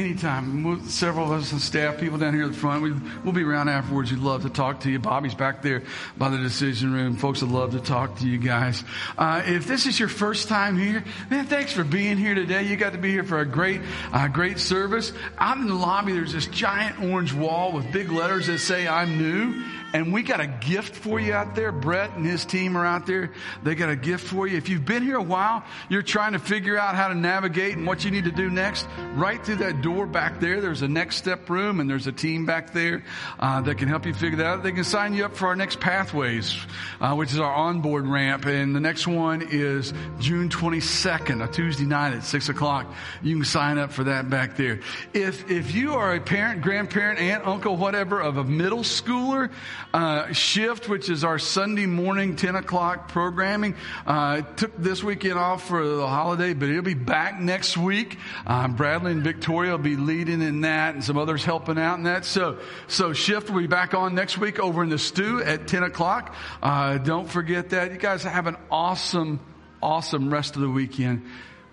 Anytime. 0.00 0.64
We'll- 0.64 0.80
Several 0.84 1.32
of 1.32 1.40
us 1.40 1.52
and 1.52 1.60
staff, 1.60 1.98
people 1.98 2.18
down 2.18 2.34
here 2.34 2.44
at 2.44 2.52
the 2.52 2.56
front, 2.56 2.82
we, 2.82 2.92
we'll 3.22 3.32
be 3.32 3.42
around 3.42 3.68
afterwards. 3.68 4.10
We'd 4.10 4.20
love 4.20 4.42
to 4.42 4.50
talk 4.50 4.80
to 4.80 4.90
you. 4.90 4.98
Bobby's 4.98 5.34
back 5.34 5.62
there 5.62 5.82
by 6.18 6.28
the 6.30 6.38
decision 6.38 6.92
room. 6.92 7.16
Folks 7.16 7.42
would 7.42 7.50
love 7.50 7.72
to 7.72 7.80
talk 7.80 8.16
to 8.18 8.26
you 8.26 8.38
guys. 8.38 8.82
Uh, 9.16 9.42
if 9.46 9.66
this 9.66 9.86
is 9.86 9.98
your 9.98 10.08
first 10.08 10.48
time 10.48 10.76
here, 10.76 11.04
man, 11.30 11.46
thanks 11.46 11.72
for 11.72 11.84
being 11.84 12.16
here 12.16 12.34
today. 12.34 12.64
You 12.64 12.76
got 12.76 12.92
to 12.92 12.98
be 12.98 13.10
here 13.10 13.24
for 13.24 13.40
a 13.40 13.46
great, 13.46 13.80
uh, 14.12 14.28
great 14.28 14.58
service. 14.58 15.12
Out 15.38 15.58
in 15.58 15.66
the 15.66 15.74
lobby, 15.74 16.12
there's 16.12 16.32
this 16.32 16.46
giant 16.46 17.00
orange 17.02 17.32
wall 17.32 17.72
with 17.72 17.90
big 17.92 18.10
letters 18.10 18.46
that 18.48 18.58
say 18.58 18.88
"I'm 18.88 19.18
new." 19.18 19.62
And 19.92 20.12
we 20.12 20.22
got 20.22 20.40
a 20.40 20.46
gift 20.46 20.94
for 20.94 21.18
you 21.18 21.32
out 21.32 21.54
there. 21.54 21.72
Brett 21.72 22.16
and 22.16 22.24
his 22.24 22.44
team 22.44 22.76
are 22.76 22.86
out 22.86 23.06
there. 23.06 23.32
They 23.62 23.74
got 23.74 23.90
a 23.90 23.96
gift 23.96 24.26
for 24.26 24.46
you. 24.46 24.56
If 24.56 24.68
you've 24.68 24.84
been 24.84 25.02
here 25.02 25.16
a 25.16 25.22
while, 25.22 25.64
you're 25.88 26.02
trying 26.02 26.32
to 26.32 26.38
figure 26.38 26.78
out 26.78 26.94
how 26.94 27.08
to 27.08 27.14
navigate 27.14 27.76
and 27.76 27.86
what 27.86 28.04
you 28.04 28.10
need 28.10 28.24
to 28.24 28.30
do 28.30 28.50
next. 28.50 28.86
Right 29.14 29.44
through 29.44 29.56
that 29.56 29.82
door 29.82 30.06
back 30.06 30.38
there, 30.38 30.60
there's 30.60 30.82
a 30.82 30.88
next 30.88 31.16
step 31.16 31.50
room 31.50 31.80
and 31.80 31.90
there's 31.90 32.06
a 32.06 32.12
team 32.12 32.46
back 32.46 32.72
there 32.72 33.02
uh, 33.40 33.60
that 33.62 33.78
can 33.78 33.88
help 33.88 34.06
you 34.06 34.14
figure 34.14 34.38
that 34.38 34.46
out. 34.46 34.62
They 34.62 34.72
can 34.72 34.84
sign 34.84 35.14
you 35.14 35.24
up 35.24 35.34
for 35.34 35.48
our 35.48 35.56
next 35.56 35.80
pathways, 35.80 36.56
uh, 37.00 37.14
which 37.14 37.32
is 37.32 37.40
our 37.40 37.52
onboard 37.52 38.06
ramp. 38.06 38.46
And 38.46 38.76
the 38.76 38.80
next 38.80 39.08
one 39.08 39.42
is 39.50 39.92
June 40.20 40.48
22nd, 40.48 41.42
a 41.42 41.50
Tuesday 41.50 41.84
night 41.84 42.14
at 42.14 42.22
six 42.22 42.48
o'clock. 42.48 42.94
You 43.22 43.36
can 43.36 43.44
sign 43.44 43.78
up 43.78 43.92
for 43.92 44.04
that 44.04 44.30
back 44.30 44.56
there. 44.56 44.80
If 45.12 45.50
if 45.50 45.74
you 45.74 45.94
are 45.94 46.14
a 46.14 46.20
parent, 46.20 46.62
grandparent, 46.62 47.18
aunt, 47.18 47.46
uncle, 47.46 47.76
whatever 47.76 48.20
of 48.20 48.36
a 48.36 48.44
middle 48.44 48.80
schooler, 48.80 49.50
Uh, 49.92 50.32
Shift, 50.32 50.88
which 50.88 51.08
is 51.08 51.24
our 51.24 51.38
Sunday 51.38 51.86
morning 51.86 52.36
10 52.36 52.56
o'clock 52.56 53.08
programming, 53.08 53.74
uh, 54.06 54.42
took 54.56 54.76
this 54.76 55.02
weekend 55.02 55.38
off 55.38 55.66
for 55.66 55.86
the 55.86 56.06
holiday, 56.06 56.54
but 56.54 56.68
it'll 56.68 56.82
be 56.82 56.94
back 56.94 57.40
next 57.40 57.76
week. 57.76 58.18
Uh, 58.46 58.68
Bradley 58.68 59.12
and 59.12 59.22
Victoria 59.22 59.72
will 59.72 59.78
be 59.78 59.96
leading 59.96 60.42
in 60.42 60.62
that 60.62 60.94
and 60.94 61.04
some 61.04 61.18
others 61.18 61.44
helping 61.44 61.78
out 61.78 61.98
in 61.98 62.04
that. 62.04 62.24
So, 62.24 62.58
so 62.88 63.12
Shift 63.12 63.50
will 63.50 63.60
be 63.60 63.66
back 63.66 63.94
on 63.94 64.14
next 64.14 64.38
week 64.38 64.58
over 64.58 64.82
in 64.82 64.88
the 64.88 64.98
stew 64.98 65.42
at 65.42 65.66
10 65.66 65.82
o'clock. 65.82 66.34
Uh, 66.62 66.98
don't 66.98 67.28
forget 67.28 67.70
that. 67.70 67.92
You 67.92 67.98
guys 67.98 68.22
have 68.22 68.46
an 68.46 68.56
awesome, 68.70 69.40
awesome 69.82 70.32
rest 70.32 70.56
of 70.56 70.62
the 70.62 70.70
weekend. 70.70 71.24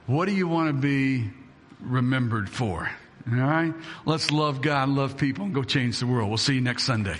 What 0.05 0.25
do 0.25 0.33
you 0.33 0.47
want 0.47 0.69
to 0.69 0.73
be 0.73 1.29
remembered 1.81 2.49
for? 2.49 2.89
All 3.29 3.37
right? 3.37 3.73
Let's 4.05 4.31
love 4.31 4.61
God, 4.61 4.89
love 4.89 5.17
people, 5.17 5.45
and 5.45 5.53
go 5.53 5.63
change 5.63 5.99
the 5.99 6.07
world. 6.07 6.29
We'll 6.29 6.37
see 6.37 6.55
you 6.55 6.61
next 6.61 6.83
Sunday. 6.83 7.15